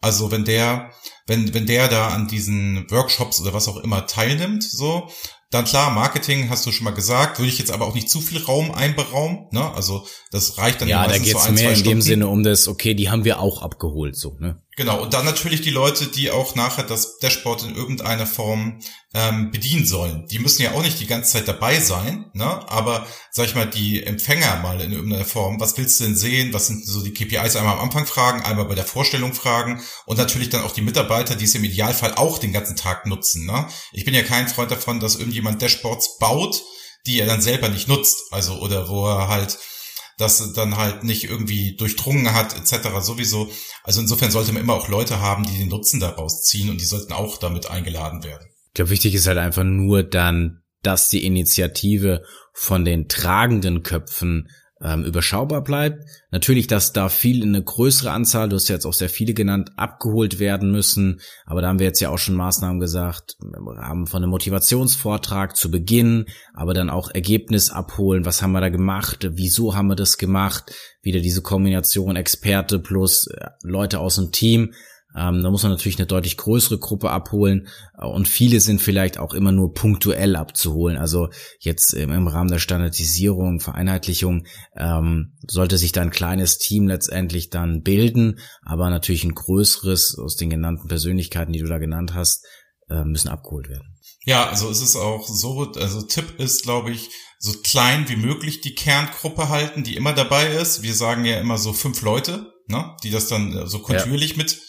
Also 0.00 0.30
wenn 0.30 0.44
der, 0.44 0.92
wenn, 1.26 1.52
wenn 1.52 1.66
der 1.66 1.88
da 1.88 2.08
an 2.08 2.28
diesen 2.28 2.90
Workshops 2.90 3.40
oder 3.40 3.52
was 3.52 3.68
auch 3.68 3.76
immer 3.76 4.06
teilnimmt, 4.06 4.62
so, 4.62 5.10
dann 5.50 5.64
klar, 5.64 5.90
Marketing 5.90 6.48
hast 6.48 6.64
du 6.64 6.72
schon 6.72 6.84
mal 6.84 6.92
gesagt, 6.92 7.38
würde 7.38 7.48
ich 7.48 7.58
jetzt 7.58 7.72
aber 7.72 7.86
auch 7.86 7.94
nicht 7.94 8.08
zu 8.08 8.20
viel 8.20 8.42
Raum 8.42 8.70
einberaumen, 8.70 9.46
ne? 9.50 9.72
Also 9.74 10.06
das 10.30 10.58
reicht 10.58 10.80
dann 10.80 10.88
ja, 10.88 11.06
da 11.06 11.18
geht's 11.18 11.42
so 11.42 11.48
ein, 11.48 11.54
mehr 11.54 11.72
in 11.72 11.82
dem 11.82 12.00
Sinne 12.00 12.28
um 12.28 12.44
das, 12.44 12.68
okay, 12.68 12.94
die 12.94 13.10
haben 13.10 13.24
wir 13.24 13.40
auch 13.40 13.60
abgeholt, 13.60 14.16
so, 14.16 14.36
ne? 14.38 14.62
Genau, 14.80 15.02
und 15.02 15.12
dann 15.12 15.26
natürlich 15.26 15.60
die 15.60 15.68
Leute, 15.68 16.06
die 16.06 16.30
auch 16.30 16.54
nachher 16.54 16.84
das 16.84 17.18
Dashboard 17.18 17.64
in 17.64 17.76
irgendeiner 17.76 18.26
Form 18.26 18.80
ähm, 19.12 19.50
bedienen 19.50 19.84
sollen. 19.84 20.26
Die 20.28 20.38
müssen 20.38 20.62
ja 20.62 20.72
auch 20.72 20.80
nicht 20.80 20.98
die 21.00 21.06
ganze 21.06 21.32
Zeit 21.32 21.46
dabei 21.46 21.78
sein, 21.80 22.30
ne? 22.32 22.66
aber 22.66 23.06
sag 23.30 23.44
ich 23.44 23.54
mal, 23.54 23.68
die 23.68 24.02
Empfänger 24.02 24.56
mal 24.62 24.80
in 24.80 24.92
irgendeiner 24.92 25.26
Form, 25.26 25.60
was 25.60 25.76
willst 25.76 26.00
du 26.00 26.04
denn 26.04 26.16
sehen, 26.16 26.54
was 26.54 26.68
sind 26.68 26.86
so 26.86 27.02
die 27.02 27.12
KPIs, 27.12 27.56
einmal 27.56 27.74
am 27.74 27.80
Anfang 27.80 28.06
fragen, 28.06 28.40
einmal 28.40 28.64
bei 28.64 28.74
der 28.74 28.86
Vorstellung 28.86 29.34
fragen 29.34 29.82
und 30.06 30.16
natürlich 30.16 30.48
dann 30.48 30.62
auch 30.62 30.72
die 30.72 30.80
Mitarbeiter, 30.80 31.34
die 31.34 31.44
es 31.44 31.54
im 31.54 31.64
Idealfall 31.64 32.14
auch 32.14 32.38
den 32.38 32.54
ganzen 32.54 32.74
Tag 32.74 33.04
nutzen. 33.04 33.44
Ne? 33.44 33.68
Ich 33.92 34.06
bin 34.06 34.14
ja 34.14 34.22
kein 34.22 34.48
Freund 34.48 34.70
davon, 34.70 34.98
dass 34.98 35.16
irgendjemand 35.16 35.60
Dashboards 35.60 36.16
baut, 36.16 36.62
die 37.04 37.20
er 37.20 37.26
dann 37.26 37.42
selber 37.42 37.68
nicht 37.68 37.88
nutzt, 37.88 38.32
also 38.32 38.54
oder 38.60 38.88
wo 38.88 39.06
er 39.06 39.28
halt 39.28 39.58
das 40.20 40.52
dann 40.52 40.76
halt 40.76 41.04
nicht 41.04 41.24
irgendwie 41.24 41.76
durchdrungen 41.76 42.34
hat, 42.34 42.56
etc. 42.56 42.88
sowieso. 43.00 43.50
Also 43.82 44.00
insofern 44.00 44.30
sollte 44.30 44.52
man 44.52 44.62
immer 44.62 44.74
auch 44.74 44.88
Leute 44.88 45.20
haben, 45.20 45.44
die 45.44 45.58
den 45.58 45.68
Nutzen 45.68 46.00
daraus 46.00 46.42
ziehen 46.42 46.70
und 46.70 46.80
die 46.80 46.86
sollten 46.86 47.12
auch 47.12 47.38
damit 47.38 47.70
eingeladen 47.70 48.22
werden. 48.22 48.46
Ich 48.68 48.74
glaube, 48.74 48.90
wichtig 48.90 49.14
ist 49.14 49.26
halt 49.26 49.38
einfach 49.38 49.64
nur 49.64 50.02
dann, 50.02 50.62
dass 50.82 51.08
die 51.08 51.24
Initiative 51.24 52.22
von 52.52 52.84
den 52.84 53.08
tragenden 53.08 53.82
Köpfen 53.82 54.48
ähm, 54.82 55.04
überschaubar 55.04 55.62
bleibt. 55.62 56.04
Natürlich, 56.30 56.66
dass 56.66 56.92
da 56.92 57.08
viel 57.08 57.42
in 57.42 57.54
eine 57.54 57.62
größere 57.62 58.10
Anzahl, 58.10 58.48
du 58.48 58.56
hast 58.56 58.68
ja 58.68 58.76
jetzt 58.76 58.86
auch 58.86 58.94
sehr 58.94 59.08
viele 59.08 59.34
genannt, 59.34 59.72
abgeholt 59.76 60.38
werden 60.38 60.70
müssen. 60.70 61.20
Aber 61.44 61.60
da 61.60 61.68
haben 61.68 61.78
wir 61.78 61.86
jetzt 61.86 62.00
ja 62.00 62.08
auch 62.08 62.18
schon 62.18 62.34
Maßnahmen 62.34 62.80
gesagt, 62.80 63.36
im 63.42 63.68
Rahmen 63.68 64.06
von 64.06 64.22
einem 64.22 64.30
Motivationsvortrag 64.30 65.56
zu 65.56 65.70
Beginn, 65.70 66.26
aber 66.54 66.72
dann 66.72 66.90
auch 66.90 67.10
Ergebnis 67.10 67.70
abholen. 67.70 68.24
Was 68.24 68.42
haben 68.42 68.52
wir 68.52 68.60
da 68.60 68.70
gemacht? 68.70 69.28
Wieso 69.32 69.76
haben 69.76 69.88
wir 69.88 69.96
das 69.96 70.18
gemacht? 70.18 70.72
Wieder 71.02 71.20
diese 71.20 71.42
Kombination 71.42 72.16
Experte 72.16 72.78
plus 72.78 73.26
äh, 73.26 73.48
Leute 73.62 74.00
aus 74.00 74.16
dem 74.16 74.32
Team. 74.32 74.72
Ähm, 75.16 75.42
da 75.42 75.50
muss 75.50 75.62
man 75.62 75.72
natürlich 75.72 75.98
eine 75.98 76.06
deutlich 76.06 76.36
größere 76.36 76.78
Gruppe 76.78 77.10
abholen 77.10 77.68
äh, 77.98 78.06
und 78.06 78.28
viele 78.28 78.60
sind 78.60 78.80
vielleicht 78.80 79.18
auch 79.18 79.34
immer 79.34 79.52
nur 79.52 79.74
punktuell 79.74 80.36
abzuholen. 80.36 80.96
Also 80.96 81.28
jetzt 81.58 81.94
im, 81.94 82.28
Rahmen 82.28 82.50
der 82.50 82.58
Standardisierung, 82.58 83.60
Vereinheitlichung 83.60 84.46
ähm, 84.76 85.32
sollte 85.46 85.78
sich 85.78 85.92
da 85.92 86.02
ein 86.02 86.10
kleines 86.10 86.58
Team 86.58 86.86
letztendlich 86.86 87.50
dann 87.50 87.82
bilden, 87.82 88.38
aber 88.62 88.90
natürlich 88.90 89.24
ein 89.24 89.34
größeres 89.34 90.16
aus 90.18 90.36
den 90.36 90.50
genannten 90.50 90.88
Persönlichkeiten, 90.88 91.52
die 91.52 91.60
du 91.60 91.66
da 91.66 91.78
genannt 91.78 92.14
hast, 92.14 92.44
äh, 92.88 93.04
müssen 93.04 93.28
abgeholt 93.28 93.68
werden. 93.68 93.96
Ja, 94.24 94.48
also 94.48 94.70
es 94.70 94.82
ist 94.82 94.96
auch 94.96 95.26
so, 95.26 95.72
also 95.76 96.02
Tipp 96.02 96.38
ist, 96.38 96.62
glaube 96.62 96.90
ich, 96.90 97.10
so 97.38 97.54
klein 97.62 98.08
wie 98.08 98.16
möglich 98.16 98.60
die 98.60 98.74
Kerngruppe 98.74 99.48
halten, 99.48 99.82
die 99.82 99.96
immer 99.96 100.12
dabei 100.12 100.46
ist. 100.46 100.82
Wir 100.82 100.94
sagen 100.94 101.24
ja 101.24 101.40
immer 101.40 101.56
so 101.56 101.72
fünf 101.72 102.02
Leute, 102.02 102.52
ne, 102.66 102.94
die 103.02 103.10
das 103.10 103.28
dann 103.28 103.56
äh, 103.56 103.66
so 103.66 103.78
kontinuierlich 103.80 104.32
ja. 104.32 104.36
mit 104.36 104.60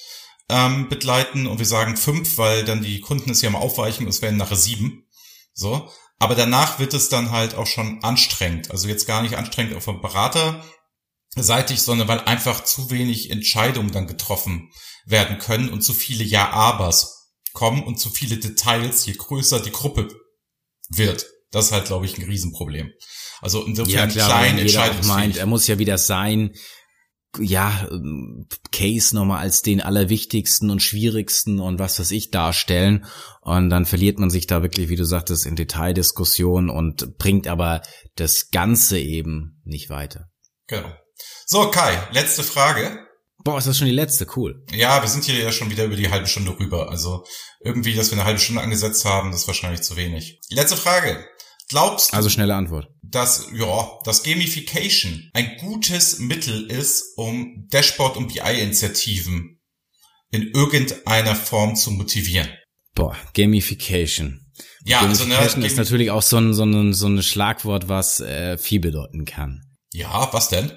ähm, 0.51 0.89
begleiten 0.89 1.47
und 1.47 1.57
wir 1.57 1.65
sagen 1.65 1.97
fünf, 1.97 2.37
weil 2.37 2.63
dann 2.65 2.83
die 2.83 3.01
Kunden 3.01 3.31
es 3.31 3.41
ja 3.41 3.49
mal 3.49 3.59
aufweichen 3.59 4.05
und 4.05 4.09
es 4.09 4.21
werden 4.21 4.37
nachher 4.37 4.57
sieben. 4.57 5.07
So. 5.53 5.89
Aber 6.19 6.35
danach 6.35 6.77
wird 6.77 6.93
es 6.93 7.09
dann 7.09 7.31
halt 7.31 7.55
auch 7.55 7.65
schon 7.65 8.03
anstrengend. 8.03 8.69
Also 8.69 8.87
jetzt 8.87 9.07
gar 9.07 9.23
nicht 9.23 9.37
anstrengend 9.37 9.75
auf 9.75 9.85
dem 9.85 10.01
Berater 10.01 10.63
seitig, 11.35 11.81
sondern 11.81 12.07
weil 12.07 12.19
einfach 12.19 12.63
zu 12.63 12.91
wenig 12.91 13.31
Entscheidungen 13.31 13.91
dann 13.91 14.05
getroffen 14.05 14.71
werden 15.05 15.39
können 15.39 15.69
und 15.69 15.81
zu 15.81 15.93
viele 15.93 16.23
Ja-Abers 16.23 17.31
kommen 17.53 17.83
und 17.83 17.99
zu 17.99 18.09
viele 18.09 18.37
Details, 18.37 19.05
je 19.05 19.13
größer 19.13 19.61
die 19.61 19.71
Gruppe 19.71 20.09
wird. 20.89 21.25
Das 21.51 21.65
ist 21.65 21.71
halt, 21.71 21.85
glaube 21.85 22.05
ich, 22.05 22.17
ein 22.17 22.25
Riesenproblem. 22.25 22.91
Also 23.41 23.65
insofern 23.65 23.91
ja, 23.91 24.07
klar, 24.07 24.27
klein 24.27 24.59
Entscheidungsfähig. 24.59 25.07
meint, 25.07 25.37
er 25.37 25.45
muss 25.47 25.67
ja 25.67 25.79
wieder 25.79 25.97
sein, 25.97 26.53
ja, 27.39 27.87
Case 28.71 29.15
nochmal 29.15 29.39
als 29.39 29.61
den 29.61 29.81
allerwichtigsten 29.81 30.69
und 30.69 30.81
schwierigsten 30.81 31.59
und 31.59 31.79
was 31.79 31.99
weiß 31.99 32.11
ich 32.11 32.31
darstellen. 32.31 33.05
Und 33.41 33.69
dann 33.69 33.85
verliert 33.85 34.19
man 34.19 34.29
sich 34.29 34.47
da 34.47 34.61
wirklich, 34.61 34.89
wie 34.89 34.95
du 34.95 35.05
sagtest, 35.05 35.45
in 35.45 35.55
Detaildiskussionen 35.55 36.69
und 36.69 37.17
bringt 37.17 37.47
aber 37.47 37.81
das 38.15 38.49
Ganze 38.51 38.99
eben 38.99 39.61
nicht 39.63 39.89
weiter. 39.89 40.29
Genau. 40.67 40.91
So, 41.45 41.69
Kai, 41.71 41.97
letzte 42.11 42.43
Frage. 42.43 43.05
Boah, 43.43 43.57
ist 43.57 43.67
das 43.67 43.77
schon 43.77 43.87
die 43.87 43.93
letzte? 43.93 44.27
Cool. 44.35 44.63
Ja, 44.71 45.01
wir 45.01 45.09
sind 45.09 45.23
hier 45.23 45.39
ja 45.39 45.51
schon 45.51 45.69
wieder 45.69 45.85
über 45.85 45.95
die 45.95 46.11
halbe 46.11 46.27
Stunde 46.27 46.57
rüber. 46.59 46.89
Also 46.89 47.25
irgendwie, 47.59 47.95
dass 47.95 48.11
wir 48.11 48.17
eine 48.17 48.25
halbe 48.25 48.39
Stunde 48.39 48.61
angesetzt 48.61 49.03
haben, 49.05 49.31
das 49.31 49.41
ist 49.41 49.47
wahrscheinlich 49.47 49.81
zu 49.81 49.95
wenig. 49.95 50.39
Letzte 50.49 50.77
Frage. 50.77 51.25
Glaubst 51.71 52.11
du, 52.11 52.17
also 52.17 52.29
schnelle 52.29 52.53
Antwort. 52.53 52.89
dass 53.01 53.47
ja, 53.53 53.89
dass 54.03 54.23
Gamification 54.23 55.29
ein 55.33 55.57
gutes 55.57 56.19
Mittel 56.19 56.69
ist, 56.69 57.13
um 57.15 57.67
Dashboard 57.71 58.17
und 58.17 58.33
BI-Initiativen 58.33 59.61
in 60.31 60.51
irgendeiner 60.53 61.35
Form 61.35 61.77
zu 61.77 61.91
motivieren? 61.91 62.49
Boah, 62.93 63.15
Gamification. 63.33 64.51
Ja, 64.83 64.99
Gamification 64.99 65.37
also 65.39 65.59
ne, 65.59 65.65
ist 65.65 65.77
natürlich 65.77 66.11
auch 66.11 66.21
so 66.21 66.37
ein, 66.37 66.53
so 66.53 66.65
ein, 66.65 66.93
so 66.93 67.07
ein 67.07 67.23
Schlagwort, 67.23 67.87
was 67.87 68.19
äh, 68.19 68.57
viel 68.57 68.81
bedeuten 68.81 69.23
kann. 69.23 69.61
Ja, 69.93 70.27
was 70.33 70.49
denn? 70.49 70.73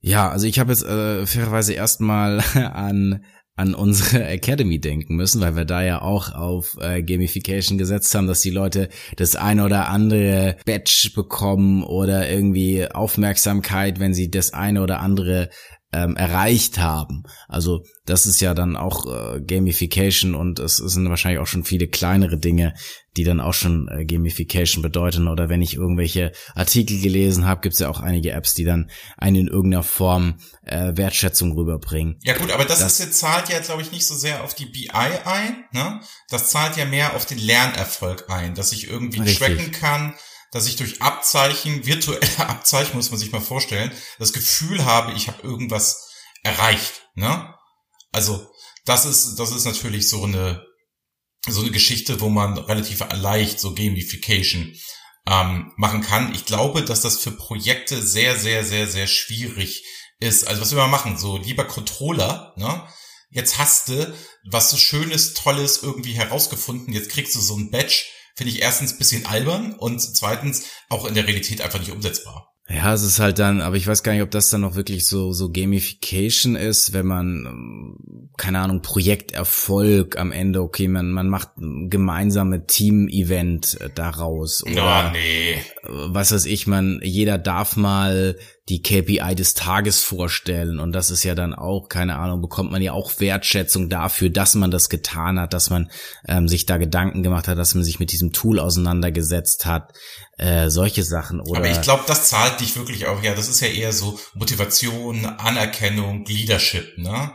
Ja, 0.00 0.30
also 0.30 0.46
ich 0.46 0.58
habe 0.58 0.72
jetzt 0.72 0.84
äh, 0.84 1.26
fairerweise 1.26 1.74
erstmal 1.74 2.40
an 2.54 3.22
an 3.58 3.74
unsere 3.74 4.24
Academy 4.28 4.80
denken 4.80 5.16
müssen, 5.16 5.40
weil 5.40 5.56
wir 5.56 5.64
da 5.64 5.82
ja 5.82 6.00
auch 6.00 6.32
auf 6.32 6.76
äh, 6.80 7.02
Gamification 7.02 7.76
gesetzt 7.76 8.14
haben, 8.14 8.26
dass 8.26 8.40
die 8.40 8.50
Leute 8.50 8.88
das 9.16 9.36
eine 9.36 9.64
oder 9.64 9.88
andere 9.88 10.56
Badge 10.64 11.10
bekommen 11.14 11.82
oder 11.82 12.30
irgendwie 12.30 12.90
Aufmerksamkeit, 12.90 13.98
wenn 13.98 14.14
sie 14.14 14.30
das 14.30 14.52
eine 14.52 14.82
oder 14.82 15.00
andere 15.00 15.50
ähm, 15.92 16.16
erreicht 16.16 16.78
haben. 16.78 17.22
Also 17.48 17.84
das 18.04 18.26
ist 18.26 18.40
ja 18.40 18.52
dann 18.52 18.76
auch 18.76 19.06
äh, 19.06 19.40
Gamification 19.40 20.34
und 20.34 20.58
es 20.58 20.76
sind 20.76 21.08
wahrscheinlich 21.08 21.40
auch 21.40 21.46
schon 21.46 21.64
viele 21.64 21.88
kleinere 21.88 22.38
Dinge, 22.38 22.74
die 23.16 23.24
dann 23.24 23.40
auch 23.40 23.54
schon 23.54 23.88
äh, 23.88 24.04
Gamification 24.04 24.82
bedeuten. 24.82 25.28
Oder 25.28 25.48
wenn 25.48 25.62
ich 25.62 25.74
irgendwelche 25.74 26.32
Artikel 26.54 27.00
gelesen 27.00 27.46
habe, 27.46 27.62
gibt 27.62 27.72
es 27.74 27.80
ja 27.80 27.88
auch 27.88 28.00
einige 28.00 28.32
Apps, 28.32 28.54
die 28.54 28.64
dann 28.64 28.90
einen 29.16 29.36
in 29.36 29.48
irgendeiner 29.48 29.82
Form 29.82 30.38
äh, 30.62 30.92
Wertschätzung 30.94 31.52
rüberbringen. 31.52 32.18
Ja 32.22 32.36
gut, 32.36 32.50
aber 32.50 32.64
das, 32.64 32.80
das 32.80 32.92
ist 32.92 33.06
jetzt 33.06 33.18
zahlt 33.18 33.48
ja, 33.48 33.58
glaube 33.60 33.80
ich, 33.80 33.90
nicht 33.90 34.06
so 34.06 34.14
sehr 34.14 34.44
auf 34.44 34.54
die 34.54 34.66
BI 34.66 34.90
ein. 34.90 35.64
Ne? 35.72 36.00
Das 36.28 36.50
zahlt 36.50 36.76
ja 36.76 36.84
mehr 36.84 37.16
auf 37.16 37.24
den 37.24 37.38
Lernerfolg 37.38 38.26
ein, 38.28 38.54
dass 38.54 38.72
ich 38.72 38.90
irgendwie 38.90 39.20
richtig. 39.20 39.38
tracken 39.38 39.72
kann, 39.72 40.14
dass 40.50 40.66
ich 40.66 40.76
durch 40.76 41.02
Abzeichen, 41.02 41.86
virtuelle 41.86 42.38
Abzeichen, 42.38 42.96
muss 42.96 43.10
man 43.10 43.18
sich 43.18 43.32
mal 43.32 43.40
vorstellen, 43.40 43.92
das 44.18 44.32
Gefühl 44.32 44.84
habe, 44.84 45.12
ich 45.12 45.28
habe 45.28 45.42
irgendwas 45.42 46.10
erreicht. 46.42 47.02
Ne? 47.14 47.54
Also 48.12 48.50
das 48.84 49.04
ist, 49.04 49.36
das 49.36 49.52
ist 49.52 49.64
natürlich 49.64 50.08
so 50.08 50.24
eine, 50.24 50.66
so 51.46 51.60
eine 51.60 51.70
Geschichte, 51.70 52.20
wo 52.20 52.28
man 52.28 52.56
relativ 52.56 53.04
leicht 53.12 53.60
so 53.60 53.74
Gamification 53.74 54.74
ähm, 55.26 55.72
machen 55.76 56.00
kann. 56.00 56.34
Ich 56.34 56.46
glaube, 56.46 56.82
dass 56.82 57.02
das 57.02 57.18
für 57.18 57.32
Projekte 57.32 58.02
sehr, 58.02 58.38
sehr, 58.38 58.64
sehr, 58.64 58.86
sehr 58.86 59.06
schwierig 59.06 59.84
ist. 60.20 60.46
Also 60.46 60.60
was 60.60 60.70
wir 60.70 60.78
mal 60.78 60.88
machen, 60.88 61.18
so 61.18 61.36
lieber 61.36 61.64
Controller, 61.64 62.54
ne? 62.56 62.86
Jetzt 63.30 63.58
hast 63.58 63.88
du 63.88 64.16
was 64.50 64.70
so 64.70 64.78
Schönes, 64.78 65.34
Tolles 65.34 65.82
irgendwie 65.82 66.14
herausgefunden. 66.14 66.94
Jetzt 66.94 67.10
kriegst 67.10 67.34
du 67.34 67.40
so 67.40 67.56
ein 67.56 67.70
Badge 67.70 68.06
finde 68.38 68.52
ich 68.52 68.62
erstens 68.62 68.96
bisschen 68.96 69.26
albern 69.26 69.74
und 69.74 70.00
zweitens 70.00 70.68
auch 70.88 71.06
in 71.06 71.14
der 71.14 71.26
Realität 71.26 71.60
einfach 71.60 71.80
nicht 71.80 71.90
umsetzbar. 71.90 72.54
Ja, 72.70 72.94
es 72.94 73.02
ist 73.02 73.18
halt 73.18 73.40
dann, 73.40 73.60
aber 73.60 73.74
ich 73.74 73.86
weiß 73.86 74.04
gar 74.04 74.12
nicht, 74.12 74.22
ob 74.22 74.30
das 74.30 74.50
dann 74.50 74.60
noch 74.60 74.76
wirklich 74.76 75.06
so 75.06 75.32
so 75.32 75.50
Gamification 75.50 76.54
ist, 76.54 76.92
wenn 76.92 77.06
man 77.06 77.46
ähm, 77.46 78.30
keine 78.36 78.60
Ahnung 78.60 78.80
Projekterfolg 78.80 80.18
am 80.18 80.30
Ende, 80.30 80.62
okay, 80.62 80.86
man 80.86 81.10
man 81.10 81.28
macht 81.28 81.56
ein 81.56 81.90
gemeinsame 81.90 82.66
Team-Event 82.66 83.80
äh, 83.80 83.90
daraus 83.92 84.62
oder 84.62 84.72
ja, 84.72 85.10
nee. 85.10 85.60
was 85.82 86.30
weiß 86.30 86.44
ich, 86.44 86.68
man 86.68 87.00
jeder 87.02 87.38
darf 87.38 87.76
mal 87.76 88.36
die 88.68 88.82
KPI 88.82 89.34
des 89.34 89.54
Tages 89.54 90.02
vorstellen. 90.02 90.78
Und 90.78 90.92
das 90.92 91.10
ist 91.10 91.24
ja 91.24 91.34
dann 91.34 91.54
auch, 91.54 91.88
keine 91.88 92.16
Ahnung, 92.16 92.42
bekommt 92.42 92.70
man 92.70 92.82
ja 92.82 92.92
auch 92.92 93.18
Wertschätzung 93.18 93.88
dafür, 93.88 94.30
dass 94.30 94.54
man 94.54 94.70
das 94.70 94.88
getan 94.88 95.40
hat, 95.40 95.54
dass 95.54 95.70
man 95.70 95.90
ähm, 96.26 96.48
sich 96.48 96.66
da 96.66 96.76
Gedanken 96.76 97.22
gemacht 97.22 97.48
hat, 97.48 97.58
dass 97.58 97.74
man 97.74 97.84
sich 97.84 97.98
mit 97.98 98.12
diesem 98.12 98.32
Tool 98.32 98.60
auseinandergesetzt 98.60 99.66
hat. 99.66 99.92
Äh, 100.36 100.70
solche 100.70 101.02
Sachen. 101.02 101.40
Oder 101.40 101.60
Aber 101.60 101.70
ich 101.70 101.80
glaube, 101.80 102.04
das 102.06 102.28
zahlt 102.28 102.60
dich 102.60 102.76
wirklich 102.76 103.06
auch, 103.06 103.22
ja, 103.22 103.34
das 103.34 103.48
ist 103.48 103.60
ja 103.60 103.68
eher 103.68 103.92
so 103.92 104.18
Motivation, 104.34 105.24
Anerkennung, 105.26 106.24
Leadership, 106.26 106.96
ne? 106.98 107.32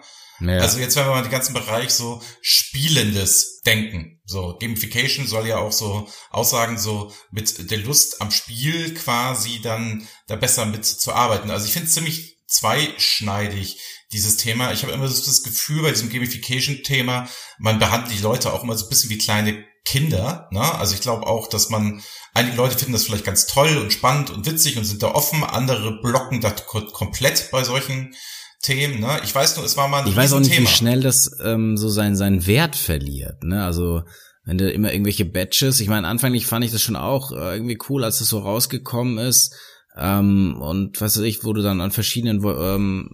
Ja. 0.48 0.60
Also 0.60 0.80
jetzt, 0.80 0.96
wenn 0.96 1.06
wir 1.06 1.12
mal 1.12 1.22
den 1.22 1.32
ganzen 1.32 1.54
Bereich 1.54 1.91
so 1.91 2.22
spielendes 2.41 3.62
Denken, 3.66 4.22
so 4.26 4.58
Gamification 4.60 5.26
soll 5.28 5.48
ja 5.48 5.58
auch 5.58 5.72
so 5.72 6.08
Aussagen 6.32 6.78
so 6.78 7.14
mit 7.32 7.72
der 7.72 7.78
Lust 7.78 8.22
am 8.22 8.32
Spiel 8.32 8.94
quasi 8.94 9.62
dann 9.62 10.08
da 10.28 10.36
besser 10.36 10.66
mit 10.66 10.86
zu 10.86 11.14
arbeiten. 11.14 11.50
Also 11.50 11.66
ich 11.66 11.74
finde 11.74 11.88
es 11.88 11.94
ziemlich 11.94 12.39
zweischneidig, 12.48 13.80
dieses 14.12 14.38
Thema. 14.38 14.72
Ich 14.72 14.84
habe 14.84 14.94
immer 14.94 15.08
so 15.08 15.26
das 15.26 15.44
Gefühl 15.44 15.82
bei 15.82 15.91
diesem 15.91 16.10
Gamification-Thema, 16.10 17.28
man 17.58 17.80
behandelt 17.80 18.18
die 18.18 18.22
Leute 18.22 18.54
auch 18.54 18.64
immer 18.64 18.78
so 18.78 18.86
ein 18.86 18.89
bisschen 18.89 19.10
wie 19.10 19.18
kleine 19.18 19.66
Kinder. 19.86 20.48
Ne? 20.52 20.62
Also 20.62 20.94
ich 20.94 21.02
glaube 21.02 21.26
auch, 21.26 21.48
dass 21.48 21.70
man, 21.70 22.02
einige 22.34 22.56
Leute 22.56 22.78
finden 22.78 22.94
das 22.94 23.06
vielleicht 23.06 23.26
ganz 23.26 23.48
toll 23.48 23.78
und 23.78 23.91
spannend 23.91 24.30
und 24.30 24.46
witzig 24.46 24.78
und 24.78 24.86
sind 24.86 25.04
da 25.04 25.14
offen, 25.14 25.44
andere 25.44 26.00
blocken 26.02 26.41
das 26.41 26.66
komplett 26.66 27.50
bei 27.52 27.64
solchen 27.64 28.16
Themen. 28.64 28.99
Ne? 28.99 29.20
Ich 29.24 29.36
weiß 29.36 29.55
nur, 29.57 29.66
es 29.66 29.78
war 29.78 29.88
mal 29.88 30.01
ein 30.01 30.07
Ich 30.07 30.16
weiß 30.16 30.34
auch 30.34 30.39
nicht, 30.39 30.53
Thema. 30.53 30.68
wie 30.68 30.74
schnell 30.74 31.01
das 31.01 31.38
ähm, 31.43 31.78
so 31.78 31.89
seinen 31.89 32.16
seinen 32.16 32.47
Wert 32.47 32.76
verliert. 32.76 33.43
Ne? 33.43 33.64
Also 33.64 34.01
wenn 34.45 34.57
du 34.57 34.72
immer 34.72 34.91
irgendwelche 34.91 35.26
Badges, 35.26 35.80
ich 35.80 35.88
meine, 35.88 36.07
anfänglich 36.07 36.47
fand 36.47 36.66
ich 36.66 36.72
das 36.72 36.82
schon 36.82 36.95
auch 36.95 37.32
äh, 37.32 37.55
irgendwie 37.55 37.78
cool, 37.89 38.03
als 38.03 38.20
das 38.20 38.30
so 38.30 38.39
rausgekommen 38.39 39.18
ist 39.20 39.55
ähm, 39.96 40.60
und 40.60 41.00
was 41.02 41.18
weiß 41.18 41.24
ich, 41.24 41.44
wo 41.44 41.54
du 41.54 41.62
dann 41.62 41.80
an 41.80 41.91
verschiedenen 41.91 42.44
ähm, 42.44 43.12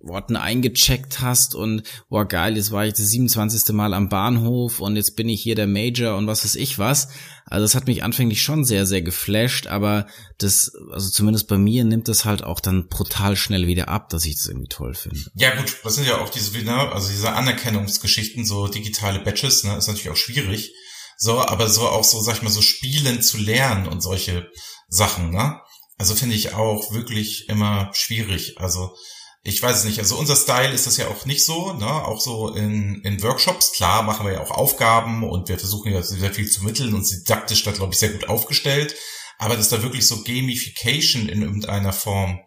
Worten 0.00 0.36
eingecheckt 0.36 1.20
hast 1.20 1.54
und 1.54 1.82
boah 2.10 2.26
geil, 2.26 2.56
jetzt 2.56 2.70
war 2.70 2.84
ich 2.84 2.92
das 2.92 3.08
27. 3.08 3.74
Mal 3.74 3.94
am 3.94 4.08
Bahnhof 4.08 4.80
und 4.80 4.96
jetzt 4.96 5.16
bin 5.16 5.28
ich 5.28 5.42
hier 5.42 5.54
der 5.54 5.66
Major 5.66 6.16
und 6.16 6.26
was 6.26 6.44
weiß 6.44 6.56
ich 6.56 6.78
was. 6.78 7.08
Also 7.46 7.64
das 7.64 7.74
hat 7.74 7.86
mich 7.86 8.02
anfänglich 8.02 8.42
schon 8.42 8.66
sehr, 8.66 8.84
sehr 8.84 9.00
geflasht, 9.00 9.68
aber 9.68 10.06
das, 10.36 10.72
also 10.92 11.08
zumindest 11.08 11.48
bei 11.48 11.56
mir 11.56 11.84
nimmt 11.84 12.08
das 12.08 12.26
halt 12.26 12.44
auch 12.44 12.60
dann 12.60 12.88
brutal 12.88 13.36
schnell 13.36 13.66
wieder 13.66 13.88
ab, 13.88 14.10
dass 14.10 14.26
ich 14.26 14.36
das 14.36 14.48
irgendwie 14.48 14.68
toll 14.68 14.94
finde. 14.94 15.20
Ja 15.34 15.54
gut, 15.54 15.76
das 15.82 15.94
sind 15.94 16.06
ja 16.06 16.18
auch 16.18 16.28
diese, 16.28 16.56
ne, 16.62 16.92
also 16.92 17.08
diese 17.08 17.32
Anerkennungsgeschichten, 17.32 18.44
so 18.44 18.68
digitale 18.68 19.20
Badges, 19.20 19.64
ne, 19.64 19.76
ist 19.76 19.86
natürlich 19.86 20.10
auch 20.10 20.16
schwierig. 20.16 20.72
So, 21.16 21.40
aber 21.40 21.68
so 21.68 21.88
auch 21.88 22.04
so, 22.04 22.20
sag 22.20 22.36
ich 22.36 22.42
mal, 22.42 22.50
so 22.50 22.60
spielen 22.62 23.22
zu 23.22 23.38
lernen 23.38 23.88
und 23.88 24.02
solche 24.02 24.50
Sachen, 24.88 25.30
ne? 25.30 25.60
Also 25.98 26.14
finde 26.14 26.36
ich 26.36 26.54
auch 26.54 26.92
wirklich 26.92 27.48
immer 27.48 27.90
schwierig. 27.92 28.58
Also 28.58 28.94
ich 29.42 29.62
weiß 29.62 29.78
es 29.78 29.84
nicht. 29.84 29.98
Also 29.98 30.16
unser 30.16 30.36
Style 30.36 30.72
ist 30.72 30.86
das 30.86 30.96
ja 30.96 31.08
auch 31.08 31.24
nicht 31.24 31.44
so, 31.44 31.72
ne? 31.72 31.86
Auch 31.86 32.20
so 32.20 32.50
in, 32.54 33.00
in 33.02 33.22
Workshops. 33.22 33.72
Klar 33.72 34.02
machen 34.02 34.26
wir 34.26 34.34
ja 34.34 34.40
auch 34.40 34.50
Aufgaben 34.50 35.28
und 35.28 35.48
wir 35.48 35.58
versuchen 35.58 35.92
ja 35.92 36.02
sehr 36.02 36.32
viel 36.32 36.48
zu 36.50 36.64
mitteln 36.64 36.94
und 36.94 37.10
didaktisch 37.10 37.64
da, 37.64 37.72
glaube 37.72 37.92
ich, 37.92 37.98
sehr 37.98 38.10
gut 38.10 38.28
aufgestellt. 38.28 38.94
Aber 39.38 39.56
dass 39.56 39.68
da 39.68 39.82
wirklich 39.82 40.06
so 40.06 40.22
Gamification 40.22 41.28
in 41.28 41.42
irgendeiner 41.42 41.92
Form 41.92 42.40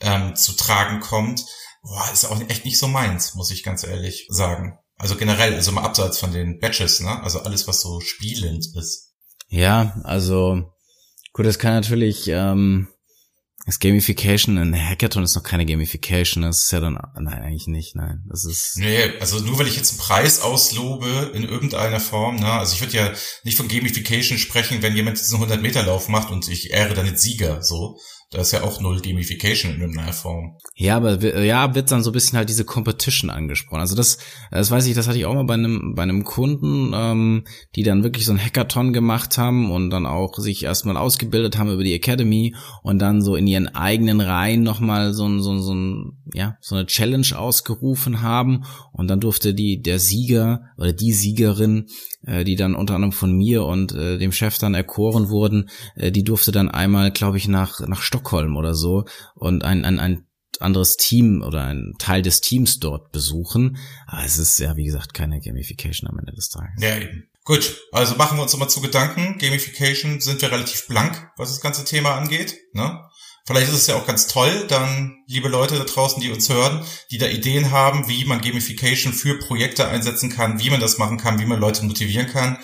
ähm, 0.00 0.34
zu 0.34 0.52
tragen 0.52 1.00
kommt, 1.00 1.44
boah, 1.82 2.08
ist 2.12 2.24
auch 2.24 2.40
echt 2.48 2.64
nicht 2.64 2.78
so 2.78 2.88
meins, 2.88 3.34
muss 3.34 3.50
ich 3.50 3.62
ganz 3.62 3.84
ehrlich 3.84 4.26
sagen. 4.28 4.78
Also 4.98 5.16
generell, 5.16 5.54
also 5.54 5.72
mal 5.72 5.82
abseits 5.84 6.18
von 6.18 6.32
den 6.32 6.58
Badges, 6.58 7.00
ne? 7.00 7.22
Also 7.22 7.40
alles, 7.40 7.68
was 7.68 7.80
so 7.80 8.00
spielend 8.00 8.66
ist. 8.76 9.12
Ja, 9.48 10.00
also 10.04 10.72
Gut, 11.36 11.44
das 11.44 11.58
kann 11.58 11.74
natürlich, 11.74 12.28
ähm, 12.28 12.88
das 13.66 13.78
Gamification, 13.78 14.56
ein 14.56 14.74
Hackathon 14.74 15.22
ist 15.22 15.36
noch 15.36 15.42
keine 15.42 15.66
Gamification, 15.66 16.44
das 16.44 16.62
ist 16.62 16.70
ja 16.70 16.80
dann, 16.80 16.94
nein, 17.20 17.42
eigentlich 17.42 17.66
nicht, 17.66 17.94
nein, 17.94 18.24
das 18.30 18.46
ist. 18.46 18.78
Nee, 18.78 19.12
also 19.20 19.40
nur 19.40 19.58
weil 19.58 19.66
ich 19.66 19.76
jetzt 19.76 19.90
einen 19.90 19.98
Preis 19.98 20.40
auslobe 20.40 21.32
in 21.34 21.42
irgendeiner 21.42 22.00
Form, 22.00 22.36
ne, 22.36 22.50
also 22.50 22.72
ich 22.72 22.80
würde 22.80 22.96
ja 22.96 23.12
nicht 23.44 23.58
von 23.58 23.68
Gamification 23.68 24.38
sprechen, 24.38 24.80
wenn 24.80 24.96
jemand 24.96 25.18
diesen 25.18 25.34
100 25.34 25.60
Meter 25.60 25.82
Lauf 25.82 26.08
macht 26.08 26.30
und 26.30 26.48
ich 26.48 26.70
ehre 26.70 26.94
dann 26.94 27.04
den 27.04 27.18
Sieger, 27.18 27.62
so, 27.62 27.98
da 28.30 28.40
ist 28.40 28.52
ja 28.52 28.62
auch 28.62 28.80
null 28.80 29.00
Gamification 29.00 29.74
in 29.74 29.80
irgendeiner 29.80 30.12
Form. 30.12 30.58
Ja, 30.74 30.96
aber 30.96 31.42
ja, 31.44 31.76
wird 31.76 31.92
dann 31.92 32.02
so 32.02 32.10
ein 32.10 32.12
bisschen 32.12 32.36
halt 32.36 32.48
diese 32.48 32.64
Competition 32.64 33.30
angesprochen. 33.30 33.80
Also 33.80 33.94
das, 33.94 34.18
das 34.50 34.70
weiß 34.70 34.86
ich, 34.86 34.94
das 34.94 35.06
hatte 35.06 35.18
ich 35.18 35.26
auch 35.26 35.34
mal 35.34 35.44
bei 35.44 35.54
einem, 35.54 35.94
bei 35.94 36.02
einem 36.02 36.24
Kunden, 36.24 36.92
ähm, 36.92 37.44
die 37.76 37.84
dann 37.84 38.02
wirklich 38.02 38.24
so 38.24 38.32
ein 38.32 38.44
Hackathon 38.44 38.92
gemacht 38.92 39.38
haben 39.38 39.70
und 39.70 39.90
dann 39.90 40.06
auch 40.06 40.34
sich 40.38 40.64
erstmal 40.64 40.96
ausgebildet 40.96 41.56
haben 41.56 41.72
über 41.72 41.84
die 41.84 41.94
Academy 41.94 42.56
und 42.82 42.98
dann 42.98 43.22
so 43.22 43.36
in 43.36 43.46
ihren 43.46 43.68
eigenen 43.68 44.20
Reihen 44.20 44.64
nochmal 44.64 45.14
so 45.14 45.28
ein, 45.28 45.40
so, 45.40 45.56
so 45.58 45.74
ein, 45.74 46.18
ja, 46.34 46.56
so 46.60 46.74
eine 46.74 46.86
Challenge 46.86 47.28
ausgerufen 47.36 48.22
haben 48.22 48.64
und 48.92 49.08
dann 49.08 49.20
durfte 49.20 49.54
die, 49.54 49.80
der 49.80 50.00
Sieger 50.00 50.62
oder 50.76 50.92
die 50.92 51.12
Siegerin 51.12 51.86
äh, 52.26 52.44
die 52.44 52.56
dann 52.56 52.74
unter 52.74 52.94
anderem 52.94 53.12
von 53.12 53.32
mir 53.32 53.64
und 53.64 53.94
äh, 53.94 54.18
dem 54.18 54.32
Chef 54.32 54.58
dann 54.58 54.74
erkoren 54.74 55.28
wurden, 55.30 55.70
äh, 55.94 56.10
die 56.10 56.24
durfte 56.24 56.52
dann 56.52 56.68
einmal, 56.68 57.10
glaube 57.10 57.36
ich, 57.38 57.48
nach, 57.48 57.80
nach 57.86 58.02
oder 58.22 58.74
so 58.74 59.04
und 59.34 59.64
ein, 59.64 59.84
ein, 59.84 59.98
ein 59.98 60.26
anderes 60.60 60.96
Team 60.96 61.42
oder 61.42 61.64
ein 61.64 61.94
Teil 61.98 62.22
des 62.22 62.40
Teams 62.40 62.78
dort 62.78 63.12
besuchen. 63.12 63.78
Aber 64.06 64.24
es 64.24 64.38
ist 64.38 64.58
ja, 64.58 64.76
wie 64.76 64.84
gesagt, 64.84 65.14
keine 65.14 65.40
Gamification 65.40 66.08
am 66.08 66.18
Ende 66.18 66.32
des 66.32 66.48
Tages. 66.48 66.82
Ja, 66.82 66.96
eben. 66.96 67.28
Gut, 67.44 67.80
also 67.92 68.16
machen 68.16 68.38
wir 68.38 68.42
uns 68.42 68.52
nochmal 68.52 68.70
zu 68.70 68.80
Gedanken. 68.80 69.38
Gamification 69.38 70.20
sind 70.20 70.42
wir 70.42 70.50
relativ 70.50 70.88
blank, 70.88 71.30
was 71.36 71.50
das 71.50 71.60
ganze 71.60 71.84
Thema 71.84 72.16
angeht. 72.16 72.56
Ne? 72.72 73.00
Vielleicht 73.46 73.68
ist 73.68 73.76
es 73.76 73.86
ja 73.86 73.94
auch 73.94 74.06
ganz 74.06 74.26
toll, 74.26 74.66
dann, 74.66 75.22
liebe 75.28 75.48
Leute 75.48 75.78
da 75.78 75.84
draußen, 75.84 76.20
die 76.20 76.32
uns 76.32 76.48
hören, 76.48 76.84
die 77.12 77.18
da 77.18 77.28
Ideen 77.28 77.70
haben, 77.70 78.08
wie 78.08 78.24
man 78.24 78.40
Gamification 78.40 79.12
für 79.12 79.38
Projekte 79.38 79.86
einsetzen 79.86 80.30
kann, 80.30 80.58
wie 80.58 80.70
man 80.70 80.80
das 80.80 80.98
machen 80.98 81.18
kann, 81.18 81.38
wie 81.38 81.46
man 81.46 81.60
Leute 81.60 81.84
motivieren 81.84 82.26
kann. 82.26 82.58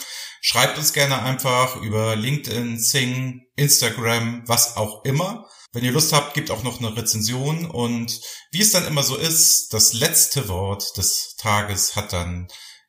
Schreibt 0.45 0.76
uns 0.76 0.93
gerne 0.93 1.22
einfach 1.22 1.76
über 1.76 2.16
LinkedIn, 2.16 2.76
Sing, 2.76 3.43
Instagram, 3.55 4.43
was 4.47 4.76
auch 4.76 5.05
immer. 5.05 5.49
Wenn 5.72 5.84
ihr 5.84 5.93
Lust 5.93 6.12
habt, 6.12 6.34
gebt 6.34 6.51
auch 6.51 6.64
noch 6.64 6.80
eine 6.80 6.97
Rezension 6.97 7.64
und 7.64 8.20
wie 8.51 8.61
es 8.61 8.72
dann 8.72 8.84
immer 8.84 9.05
so 9.05 9.16
ist, 9.16 9.72
das 9.72 9.93
letzte 9.93 10.49
Wort 10.49 10.97
des 10.97 11.36
Tages 11.36 11.95
hat 11.95 12.12
dann 12.12 12.49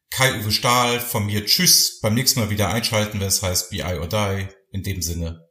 Kai-Uwe 0.09 0.51
Stahl 0.51 0.99
von 0.99 1.27
mir. 1.27 1.45
Tschüss, 1.45 1.99
beim 2.01 2.15
nächsten 2.15 2.39
Mal 2.39 2.49
wieder 2.49 2.69
einschalten, 2.69 3.19
wenn 3.19 3.27
es 3.27 3.43
heißt 3.43 3.69
BI 3.69 3.83
or 3.83 4.07
Die. 4.07 4.47
In 4.71 4.81
dem 4.81 5.03
Sinne, 5.03 5.42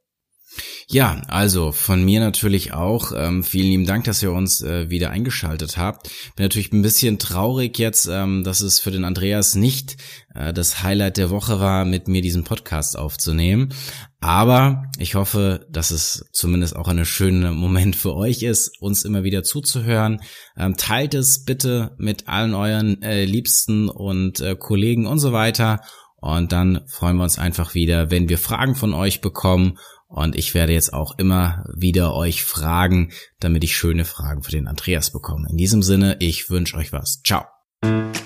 ja, 0.88 1.22
also 1.28 1.72
von 1.72 2.04
mir 2.04 2.20
natürlich 2.20 2.72
auch. 2.74 3.12
Ähm, 3.14 3.42
vielen 3.42 3.68
lieben 3.68 3.86
Dank, 3.86 4.04
dass 4.04 4.22
ihr 4.22 4.32
uns 4.32 4.62
äh, 4.62 4.90
wieder 4.90 5.10
eingeschaltet 5.10 5.78
habt. 5.78 6.10
Bin 6.36 6.44
natürlich 6.44 6.72
ein 6.72 6.82
bisschen 6.82 7.18
traurig 7.18 7.78
jetzt, 7.78 8.08
ähm, 8.10 8.44
dass 8.44 8.60
es 8.60 8.78
für 8.78 8.90
den 8.90 9.04
Andreas 9.04 9.54
nicht 9.54 9.96
äh, 10.34 10.52
das 10.52 10.82
Highlight 10.82 11.16
der 11.16 11.30
Woche 11.30 11.60
war, 11.60 11.84
mit 11.84 12.08
mir 12.08 12.20
diesen 12.20 12.44
Podcast 12.44 12.98
aufzunehmen. 12.98 13.72
Aber 14.20 14.84
ich 14.98 15.14
hoffe, 15.14 15.66
dass 15.70 15.90
es 15.90 16.26
zumindest 16.32 16.76
auch 16.76 16.88
ein 16.88 17.04
schöner 17.04 17.52
Moment 17.52 17.96
für 17.96 18.14
euch 18.14 18.42
ist, 18.42 18.80
uns 18.80 19.04
immer 19.04 19.24
wieder 19.24 19.42
zuzuhören. 19.42 20.20
Ähm, 20.56 20.76
teilt 20.76 21.14
es 21.14 21.44
bitte 21.44 21.94
mit 21.98 22.28
allen 22.28 22.54
euren 22.54 23.00
äh, 23.02 23.24
Liebsten 23.24 23.88
und 23.88 24.40
äh, 24.40 24.56
Kollegen 24.56 25.06
und 25.06 25.18
so 25.18 25.32
weiter. 25.32 25.80
Und 26.16 26.52
dann 26.52 26.82
freuen 26.86 27.16
wir 27.16 27.24
uns 27.24 27.38
einfach 27.38 27.74
wieder, 27.74 28.12
wenn 28.12 28.28
wir 28.28 28.38
Fragen 28.38 28.76
von 28.76 28.94
euch 28.94 29.20
bekommen 29.20 29.78
und 30.12 30.36
ich 30.36 30.54
werde 30.54 30.72
jetzt 30.72 30.92
auch 30.92 31.18
immer 31.18 31.64
wieder 31.74 32.14
euch 32.14 32.44
fragen, 32.44 33.12
damit 33.40 33.64
ich 33.64 33.76
schöne 33.76 34.04
Fragen 34.04 34.42
für 34.42 34.52
den 34.52 34.68
Andreas 34.68 35.10
bekomme. 35.10 35.48
In 35.50 35.56
diesem 35.56 35.82
Sinne, 35.82 36.16
ich 36.20 36.50
wünsche 36.50 36.76
euch 36.76 36.92
was. 36.92 37.22
Ciao. 37.24 37.44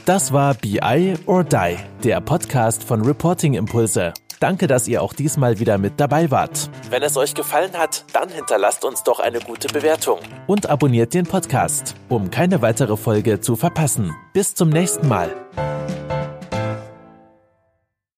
Das 0.04 0.32
war 0.32 0.54
BI 0.54 1.14
or 1.26 1.42
Die, 1.44 1.76
der 2.04 2.20
Podcast 2.20 2.84
von 2.84 3.02
Reporting 3.02 3.54
Impulse. 3.54 4.12
Danke, 4.38 4.66
dass 4.66 4.86
ihr 4.86 5.02
auch 5.02 5.14
diesmal 5.14 5.58
wieder 5.58 5.78
mit 5.78 5.94
dabei 5.98 6.30
wart. 6.30 6.70
Wenn 6.90 7.02
es 7.02 7.16
euch 7.16 7.34
gefallen 7.34 7.72
hat, 7.72 8.04
dann 8.12 8.28
hinterlasst 8.28 8.84
uns 8.84 9.02
doch 9.02 9.18
eine 9.18 9.40
gute 9.40 9.68
Bewertung 9.68 10.18
und 10.46 10.68
abonniert 10.68 11.14
den 11.14 11.24
Podcast, 11.24 11.94
um 12.08 12.30
keine 12.30 12.60
weitere 12.60 12.96
Folge 12.96 13.40
zu 13.40 13.56
verpassen. 13.56 14.14
Bis 14.34 14.54
zum 14.54 14.68
nächsten 14.68 15.08
Mal. 15.08 15.34